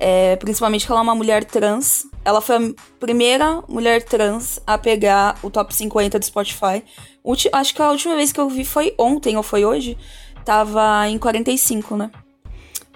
É, 0.02 0.38
principalmente 0.38 0.86
que 0.86 0.92
ela 0.92 1.02
é 1.02 1.04
uma 1.04 1.14
mulher 1.14 1.44
trans. 1.44 2.08
Ela 2.24 2.40
foi 2.40 2.56
a 2.56 2.74
primeira 3.00 3.62
mulher 3.68 4.02
trans 4.02 4.60
a 4.66 4.78
pegar 4.78 5.38
o 5.44 5.50
top 5.50 5.76
50 5.76 6.18
do 6.18 6.26
Spotify. 6.26 6.84
Ulti 7.24 7.50
acho 7.52 7.76
que 7.76 7.82
a 7.82 7.92
última 7.92 8.16
vez 8.16 8.32
que 8.32 8.40
eu 8.40 8.50
vi 8.50 8.64
foi 8.64 8.94
ontem 8.98 9.36
ou 9.36 9.44
foi 9.44 9.66
hoje. 9.66 9.98
Tava 10.46 11.08
em 11.10 11.18
45, 11.18 11.98
né? 11.98 12.10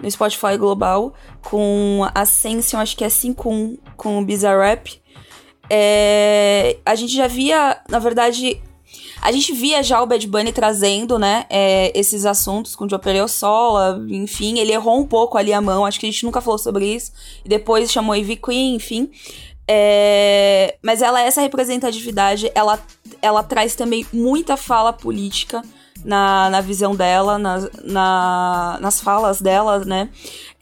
No 0.02 0.10
Spotify 0.10 0.56
Global. 0.56 1.12
Com 1.42 2.08
Ascension, 2.14 2.80
acho 2.80 2.96
que 2.96 3.04
é 3.04 3.08
5.1 3.08 3.78
com 3.96 4.18
o 4.18 4.24
Bizarrap. 4.24 5.02
É, 5.68 6.78
a 6.84 6.94
gente 6.94 7.14
já 7.14 7.26
via, 7.26 7.80
na 7.88 7.98
verdade, 7.98 8.62
a 9.24 9.32
gente 9.32 9.54
via 9.54 9.82
já 9.82 10.02
o 10.02 10.06
Bad 10.06 10.26
Bunny 10.26 10.52
trazendo, 10.52 11.18
né, 11.18 11.46
é, 11.48 11.90
esses 11.98 12.26
assuntos 12.26 12.76
com 12.76 12.84
o 12.84 12.88
Joe 12.88 13.00
Sola, 13.26 14.04
enfim, 14.06 14.58
ele 14.58 14.70
errou 14.70 15.00
um 15.00 15.06
pouco 15.06 15.38
ali 15.38 15.50
a 15.50 15.62
mão, 15.62 15.86
acho 15.86 15.98
que 15.98 16.04
a 16.04 16.10
gente 16.10 16.26
nunca 16.26 16.42
falou 16.42 16.58
sobre 16.58 16.94
isso, 16.94 17.10
e 17.42 17.48
depois 17.48 17.90
chamou 17.90 18.14
Ivy 18.14 18.36
Queen, 18.36 18.74
enfim. 18.74 19.10
É, 19.66 20.76
mas 20.82 21.00
ela, 21.00 21.22
essa 21.22 21.40
representatividade, 21.40 22.52
ela, 22.54 22.78
ela 23.22 23.42
traz 23.42 23.74
também 23.74 24.06
muita 24.12 24.58
fala 24.58 24.92
política 24.92 25.62
na, 26.04 26.50
na 26.50 26.60
visão 26.60 26.94
dela, 26.94 27.38
na, 27.38 27.70
na, 27.82 28.78
nas 28.78 29.00
falas 29.00 29.40
dela, 29.40 29.78
né? 29.86 30.10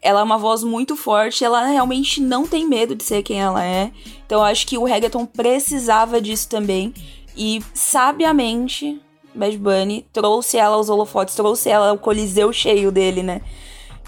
Ela 0.01 0.21
é 0.21 0.23
uma 0.23 0.37
voz 0.37 0.63
muito 0.63 0.95
forte, 0.95 1.43
ela 1.43 1.65
realmente 1.65 2.21
não 2.21 2.47
tem 2.47 2.65
medo 2.65 2.95
de 2.95 3.03
ser 3.03 3.23
quem 3.23 3.41
ela 3.41 3.61
é. 3.61 3.91
Então 4.25 4.39
eu 4.39 4.45
acho 4.45 4.65
que 4.65 4.77
o 4.77 4.85
reggaeton 4.85 5.25
precisava 5.25 6.21
disso 6.21 6.47
também. 6.47 6.93
E 7.35 7.61
sabiamente, 7.73 9.01
Bad 9.33 9.57
Bunny 9.57 10.05
trouxe 10.13 10.57
ela 10.57 10.75
aos 10.75 10.89
holofotes, 10.89 11.35
trouxe 11.35 11.69
ela 11.69 11.89
ao 11.89 11.97
coliseu 11.97 12.51
cheio 12.53 12.91
dele, 12.91 13.23
né? 13.23 13.41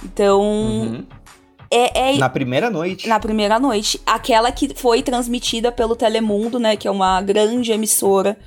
Então. 0.03 0.41
Uhum. 0.41 1.05
É, 1.71 2.13
é, 2.13 2.17
na 2.17 2.30
primeira 2.30 2.69
noite. 2.69 3.07
Na 3.07 3.19
primeira 3.19 3.59
noite. 3.59 3.99
Aquela 4.05 4.51
que 4.51 4.73
foi 4.76 5.01
transmitida 5.01 5.71
pelo 5.71 5.95
Telemundo, 5.95 6.59
né? 6.59 6.76
Que 6.76 6.88
é 6.88 6.91
uma 6.91 7.21
grande 7.21 7.71
emissora 7.71 8.38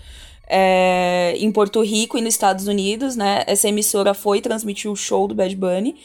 é, 0.49 1.35
em 1.37 1.51
Porto 1.51 1.83
Rico 1.83 2.17
e 2.17 2.21
nos 2.21 2.35
Estados 2.35 2.69
Unidos, 2.69 3.17
né? 3.17 3.43
Essa 3.47 3.69
emissora 3.69 4.15
foi 4.15 4.41
transmitir 4.41 4.91
o 4.91 4.97
show 4.97 5.27
do 5.27 5.35
Bad 5.35 5.55
Bunny. 5.57 5.97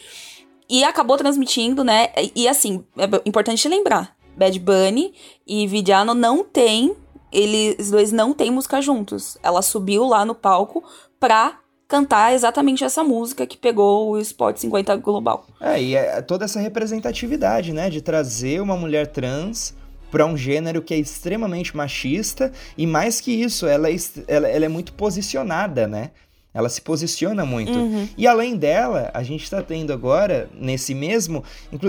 E 0.69 0.84
acabou 0.84 1.17
transmitindo, 1.17 1.84
né? 1.84 2.09
E, 2.17 2.43
e 2.43 2.47
assim, 2.47 2.84
é 2.97 3.05
importante 3.26 3.67
lembrar: 3.67 4.15
Bad 4.36 4.59
Bunny 4.59 5.13
e 5.47 5.67
Vidiano 5.67 6.13
não 6.13 6.43
têm 6.43 6.95
eles 7.34 7.89
dois 7.89 8.11
não 8.11 8.34
têm 8.34 8.51
música 8.51 8.81
juntos. 8.81 9.38
Ela 9.41 9.61
subiu 9.61 10.05
lá 10.05 10.23
no 10.23 10.36
palco 10.36 10.84
pra 11.19 11.59
cantar 11.88 12.34
exatamente 12.34 12.84
essa 12.84 13.03
música 13.03 13.45
que 13.45 13.57
pegou 13.57 14.11
o 14.11 14.19
Spot 14.19 14.55
50 14.55 14.95
Global. 14.97 15.45
É, 15.59 15.81
e 15.81 15.95
é 15.95 16.21
toda 16.21 16.45
essa 16.45 16.59
representatividade, 16.59 17.73
né, 17.73 17.89
de 17.89 18.01
trazer 18.01 18.61
uma 18.61 18.75
mulher 18.75 19.07
trans 19.07 19.75
para 20.09 20.25
um 20.25 20.38
gênero 20.38 20.81
que 20.81 20.93
é 20.93 20.97
extremamente 20.97 21.75
machista 21.75 22.51
e 22.77 22.86
mais 22.86 23.19
que 23.19 23.31
isso, 23.31 23.65
ela 23.65 23.89
é, 23.89 23.95
ela, 24.27 24.47
ela 24.47 24.65
é 24.65 24.67
muito 24.69 24.93
posicionada, 24.93 25.88
né? 25.88 26.11
Ela 26.53 26.69
se 26.69 26.81
posiciona 26.81 27.43
muito. 27.45 27.73
Uhum. 27.73 28.07
E 28.15 28.27
além 28.27 28.55
dela, 28.55 29.09
a 29.11 29.23
gente 29.23 29.43
está 29.43 29.61
tendo 29.63 29.91
agora, 29.91 30.47
nesse 30.53 30.93
mesmo. 30.93 31.43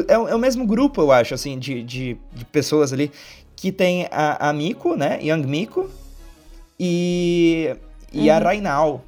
É, 0.09 0.15
é, 0.15 0.35
o 0.35 0.39
mesmo 0.39 0.67
grupo, 0.67 1.03
eu 1.03 1.13
acho, 1.13 1.35
assim, 1.35 1.59
de, 1.59 1.83
de, 1.83 2.17
de 2.33 2.45
pessoas 2.47 2.91
ali 2.91 3.13
que 3.65 3.73
tem 3.73 4.07
a, 4.11 4.51
a 4.51 4.53
Miko, 4.53 4.95
né? 4.95 5.19
Young 5.23 5.47
Miko. 5.47 5.89
E, 6.79 7.75
e 8.13 8.29
uhum. 8.29 8.37
a 8.37 8.39
Rainal. 8.39 9.05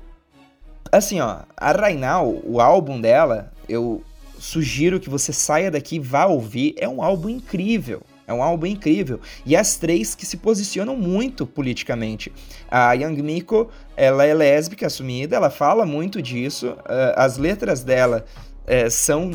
Assim, 0.90 1.20
ó, 1.20 1.40
a 1.54 1.72
Rainal, 1.72 2.40
o 2.42 2.58
álbum 2.58 2.98
dela, 2.98 3.52
eu 3.68 4.02
sugiro 4.38 4.98
que 4.98 5.10
você 5.10 5.30
saia 5.30 5.70
daqui 5.70 5.96
e 5.96 6.00
vá 6.00 6.24
ouvir. 6.24 6.74
É 6.78 6.88
um 6.88 7.02
álbum 7.02 7.28
incrível. 7.28 8.00
É 8.26 8.32
um 8.32 8.42
álbum 8.42 8.64
incrível. 8.64 9.20
E 9.44 9.54
as 9.54 9.76
três 9.76 10.14
que 10.14 10.24
se 10.24 10.38
posicionam 10.38 10.96
muito 10.96 11.44
politicamente. 11.46 12.32
A 12.70 12.94
Young 12.94 13.20
Miko, 13.22 13.68
ela 13.94 14.24
é 14.24 14.32
lésbica 14.32 14.86
assumida, 14.86 15.36
ela 15.36 15.50
fala 15.50 15.84
muito 15.84 16.22
disso. 16.22 16.68
Uh, 16.68 17.12
as 17.14 17.36
letras 17.36 17.84
dela 17.84 18.24
uh, 18.64 18.90
são 18.90 19.32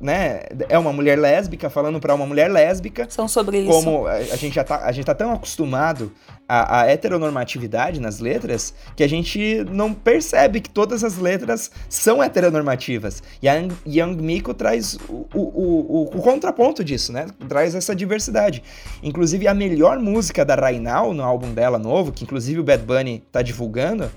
né, 0.00 0.42
é 0.68 0.78
uma 0.78 0.92
mulher 0.92 1.18
lésbica 1.18 1.70
falando 1.70 2.00
para 2.00 2.14
uma 2.14 2.26
mulher 2.26 2.50
lésbica. 2.50 3.06
São 3.08 3.28
sobre 3.28 3.60
isso. 3.60 3.70
Como 3.70 4.06
a, 4.06 4.14
a, 4.14 4.36
gente 4.36 4.54
já 4.54 4.64
tá, 4.64 4.84
a 4.84 4.92
gente 4.92 5.04
tá 5.04 5.14
tão 5.14 5.32
acostumado 5.32 6.12
à, 6.48 6.80
à, 6.80 6.86
heteronormatividade 6.86 8.00
nas 8.00 8.18
letras 8.18 8.74
que 8.96 9.02
a 9.02 9.08
gente 9.08 9.64
não 9.70 9.94
percebe 9.94 10.60
que 10.60 10.68
todas 10.68 11.04
as 11.04 11.16
letras 11.18 11.70
são 11.88 12.22
heteronormativas. 12.22 13.22
E 13.40 13.48
a 13.48 13.54
Young 13.86 14.16
Miko 14.16 14.52
traz 14.52 14.98
o, 15.08 15.26
o, 15.34 15.40
o, 15.40 16.02
o, 16.18 16.22
contraponto 16.22 16.84
disso, 16.84 17.12
né? 17.12 17.26
Traz 17.48 17.74
essa 17.74 17.94
diversidade. 17.94 18.62
Inclusive, 19.02 19.48
a 19.48 19.54
melhor 19.54 19.98
música 19.98 20.44
da 20.44 20.54
Rainal 20.54 21.14
no 21.14 21.22
álbum 21.22 21.52
dela 21.52 21.78
novo, 21.78 22.12
que 22.12 22.24
inclusive 22.24 22.60
o 22.60 22.64
Bad 22.64 22.82
Bunny 22.82 23.22
tá 23.30 23.42
divulgando, 23.42 24.10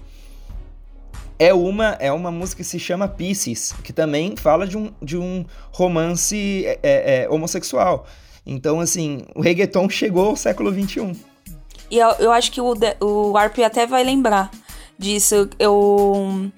é 1.40 1.54
uma, 1.54 1.98
é 2.00 2.12
uma 2.12 2.32
música 2.32 2.64
que 2.64 2.68
se 2.68 2.80
chama 2.80 3.08
Pieces, 3.08 3.74
que 3.84 3.94
também 3.94 4.36
fala 4.36 4.68
de 4.68 4.78
um, 4.78 4.92
de 5.02 5.18
um 5.18 5.46
romance 5.72 6.66
é, 6.66 6.80
é, 6.82 7.24
é 7.24 7.30
homossexual. 7.30 8.06
Então, 8.46 8.80
assim, 8.80 9.22
o 9.36 9.42
reggaeton 9.42 9.90
chegou 9.90 10.30
ao 10.30 10.36
século 10.36 10.72
XXI. 10.72 11.14
E 11.92 11.98
eu, 11.98 12.10
eu 12.20 12.32
acho 12.32 12.52
que 12.52 12.62
o, 12.62 12.74
o 13.02 13.38
Arp 13.38 13.60
até 13.60 13.86
vai 13.86 14.04
lembrar 14.04 14.50
disso. 14.98 15.50
Eu. 15.60 16.50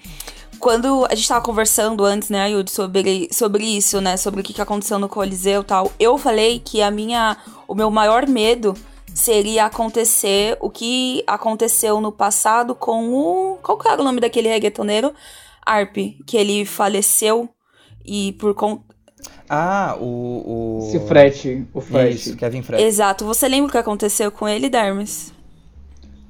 Quando 0.59 1.07
a 1.09 1.15
gente 1.15 1.27
tava 1.27 1.41
conversando 1.41 2.03
antes, 2.03 2.29
né, 2.29 2.51
Yud, 2.51 2.69
sobre, 2.69 3.29
sobre 3.31 3.63
isso, 3.63 4.01
né? 4.01 4.17
Sobre 4.17 4.41
o 4.41 4.43
que, 4.43 4.53
que 4.53 4.61
aconteceu 4.61 4.99
no 4.99 5.07
Coliseu 5.07 5.61
e 5.61 5.63
tal, 5.63 5.91
eu 5.99 6.17
falei 6.17 6.59
que 6.59 6.81
a 6.81 6.91
minha. 6.91 7.37
O 7.67 7.75
meu 7.75 7.89
maior 7.91 8.27
medo 8.27 8.73
seria 9.19 9.65
acontecer 9.65 10.57
o 10.61 10.69
que 10.69 11.23
aconteceu 11.27 11.99
no 11.99 12.11
passado 12.11 12.73
com 12.73 13.13
o. 13.13 13.57
Qual 13.61 13.77
que 13.77 13.87
era 13.87 14.01
o 14.01 14.03
nome 14.03 14.21
daquele 14.21 14.47
reggaetoneiro? 14.47 15.13
Arp, 15.65 15.97
que 16.25 16.37
ele 16.37 16.65
faleceu 16.65 17.49
e 18.05 18.31
por 18.33 18.55
conta. 18.55 18.83
Ah, 19.49 19.97
o. 19.99 20.79
o... 20.85 20.99
Frete, 21.07 21.67
o 21.73 21.81
Frete. 21.81 22.15
Isso, 22.15 22.37
Kevin 22.37 22.61
Frete. 22.61 22.83
Exato. 22.83 23.25
Você 23.25 23.47
lembra 23.47 23.67
o 23.67 23.71
que 23.71 23.77
aconteceu 23.77 24.31
com 24.31 24.47
ele, 24.47 24.69
Dermes? 24.69 25.33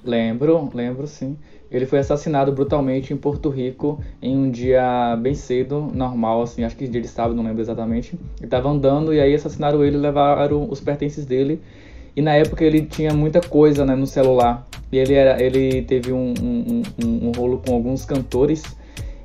Lembro, 0.04 0.70
lembro 0.74 1.06
sim. 1.06 1.38
Ele 1.72 1.86
foi 1.86 2.00
assassinado 2.00 2.52
brutalmente 2.52 3.14
em 3.14 3.18
Porto 3.18 3.50
Rico 3.50 4.04
em 4.20 4.36
um 4.36 4.50
dia 4.50 5.16
bem 5.22 5.36
cedo, 5.36 5.92
normal, 5.94 6.42
assim, 6.42 6.64
acho 6.64 6.76
que 6.76 6.88
dia 6.88 7.00
de 7.00 7.08
sábado, 7.08 7.36
não 7.36 7.44
lembro 7.44 7.62
exatamente. 7.62 8.18
Ele 8.40 8.50
tava 8.50 8.70
andando 8.70 9.14
e 9.14 9.20
aí 9.20 9.36
assassinaram 9.36 9.84
ele 9.86 9.96
e 9.96 10.00
levaram 10.00 10.68
os 10.68 10.82
pertences 10.82 11.28
dele 11.28 11.62
e 12.16 12.22
na 12.22 12.34
época 12.36 12.64
ele 12.64 12.82
tinha 12.84 13.14
muita 13.14 13.42
coisa 13.42 13.86
né, 13.86 13.96
no 13.96 14.08
celular. 14.08 14.68
E 14.92 14.98
ele, 14.98 15.14
era, 15.14 15.42
ele 15.42 15.84
teve 15.84 16.12
um, 16.12 16.34
um, 16.42 16.82
um, 17.04 17.28
um 17.28 17.32
rolo 17.32 17.62
com 17.66 17.74
alguns 17.74 18.06
cantores. 18.06 18.64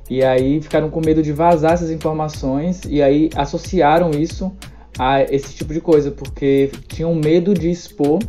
E 0.09 0.23
aí 0.23 0.61
ficaram 0.61 0.89
com 0.89 1.01
medo 1.03 1.23
de 1.23 1.31
vazar 1.31 1.73
essas 1.73 1.89
informações. 1.89 2.83
E 2.87 3.01
aí 3.01 3.29
associaram 3.35 4.11
isso 4.11 4.51
a 4.97 5.23
esse 5.23 5.55
tipo 5.55 5.73
de 5.73 5.81
coisa. 5.81 6.11
Porque 6.11 6.71
tinham 6.87 7.13
medo 7.15 7.53
de 7.53 7.69
expor 7.69 8.19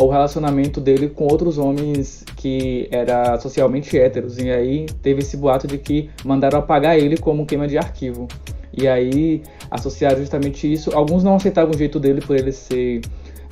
o 0.00 0.08
relacionamento 0.08 0.80
dele 0.80 1.08
com 1.08 1.24
outros 1.24 1.58
homens 1.58 2.24
que 2.36 2.88
era 2.92 3.38
socialmente 3.40 3.98
héteros. 3.98 4.38
E 4.38 4.48
aí 4.48 4.86
teve 5.02 5.20
esse 5.20 5.36
boato 5.36 5.66
de 5.66 5.76
que 5.78 6.08
mandaram 6.24 6.60
apagar 6.60 6.96
ele 6.96 7.16
como 7.16 7.44
queima 7.44 7.66
de 7.66 7.76
arquivo. 7.76 8.28
E 8.72 8.86
aí 8.86 9.42
associaram 9.68 10.18
justamente 10.18 10.72
isso. 10.72 10.96
Alguns 10.96 11.24
não 11.24 11.34
aceitavam 11.34 11.74
o 11.74 11.76
jeito 11.76 11.98
dele 11.98 12.20
por 12.20 12.36
ele 12.36 12.52
ser 12.52 13.00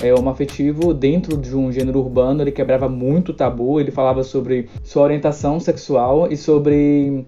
é, 0.00 0.12
homoafetivo 0.14 0.92
dentro 0.92 1.36
de 1.36 1.56
um 1.56 1.72
gênero 1.72 2.00
urbano, 2.00 2.42
ele 2.42 2.52
quebrava 2.52 2.88
muito 2.88 3.32
tabu, 3.32 3.80
ele 3.80 3.90
falava 3.90 4.22
sobre 4.22 4.68
sua 4.84 5.04
orientação 5.04 5.58
sexual 5.58 6.30
e 6.30 6.36
sobre 6.36 7.24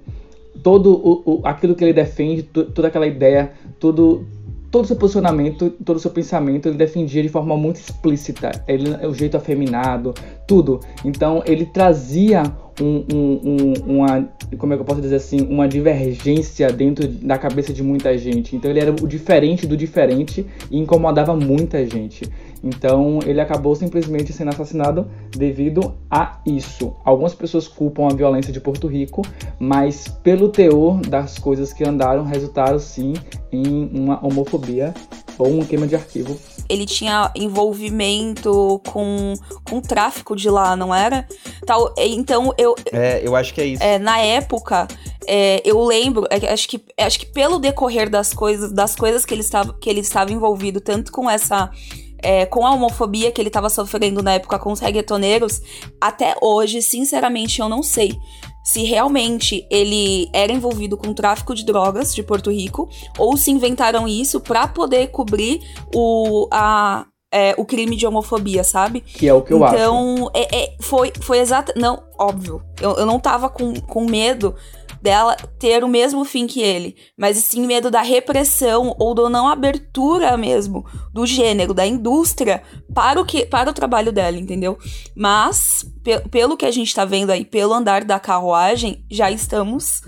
todo 0.63 0.93
o, 0.93 1.41
o 1.41 1.47
aquilo 1.47 1.75
que 1.75 1.85
ele 1.85 1.93
defende, 1.93 2.43
toda 2.43 2.89
aquela 2.89 3.07
ideia, 3.07 3.53
todo 3.79 4.27
todo 4.71 4.87
seu 4.87 4.97
posicionamento, 4.97 5.71
todo 5.85 5.99
seu 5.99 6.11
pensamento, 6.11 6.69
ele 6.69 6.77
defendia 6.77 7.23
de 7.23 7.29
forma 7.29 7.57
muito 7.57 7.77
explícita. 7.77 8.51
Ele, 8.69 9.07
o 9.07 9.15
jeito 9.15 9.37
afeminado, 9.37 10.15
tudo. 10.47 10.81
Então 11.05 11.43
ele 11.47 11.65
trazia 11.65 12.43
um, 12.81 13.05
um, 13.13 13.41
um, 13.45 13.97
uma, 13.97 14.29
como 14.59 14.73
é 14.73 14.77
que 14.77 14.83
eu 14.83 14.87
posso 14.87 15.01
dizer 15.01 15.17
assim, 15.17 15.41
uma 15.49 15.67
divergência 15.67 16.71
dentro 16.71 17.09
da 17.09 17.39
cabeça 17.39 17.73
de 17.73 17.83
muita 17.83 18.17
gente. 18.19 18.55
Então 18.55 18.71
ele 18.71 18.81
era 18.81 18.91
o 18.91 19.09
diferente 19.09 19.67
do 19.67 19.77
diferente 19.77 20.47
e 20.71 20.79
incomodava 20.79 21.35
muita 21.35 21.85
gente. 21.87 22.29
Então 22.63 23.21
ele 23.25 23.41
acabou 23.41 23.75
simplesmente 23.75 24.33
sendo 24.33 24.49
assassinado 24.49 25.09
devido 25.31 25.95
a 26.11 26.41
isso. 26.45 26.95
Algumas 27.05 27.35
pessoas 27.35 27.69
culpam 27.69 28.09
a 28.09 28.15
violência 28.15 28.53
de 28.53 28.61
Porto 28.61 28.87
Rico, 28.87 29.23
mas 29.59 30.09
pelo 30.09 30.49
teor 30.49 31.01
das 31.01 31.39
coisas 31.39 31.73
que 31.73 31.85
andaram, 31.85 32.25
resultaram 32.25 32.79
sim 32.79 33.15
em 33.53 33.91
uma 33.93 34.25
homofobia 34.25 34.95
ou 35.39 35.49
uma 35.49 35.65
queima 35.65 35.87
de 35.87 35.95
arquivo. 35.95 36.37
Ele 36.69 36.85
tinha 36.85 37.31
envolvimento 37.35 38.81
com, 38.87 39.35
com 39.65 39.81
tráfico 39.81 40.37
de 40.37 40.51
lá, 40.51 40.77
não 40.77 40.95
era? 40.95 41.27
Tal, 41.65 41.95
então 41.97 42.53
eu. 42.59 42.75
É, 42.93 43.27
eu 43.27 43.35
acho 43.35 43.55
que 43.55 43.61
é 43.61 43.67
isso. 43.67 43.83
É, 43.83 43.99
na 43.99 44.19
época, 44.19 44.87
é, 45.27 45.63
eu 45.65 45.83
lembro, 45.83 46.27
é, 46.31 46.53
acho, 46.53 46.69
que, 46.69 46.83
acho 46.99 47.21
que 47.21 47.27
pelo 47.27 47.59
decorrer 47.59 48.11
das 48.11 48.35
coisas, 48.35 48.73
das 48.73 48.95
coisas 48.95 49.25
que 49.25 49.33
ele 49.33 49.41
estava, 49.41 49.73
que 49.75 49.89
ele 49.89 50.01
estava 50.01 50.33
envolvido, 50.33 50.81
tanto 50.81 51.13
com 51.13 51.31
essa. 51.31 51.71
É, 52.23 52.47
com 52.47 52.67
a 52.67 52.73
homofobia 52.73 53.31
que 53.31 53.41
ele 53.41 53.49
estava 53.49 53.71
sofrendo 53.71 54.23
na 54.23 54.35
época 54.35 54.59
com 54.59 54.73
os 54.73 54.81
reggaetoneiros, 54.81 55.63
até 56.01 56.35
hoje, 56.41 56.83
sinceramente, 56.83 57.61
eu 57.61 57.69
não 57.69 57.83
sei 57.83 58.19
se 58.65 58.83
realmente 58.83 59.67
ele 59.71 60.29
era 60.31 60.53
envolvido 60.53 60.97
com 60.97 61.15
tráfico 61.15 61.55
de 61.55 61.65
drogas 61.65 62.15
de 62.15 62.23
Porto 62.23 62.51
Rico 62.51 62.87
ou 63.17 63.35
se 63.35 63.51
inventaram 63.51 64.07
isso 64.07 64.41
para 64.41 64.69
poder 64.69 65.07
cobrir 65.07 65.61
o, 65.95 66.47
a, 66.51 67.07
é, 67.33 67.55
o 67.57 67.65
crime 67.65 67.97
de 67.97 68.07
homofobia, 68.07 68.63
sabe? 68.63 69.01
Que 69.01 69.27
é 69.27 69.33
o 69.33 69.41
que 69.41 69.55
eu 69.55 69.57
então, 69.57 69.69
acho. 69.69 69.77
Então, 69.77 70.31
é, 70.35 70.65
é, 70.65 70.77
foi, 70.81 71.13
foi 71.21 71.39
exato. 71.39 71.73
Não, 71.77 72.03
óbvio. 72.19 72.63
Eu, 72.79 72.97
eu 72.97 73.07
não 73.07 73.19
tava 73.19 73.49
com, 73.49 73.73
com 73.81 74.05
medo 74.05 74.55
dela 75.01 75.37
ter 75.59 75.85
o 75.85 75.89
mesmo 75.89 76.25
fim 76.25 76.47
que 76.47 76.61
ele, 76.61 76.97
mas 77.17 77.37
sim 77.39 77.67
medo 77.67 77.91
da 77.91 78.03
repressão 78.03 78.95
ou 78.99 79.15
da 79.15 79.29
não 79.29 79.49
abertura 79.49 80.37
mesmo 80.37 80.85
do 81.13 81.27
gênero, 81.27 81.73
da 81.73 81.87
indústria 81.87 82.63
para 82.95 83.21
o 83.21 83.25
que 83.25 83.47
para 83.47 83.71
o 83.71 83.75
trabalho 83.75 84.13
dela, 84.13 84.37
entendeu? 84.37 84.79
Mas 85.15 85.85
pe 86.03 86.21
pelo 86.31 86.57
que 86.57 86.67
a 86.67 86.71
gente 86.71 86.95
tá 86.95 87.05
vendo 87.05 87.31
aí, 87.31 87.45
pelo 87.45 87.75
andar 87.75 88.05
da 88.05 88.19
carruagem, 88.19 89.05
já 89.11 89.31
estamos 89.31 90.03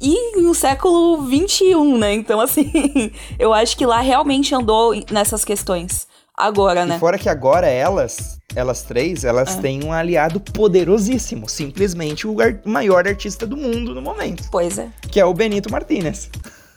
e 0.00 0.40
no 0.40 0.54
século 0.54 1.22
21, 1.22 1.98
né? 1.98 2.14
Então, 2.14 2.40
assim, 2.40 2.70
eu 3.38 3.52
acho 3.52 3.76
que 3.76 3.84
lá 3.84 4.00
realmente 4.00 4.54
andou 4.54 4.94
nessas 5.10 5.44
questões. 5.44 6.06
Agora, 6.40 6.86
né? 6.86 6.96
E 6.96 6.98
fora 6.98 7.18
que 7.18 7.28
agora 7.28 7.66
elas, 7.66 8.40
elas 8.54 8.82
três, 8.82 9.24
elas 9.24 9.56
é. 9.56 9.60
têm 9.60 9.84
um 9.84 9.92
aliado 9.92 10.40
poderosíssimo. 10.40 11.48
Simplesmente 11.48 12.26
o 12.26 12.40
ar 12.40 12.58
maior 12.64 13.06
artista 13.06 13.46
do 13.46 13.56
mundo 13.56 13.94
no 13.94 14.02
momento. 14.02 14.48
Pois 14.50 14.78
é. 14.78 14.88
Que 15.10 15.20
é 15.20 15.24
o 15.24 15.34
Benito 15.34 15.70
Martinez. 15.70 16.30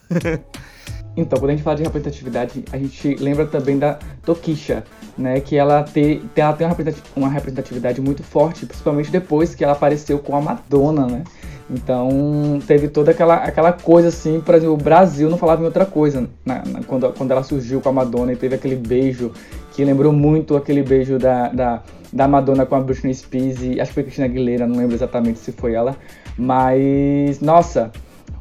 então, 1.16 1.40
quando 1.40 1.52
a 1.52 1.54
gente 1.54 1.64
fala 1.64 1.78
de 1.78 1.84
representatividade, 1.84 2.66
a 2.72 2.78
gente 2.78 3.16
lembra 3.16 3.46
também 3.46 3.80
da 3.80 3.98
Tokisha, 4.24 4.84
né? 5.18 5.40
Que 5.40 5.56
ela, 5.56 5.84
te, 5.84 6.22
ela 6.36 6.54
tem 6.54 6.68
uma 7.16 7.30
representatividade 7.30 8.02
muito 8.02 8.22
forte, 8.22 8.66
principalmente 8.66 9.10
depois 9.10 9.56
que 9.56 9.64
ela 9.64 9.74
apareceu 9.74 10.20
com 10.20 10.36
a 10.36 10.42
Madonna, 10.42 11.08
né? 11.08 11.24
Então 11.70 12.60
teve 12.68 12.88
toda 12.88 13.12
aquela, 13.12 13.36
aquela 13.36 13.72
coisa 13.72 14.10
assim, 14.10 14.42
exemplo, 14.48 14.74
o 14.74 14.78
Brasil 14.78 15.30
não 15.30 15.38
falava 15.38 15.62
em 15.62 15.66
outra 15.66 15.86
coisa 15.86 16.28
na, 16.46 16.64
na, 16.66 16.84
quando, 16.84 17.12
quando 17.14 17.32
ela 17.32 17.44
surgiu 17.44 17.80
com 17.80 17.90
a 17.90 17.94
Madonna 17.94 18.34
e 18.34 18.36
teve 18.36 18.56
aquele 18.56 18.76
beijo 18.76 19.32
que 19.72 19.84
lembrou 19.84 20.12
muito 20.12 20.56
aquele 20.56 20.84
beijo 20.84 21.18
da, 21.18 21.48
da, 21.50 21.84
da 22.12 22.28
Madonna 22.28 22.66
com 22.66 22.76
a 22.76 22.80
Britney 22.82 23.14
Spears 23.14 23.62
e 23.62 23.80
acho 23.80 23.90
que 23.90 23.96
foi 23.96 24.04
Cristina 24.04 24.28
Aguilera, 24.28 24.68
não 24.68 24.78
lembro 24.78 24.96
exatamente 24.96 25.40
se 25.40 25.52
foi 25.52 25.74
ela, 25.74 25.96
mas 26.38 27.40
nossa, 27.40 27.92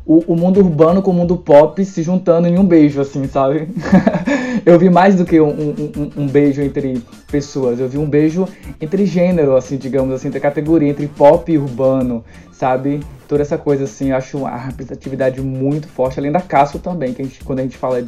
o, 0.05 0.33
o, 0.33 0.37
mundo 0.37 0.59
urbano 0.61 1.01
com 1.01 1.11
o 1.11 1.15
mundo 1.15 1.37
pop 1.37 1.83
se 1.85 2.03
juntando 2.03 2.49
em 2.49 2.59
um 2.59 2.65
beijo, 2.65 3.01
assim, 3.01 3.27
sabe? 3.29 3.69
eu 4.65 4.79
vi 4.79 4.89
mais 4.89 5.17
do 5.17 5.25
que 5.25 5.41
um, 5.41 5.51
um, 5.51 6.11
um, 6.17 6.27
beijo 6.27 6.63
entre 6.63 7.03
pessoas, 7.31 7.81
eu 7.81 7.89
vi 7.89 7.99
um 7.99 8.09
beijo 8.09 8.47
entre 8.81 9.07
gênero, 9.07 9.57
assim, 9.57 9.77
digamos 9.77 10.15
assim, 10.15 10.29
entre 10.29 10.41
categoria, 10.41 10.89
entre 10.89 11.07
pop 11.09 11.51
e 11.51 11.59
urbano, 11.59 12.25
sabe? 12.53 13.01
Toda 13.27 13.43
essa 13.43 13.59
coisa, 13.59 13.85
assim, 13.85 14.11
eu 14.11 14.17
acho 14.17 14.39
uma 14.39 14.57
representatividade 14.57 15.41
muito 15.41 15.89
forte, 15.89 16.19
além 16.19 16.31
da 16.31 16.41
Casso 16.41 16.79
também, 16.79 17.13
que 17.13 17.23
a 17.23 17.25
gente, 17.25 17.43
quando 17.45 17.61
a 17.61 17.63
gente 17.63 17.77
fala 17.77 18.05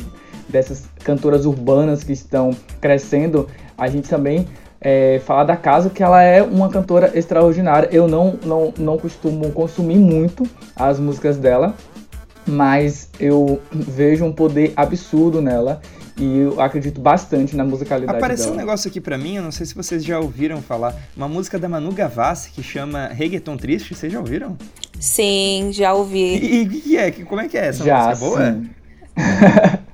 dessas 0.48 0.84
cantoras 1.02 1.46
urbanas 1.46 2.04
que 2.04 2.12
estão 2.12 2.50
crescendo, 2.80 3.48
a 3.76 3.88
gente 3.88 4.08
também 4.08 4.46
é, 4.80 5.20
da 5.46 5.56
Casa, 5.56 5.88
que 5.88 6.02
ela 6.02 6.22
é 6.22 6.42
uma 6.42 6.68
cantora 6.68 7.10
extraordinária. 7.18 7.88
Eu 7.90 8.06
não, 8.06 8.38
não, 8.44 8.74
não 8.78 8.98
costumo 8.98 9.50
consumir 9.50 9.96
muito 9.96 10.46
as 10.76 11.00
músicas 11.00 11.38
dela, 11.38 11.74
mas 12.46 13.08
eu 13.18 13.58
vejo 13.72 14.26
um 14.26 14.32
poder 14.32 14.74
absurdo 14.76 15.40
nela 15.40 15.80
e 16.16 16.38
eu 16.38 16.60
acredito 16.60 17.00
bastante 17.00 17.56
na 17.56 17.64
musicalidade 17.64 18.16
Apareceu 18.16 18.46
dela. 18.46 18.56
um 18.56 18.58
negócio 18.58 18.88
aqui 18.88 19.00
para 19.00 19.18
mim, 19.18 19.36
eu 19.36 19.42
não 19.42 19.50
sei 19.50 19.66
se 19.66 19.74
vocês 19.74 20.04
já 20.04 20.18
ouviram 20.18 20.62
falar, 20.62 20.94
uma 21.16 21.28
música 21.28 21.58
da 21.58 21.68
Manu 21.68 21.92
Gavassi 21.92 22.50
que 22.50 22.62
chama 22.62 23.08
Reggaeton 23.08 23.56
Triste, 23.56 23.94
vocês 23.94 24.12
já 24.12 24.20
ouviram? 24.20 24.56
Sim, 25.00 25.70
já 25.72 25.92
ouvi. 25.92 26.36
E, 26.36 26.82
e 26.86 26.96
é, 26.96 27.10
como 27.10 27.40
é 27.40 27.48
que 27.48 27.58
é 27.58 27.66
essa 27.66 27.84
já, 27.84 28.08
música? 28.08 28.26
Boa? 28.26 28.52
Sim. 28.52 28.70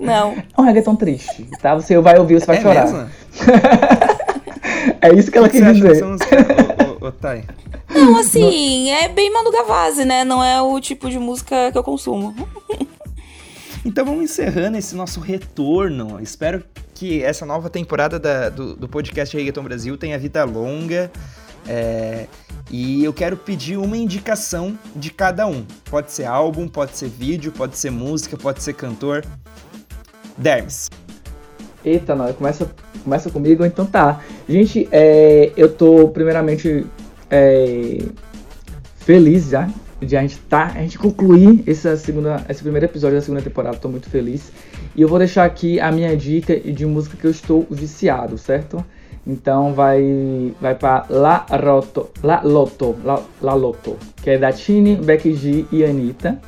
Não. 0.00 0.32
É 0.32 0.60
um 0.60 0.64
reggaeton 0.64 0.96
triste, 0.96 1.48
tá? 1.60 1.74
Você 1.74 1.98
vai 1.98 2.18
ouvir, 2.18 2.40
você 2.40 2.46
vai 2.46 2.58
é 2.58 2.60
chorar. 2.60 2.84
Mesmo? 2.84 3.10
é 5.00 5.12
isso 5.14 5.30
que 5.30 5.38
ela 5.38 5.48
quis 5.48 5.60
dizer. 5.60 6.04
Música, 6.04 6.36
ô, 7.00 7.06
ô, 7.06 7.12
Thay? 7.12 7.44
Não, 7.92 8.16
assim, 8.18 8.90
é 8.90 9.08
bem 9.08 9.32
Manu 9.32 9.50
Gavazzi, 9.50 10.04
né? 10.04 10.24
Não 10.24 10.42
é 10.42 10.60
o 10.62 10.80
tipo 10.80 11.10
de 11.10 11.18
música 11.18 11.72
que 11.72 11.78
eu 11.78 11.82
consumo. 11.82 12.34
Então 13.84 14.04
vamos 14.04 14.24
encerrando 14.24 14.76
esse 14.76 14.94
nosso 14.94 15.20
retorno. 15.20 16.20
Espero 16.20 16.64
que 16.94 17.22
essa 17.22 17.46
nova 17.46 17.70
temporada 17.70 18.18
da, 18.18 18.48
do, 18.48 18.74
do 18.74 18.88
podcast 18.88 19.36
Reggaeton 19.36 19.62
Brasil 19.62 19.96
tenha 19.96 20.18
vida 20.18 20.44
longa. 20.44 21.10
É, 21.66 22.26
e 22.70 23.04
eu 23.04 23.12
quero 23.12 23.36
pedir 23.36 23.78
uma 23.78 23.96
indicação 23.96 24.76
de 24.96 25.10
cada 25.10 25.46
um. 25.46 25.64
Pode 25.90 26.10
ser 26.10 26.24
álbum, 26.24 26.66
pode 26.66 26.96
ser 26.96 27.08
vídeo, 27.08 27.52
pode 27.52 27.78
ser 27.78 27.90
música, 27.90 28.36
pode 28.36 28.62
ser 28.62 28.74
cantor. 28.74 29.24
Dermes. 30.36 30.90
Eita, 31.84 32.14
não, 32.14 32.32
começa, 32.32 32.70
começa 33.04 33.30
comigo, 33.30 33.64
então 33.64 33.86
tá. 33.86 34.20
Gente, 34.48 34.88
é, 34.90 35.52
eu 35.56 35.72
tô 35.72 36.08
primeiramente 36.08 36.84
é, 37.30 37.98
feliz 38.96 39.50
já 39.50 39.68
de 40.00 40.16
a 40.16 40.20
gente 40.22 40.38
tá, 40.40 40.72
a 40.74 40.80
gente 40.80 40.98
concluir 40.98 41.62
essa 41.66 41.96
segunda, 41.96 42.44
esse 42.48 42.62
primeiro 42.62 42.86
episódio 42.86 43.16
da 43.16 43.22
segunda 43.22 43.42
temporada, 43.42 43.76
tô 43.76 43.88
muito 43.88 44.08
feliz. 44.08 44.52
E 44.94 45.02
eu 45.02 45.08
vou 45.08 45.18
deixar 45.18 45.44
aqui 45.44 45.80
a 45.80 45.90
minha 45.90 46.16
dica 46.16 46.58
de 46.58 46.86
música 46.86 47.16
que 47.16 47.26
eu 47.26 47.30
estou 47.30 47.66
viciado, 47.70 48.38
certo? 48.38 48.84
Então 49.26 49.74
vai 49.74 50.54
vai 50.60 50.74
para 50.74 51.04
La 51.10 51.44
Roto, 51.50 52.10
La 52.22 52.40
Loto, 52.42 52.96
La, 53.04 53.22
La 53.42 53.54
Loto, 53.54 53.96
que 54.22 54.30
é 54.30 54.38
da 54.38 54.52
Tini, 54.52 54.96
Becky 54.96 55.34
G 55.34 55.66
e 55.70 55.84
Anitta 55.84 56.40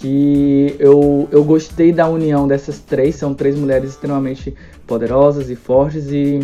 que 0.00 0.76
eu, 0.78 1.28
eu 1.32 1.42
gostei 1.42 1.92
da 1.92 2.08
união 2.08 2.46
dessas 2.46 2.78
três, 2.78 3.16
são 3.16 3.34
três 3.34 3.58
mulheres 3.58 3.90
extremamente 3.90 4.54
poderosas 4.86 5.50
e 5.50 5.56
fortes 5.56 6.10
e, 6.12 6.40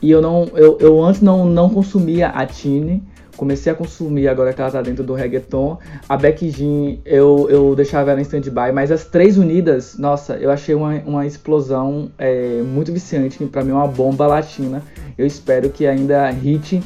e 0.00 0.10
eu 0.10 0.22
não 0.22 0.48
eu, 0.54 0.78
eu 0.80 1.02
antes 1.02 1.20
não, 1.20 1.44
não 1.44 1.68
consumia 1.68 2.28
a 2.28 2.46
Tini, 2.46 3.02
comecei 3.36 3.72
a 3.72 3.74
consumir 3.74 4.28
agora 4.28 4.52
que 4.52 4.60
ela 4.60 4.70
tá 4.70 4.82
dentro 4.82 5.02
do 5.04 5.14
reggaeton. 5.14 5.78
A 6.08 6.16
Becky 6.16 6.50
Jean 6.50 6.98
eu, 7.04 7.48
eu 7.50 7.74
deixava 7.74 8.10
ela 8.10 8.20
em 8.20 8.22
stand-by, 8.22 8.72
mas 8.72 8.90
as 8.90 9.04
três 9.04 9.38
unidas, 9.38 9.96
nossa, 9.98 10.34
eu 10.34 10.50
achei 10.50 10.74
uma, 10.74 10.94
uma 11.06 11.26
explosão 11.26 12.10
é, 12.18 12.62
muito 12.62 12.92
viciante, 12.92 13.42
para 13.46 13.64
mim 13.64 13.70
é 13.70 13.74
uma 13.74 13.88
bomba 13.88 14.26
latina. 14.26 14.82
Eu 15.16 15.26
espero 15.26 15.70
que 15.70 15.86
ainda 15.86 16.30
hit, 16.30 16.82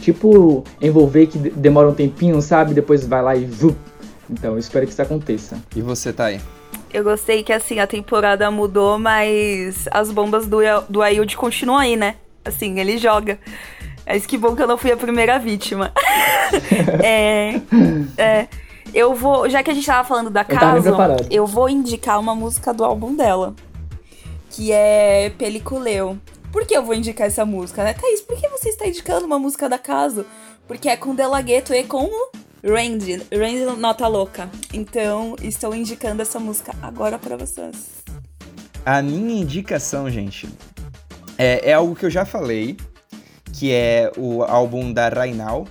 tipo 0.00 0.64
envolver 0.80 1.26
que 1.26 1.38
demora 1.38 1.88
um 1.88 1.94
tempinho, 1.94 2.40
sabe? 2.40 2.74
Depois 2.74 3.06
vai 3.06 3.22
lá 3.22 3.36
e 3.36 3.44
vup, 3.44 3.76
então 4.30 4.52
eu 4.52 4.58
espero 4.58 4.86
que 4.86 4.92
isso 4.92 5.02
aconteça. 5.02 5.58
E 5.74 5.82
você, 5.82 6.12
Thay? 6.12 6.40
Eu 6.92 7.04
gostei 7.04 7.42
que 7.42 7.52
assim, 7.52 7.80
a 7.80 7.86
temporada 7.86 8.50
mudou, 8.50 8.98
mas 8.98 9.86
as 9.90 10.10
bombas 10.10 10.46
do, 10.46 10.58
do 10.88 11.02
Ailde 11.02 11.36
continuam 11.36 11.78
aí, 11.78 11.96
né? 11.96 12.14
Assim, 12.44 12.80
ele 12.80 12.96
joga. 12.96 13.38
Mas 14.08 14.24
que 14.24 14.38
bom 14.38 14.56
que 14.56 14.62
eu 14.62 14.66
não 14.66 14.78
fui 14.78 14.90
a 14.90 14.96
primeira 14.96 15.38
vítima. 15.38 15.92
é, 17.04 17.60
é, 18.16 18.48
eu 18.94 19.14
vou, 19.14 19.48
já 19.50 19.62
que 19.62 19.70
a 19.70 19.74
gente 19.74 19.86
tava 19.86 20.08
falando 20.08 20.30
da 20.30 20.44
casa, 20.44 20.88
eu, 20.88 20.96
eu 21.30 21.46
vou 21.46 21.68
indicar 21.68 22.18
uma 22.18 22.34
música 22.34 22.72
do 22.72 22.84
álbum 22.84 23.14
dela, 23.14 23.54
que 24.50 24.72
é 24.72 25.30
Peliculeu. 25.36 26.18
Por 26.50 26.66
que 26.66 26.74
eu 26.74 26.82
vou 26.82 26.94
indicar 26.94 27.26
essa 27.26 27.44
música, 27.44 27.84
né? 27.84 27.92
Thaís, 27.92 28.22
por 28.22 28.40
que 28.40 28.48
você 28.48 28.70
está 28.70 28.86
indicando 28.86 29.26
uma 29.26 29.38
música 29.38 29.68
da 29.68 29.78
casa? 29.78 30.24
Porque 30.66 30.88
é 30.88 30.96
com 30.96 31.14
Delagueto 31.14 31.74
e 31.74 31.84
com 31.84 32.08
Randy, 32.64 33.22
Randy 33.30 33.78
Nota 33.78 34.08
Louca. 34.08 34.48
Então, 34.72 35.36
estou 35.42 35.74
indicando 35.74 36.22
essa 36.22 36.40
música 36.40 36.72
agora 36.80 37.18
para 37.18 37.36
vocês. 37.36 38.02
A 38.86 39.02
minha 39.02 39.42
indicação, 39.42 40.10
gente, 40.10 40.48
é, 41.36 41.70
é, 41.70 41.74
algo 41.74 41.94
que 41.94 42.06
eu 42.06 42.10
já 42.10 42.24
falei, 42.24 42.76
que 43.58 43.72
é 43.72 44.12
o 44.16 44.42
álbum 44.42 44.92
da 44.92 45.08
Rainal, 45.08 45.66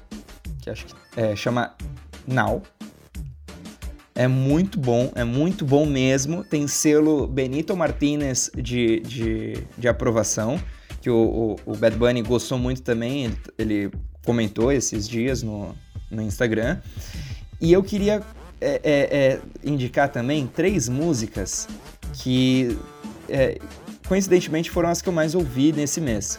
que 0.62 0.70
acho 0.70 0.86
que 0.86 0.94
é, 1.16 1.36
chama 1.36 1.74
Now. 2.28 2.62
É 4.14 4.28
muito 4.28 4.80
bom, 4.80 5.12
é 5.16 5.24
muito 5.24 5.64
bom 5.64 5.86
mesmo. 5.86 6.44
Tem 6.44 6.68
selo 6.68 7.28
Benito 7.28 7.78
Martinez 7.78 8.52
de, 8.56 9.00
de, 9.02 9.54
de 9.78 9.88
aprovação, 9.88 10.60
que 11.02 11.10
o, 11.10 11.56
o, 11.66 11.72
o 11.72 11.78
Bad 11.78 11.96
Bunny 11.96 12.22
gostou 12.24 12.58
muito 12.58 12.82
também. 12.82 13.32
Ele, 13.58 13.92
comentou 14.28 14.74
esses 14.74 15.08
dias 15.08 15.42
no, 15.42 15.74
no 16.12 16.22
Instagram. 16.22 16.82
E 17.62 17.72
eu 17.72 17.82
queria 17.82 18.22
é, 18.60 18.82
é, 18.84 19.18
é, 19.18 19.40
indicar 19.64 20.12
também 20.12 20.46
três 20.46 20.90
músicas 20.90 21.66
que 22.16 22.78
é, 23.30 23.58
coincidentemente 24.06 24.70
foram 24.70 24.90
as 24.90 25.02
que 25.02 25.08
eu 25.08 25.14
mais 25.14 25.34
ouvi 25.34 25.72
nesse 25.72 26.02
mês. 26.02 26.38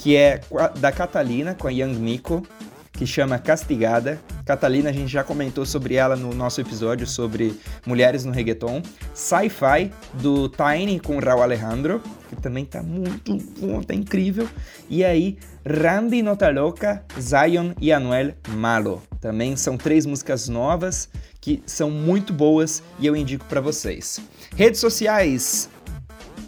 Que 0.00 0.16
é 0.16 0.40
da 0.80 0.90
Catalina, 0.90 1.54
com 1.54 1.68
a 1.68 1.70
Young 1.70 1.94
Miko, 1.94 2.42
que 2.90 3.06
chama 3.06 3.38
Castigada. 3.38 4.18
Catalina, 4.46 4.88
a 4.88 4.92
gente 4.92 5.08
já 5.08 5.22
comentou 5.22 5.66
sobre 5.66 5.94
ela 5.94 6.16
no 6.16 6.34
nosso 6.34 6.58
episódio 6.58 7.06
sobre 7.06 7.54
mulheres 7.86 8.24
no 8.24 8.32
reggaeton. 8.32 8.80
Sci-Fi, 9.14 9.92
do 10.14 10.48
Tiny 10.48 11.00
com 11.00 11.18
Raul 11.18 11.42
Alejandro, 11.42 12.02
que 12.30 12.36
também 12.36 12.64
tá 12.64 12.82
muito 12.82 13.36
bom, 13.58 13.82
tá 13.82 13.94
incrível. 13.94 14.48
E 14.88 15.04
aí, 15.04 15.36
Randy 15.66 16.22
Notaloca, 16.22 17.04
Zion 17.20 17.72
e 17.78 17.92
Anuel 17.92 18.32
Malo. 18.48 19.02
Também 19.20 19.54
são 19.54 19.76
três 19.76 20.06
músicas 20.06 20.48
novas 20.48 21.10
que 21.42 21.62
são 21.66 21.90
muito 21.90 22.32
boas 22.32 22.82
e 22.98 23.06
eu 23.06 23.14
indico 23.14 23.44
para 23.44 23.60
vocês. 23.60 24.18
Redes 24.56 24.80
sociais. 24.80 25.68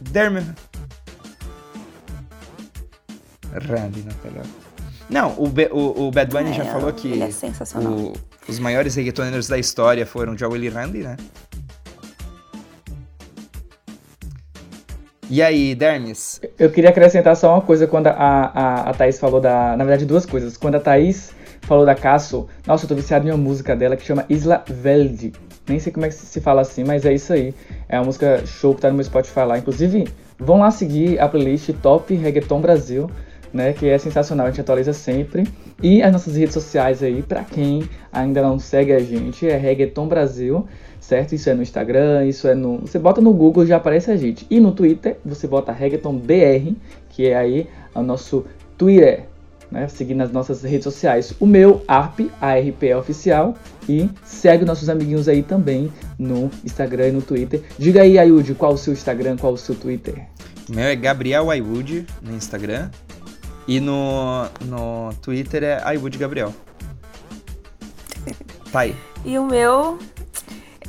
Derme. 0.00 0.42
Randy 3.58 4.02
Notaloca. 4.02 4.72
Não, 5.08 5.32
o, 5.32 5.52
o, 5.72 6.08
o 6.08 6.10
Bad 6.10 6.30
Bunny 6.30 6.50
é, 6.50 6.54
já 6.54 6.64
falou 6.64 6.92
que 6.92 7.22
é 7.22 7.30
sensacional. 7.30 7.92
O, 7.92 8.12
os 8.48 8.58
maiores 8.58 8.94
reggaetoneiros 8.94 9.46
da 9.46 9.58
história 9.58 10.06
foram 10.06 10.36
Joel 10.36 10.56
e 10.56 10.68
Randy, 10.68 10.98
né? 10.98 11.16
E 15.28 15.40
aí, 15.40 15.74
Dermis? 15.74 16.40
Eu 16.58 16.70
queria 16.70 16.90
acrescentar 16.90 17.34
só 17.36 17.54
uma 17.54 17.62
coisa 17.62 17.86
quando 17.86 18.08
a, 18.08 18.12
a, 18.12 18.90
a 18.90 18.94
Thaís 18.94 19.18
falou 19.18 19.40
da. 19.40 19.76
Na 19.76 19.84
verdade, 19.84 20.04
duas 20.04 20.26
coisas. 20.26 20.56
Quando 20.58 20.74
a 20.74 20.80
Thaís 20.80 21.32
falou 21.62 21.86
da 21.86 21.94
Casso, 21.94 22.46
nossa, 22.66 22.84
eu 22.84 22.88
tô 22.88 22.94
viciado 22.94 23.26
em 23.26 23.30
uma 23.30 23.38
música 23.38 23.74
dela 23.74 23.96
que 23.96 24.04
chama 24.04 24.26
Isla 24.28 24.62
Velde. 24.66 25.32
Nem 25.66 25.78
sei 25.78 25.92
como 25.92 26.04
é 26.04 26.08
que 26.08 26.14
se 26.14 26.40
fala 26.40 26.60
assim, 26.60 26.84
mas 26.84 27.06
é 27.06 27.14
isso 27.14 27.32
aí. 27.32 27.54
É 27.88 27.98
uma 27.98 28.04
música 28.04 28.44
show 28.44 28.74
que 28.74 28.82
tá 28.82 28.88
no 28.88 28.94
meu 28.94 29.04
Spotify 29.04 29.40
lá. 29.40 29.56
Inclusive, 29.56 30.06
vão 30.38 30.58
lá 30.58 30.70
seguir 30.70 31.18
a 31.18 31.28
playlist 31.28 31.70
Top 31.80 32.14
Reggaeton 32.14 32.60
Brasil 32.60 33.10
né, 33.52 33.72
que 33.72 33.88
é 33.88 33.98
sensacional, 33.98 34.46
a 34.46 34.50
gente 34.50 34.60
atualiza 34.60 34.92
sempre. 34.92 35.46
E 35.82 36.02
as 36.02 36.12
nossas 36.12 36.36
redes 36.36 36.54
sociais 36.54 37.02
aí, 37.02 37.22
para 37.22 37.44
quem 37.44 37.88
ainda 38.12 38.40
não 38.42 38.58
segue 38.58 38.92
a 38.92 38.98
gente, 38.98 39.46
é 39.46 39.56
Reggaeton 39.56 40.06
Brasil, 40.06 40.66
certo? 41.00 41.34
Isso 41.34 41.50
é 41.50 41.54
no 41.54 41.62
Instagram, 41.62 42.24
isso 42.26 42.48
é 42.48 42.54
no. 42.54 42.78
Você 42.78 42.98
bota 42.98 43.20
no 43.20 43.32
Google 43.32 43.66
já 43.66 43.76
aparece 43.76 44.10
a 44.10 44.16
gente. 44.16 44.46
E 44.50 44.58
no 44.60 44.72
Twitter, 44.72 45.18
você 45.24 45.46
bota 45.46 45.72
Reggaeton 45.72 46.16
BR, 46.16 46.74
que 47.10 47.28
é 47.28 47.36
aí 47.36 47.66
o 47.94 48.02
nosso 48.02 48.46
Twitter, 48.78 49.24
né? 49.70 49.88
Seguir 49.88 50.14
nas 50.14 50.30
nossas 50.30 50.62
redes 50.62 50.84
sociais. 50.84 51.34
O 51.40 51.46
meu, 51.46 51.82
ARP, 51.88 52.30
ARP 52.40 52.82
é 52.84 52.96
oficial. 52.96 53.54
E 53.88 54.08
segue 54.24 54.64
nossos 54.64 54.88
amiguinhos 54.88 55.28
aí 55.28 55.42
também 55.42 55.90
no 56.16 56.50
Instagram 56.64 57.08
e 57.08 57.12
no 57.12 57.22
Twitter. 57.22 57.62
Diga 57.76 58.02
aí, 58.02 58.18
Ayud, 58.18 58.54
qual 58.54 58.74
o 58.74 58.78
seu 58.78 58.92
Instagram, 58.92 59.36
qual 59.36 59.54
o 59.54 59.58
seu 59.58 59.74
Twitter? 59.74 60.26
O 60.68 60.74
meu 60.74 60.84
é 60.84 60.94
Gabriel 60.94 61.50
Aywood 61.50 62.06
no 62.22 62.36
Instagram. 62.36 62.90
E 63.66 63.80
no, 63.80 64.44
no 64.62 65.10
Twitter 65.22 65.62
é 65.62 65.94
iWood 65.94 66.18
Gabriel. 66.18 66.54
Tá 68.72 68.80
aí. 68.80 68.96
E 69.24 69.38
o 69.38 69.44
meu, 69.44 69.98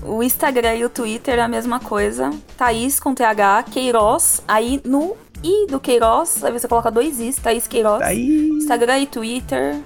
o 0.02 0.24
Instagram 0.24 0.76
e 0.76 0.86
o 0.86 0.90
Twitter 0.90 1.38
é 1.38 1.42
a 1.42 1.48
mesma 1.48 1.80
coisa. 1.80 2.32
Thaís 2.58 3.00
com 3.00 3.14
TH, 3.14 3.64
Queiroz. 3.72 4.42
Aí 4.48 4.82
no 4.84 5.16
I 5.44 5.68
do 5.68 5.80
Queiroz, 5.80 6.44
aí 6.44 6.52
você 6.52 6.68
coloca 6.68 6.90
dois 6.90 7.20
Is, 7.20 7.36
Thaís 7.36 7.68
Queiroz. 7.68 8.00
Thaís. 8.00 8.64
Instagram 8.64 9.00
e 9.00 9.08
Twitter. 9.08 9.82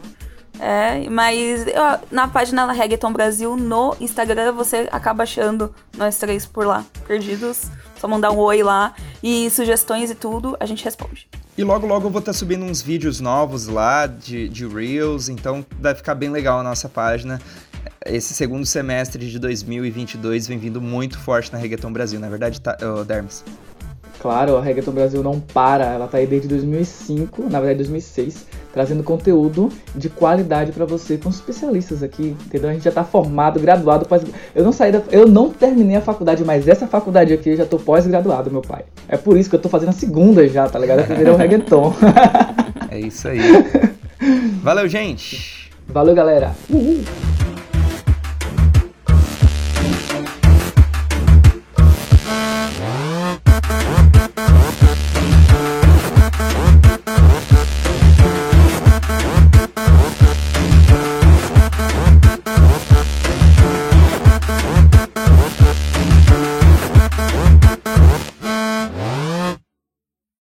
É, 0.60 1.08
mas 1.10 1.68
eu, 1.68 2.00
na 2.12 2.28
página 2.28 2.66
da 2.66 2.74
Reggaeton 2.74 3.14
Brasil, 3.14 3.56
no 3.56 3.96
Instagram, 4.00 4.54
você 4.54 4.88
acaba 4.92 5.24
achando 5.24 5.74
nós 5.96 6.18
três 6.18 6.46
por 6.46 6.66
lá, 6.66 6.84
perdidos. 7.08 7.68
Só 8.00 8.08
mandar 8.08 8.32
um 8.32 8.38
oi 8.38 8.64
lá. 8.64 8.94
E 9.22 9.50
sugestões 9.50 10.12
e 10.12 10.16
tudo, 10.16 10.56
a 10.60 10.66
gente 10.66 10.84
responde. 10.84 11.28
E 11.58 11.64
logo, 11.64 11.88
logo 11.88 12.08
eu 12.08 12.12
vou 12.12 12.20
estar 12.20 12.34
tá 12.34 12.38
subindo 12.38 12.64
uns 12.64 12.82
vídeos 12.82 13.20
novos 13.20 13.68
lá 13.68 14.06
de, 14.06 14.48
de 14.48 14.68
Reels, 14.68 15.28
então 15.28 15.66
vai 15.80 15.96
ficar 15.96 16.14
bem 16.14 16.30
legal 16.30 16.60
a 16.60 16.64
nossa 16.64 16.88
página. 16.88 17.42
Esse 18.06 18.34
segundo 18.34 18.66
semestre 18.66 19.28
de 19.28 19.40
2022 19.40 20.48
vem 20.48 20.60
vindo 20.60 20.80
muito 20.80 21.18
forte 21.18 21.52
na 21.52 21.58
Reggaeton 21.58 21.92
Brasil, 21.92 22.20
na 22.20 22.28
é 22.28 22.30
verdade, 22.30 22.62
tá, 22.62 22.78
oh, 22.82 23.04
Dermes? 23.04 23.44
Claro, 24.20 24.58
a 24.58 24.62
Reggaeton 24.62 24.92
Brasil 24.92 25.22
não 25.22 25.40
para, 25.40 25.86
ela 25.86 26.08
tá 26.08 26.18
aí 26.18 26.26
desde 26.26 26.48
2005, 26.48 27.44
na 27.44 27.60
verdade 27.60 27.78
2006, 27.78 28.48
trazendo 28.74 29.04
conteúdo 29.04 29.70
de 29.96 30.10
qualidade 30.10 30.72
para 30.72 30.86
você 30.86 31.18
com 31.18 31.30
especialistas 31.30 32.02
aqui, 32.02 32.36
entendeu? 32.46 32.70
A 32.70 32.74
gente 32.74 32.84
já 32.84 32.92
tá 32.92 33.04
formado, 33.04 33.60
graduado, 33.60 34.06
pós... 34.06 34.24
eu 34.56 34.64
não 34.64 34.72
saí 34.72 34.92
da... 34.92 35.02
eu 35.12 35.28
não 35.28 35.52
terminei 35.52 35.98
a 35.98 36.02
faculdade, 36.02 36.44
mas 36.44 36.68
essa 36.68 36.88
faculdade 36.88 37.32
aqui 37.32 37.50
eu 37.50 37.58
já 37.58 37.66
tô 37.66 37.78
pós-graduado, 37.78 38.50
meu 38.50 38.62
pai. 38.62 38.86
É 39.08 39.18
por 39.18 39.38
isso 39.38 39.50
que 39.50 39.56
eu 39.56 39.62
tô 39.62 39.70
fazendo 39.70 39.90
a 39.90 39.94
segunda 39.94 40.48
já, 40.48 40.68
tá 40.68 40.80
ligado? 40.80 41.02
A 41.02 41.04
primeira 41.04 41.30
é 41.30 41.34
o 41.34 41.38
reggaeton. 41.38 41.94
é 42.90 43.00
isso 43.00 43.28
aí. 43.28 43.40
Valeu, 44.64 44.88
gente. 44.88 45.70
Valeu, 45.88 46.16
galera. 46.16 46.56
Uhul. 46.70 47.37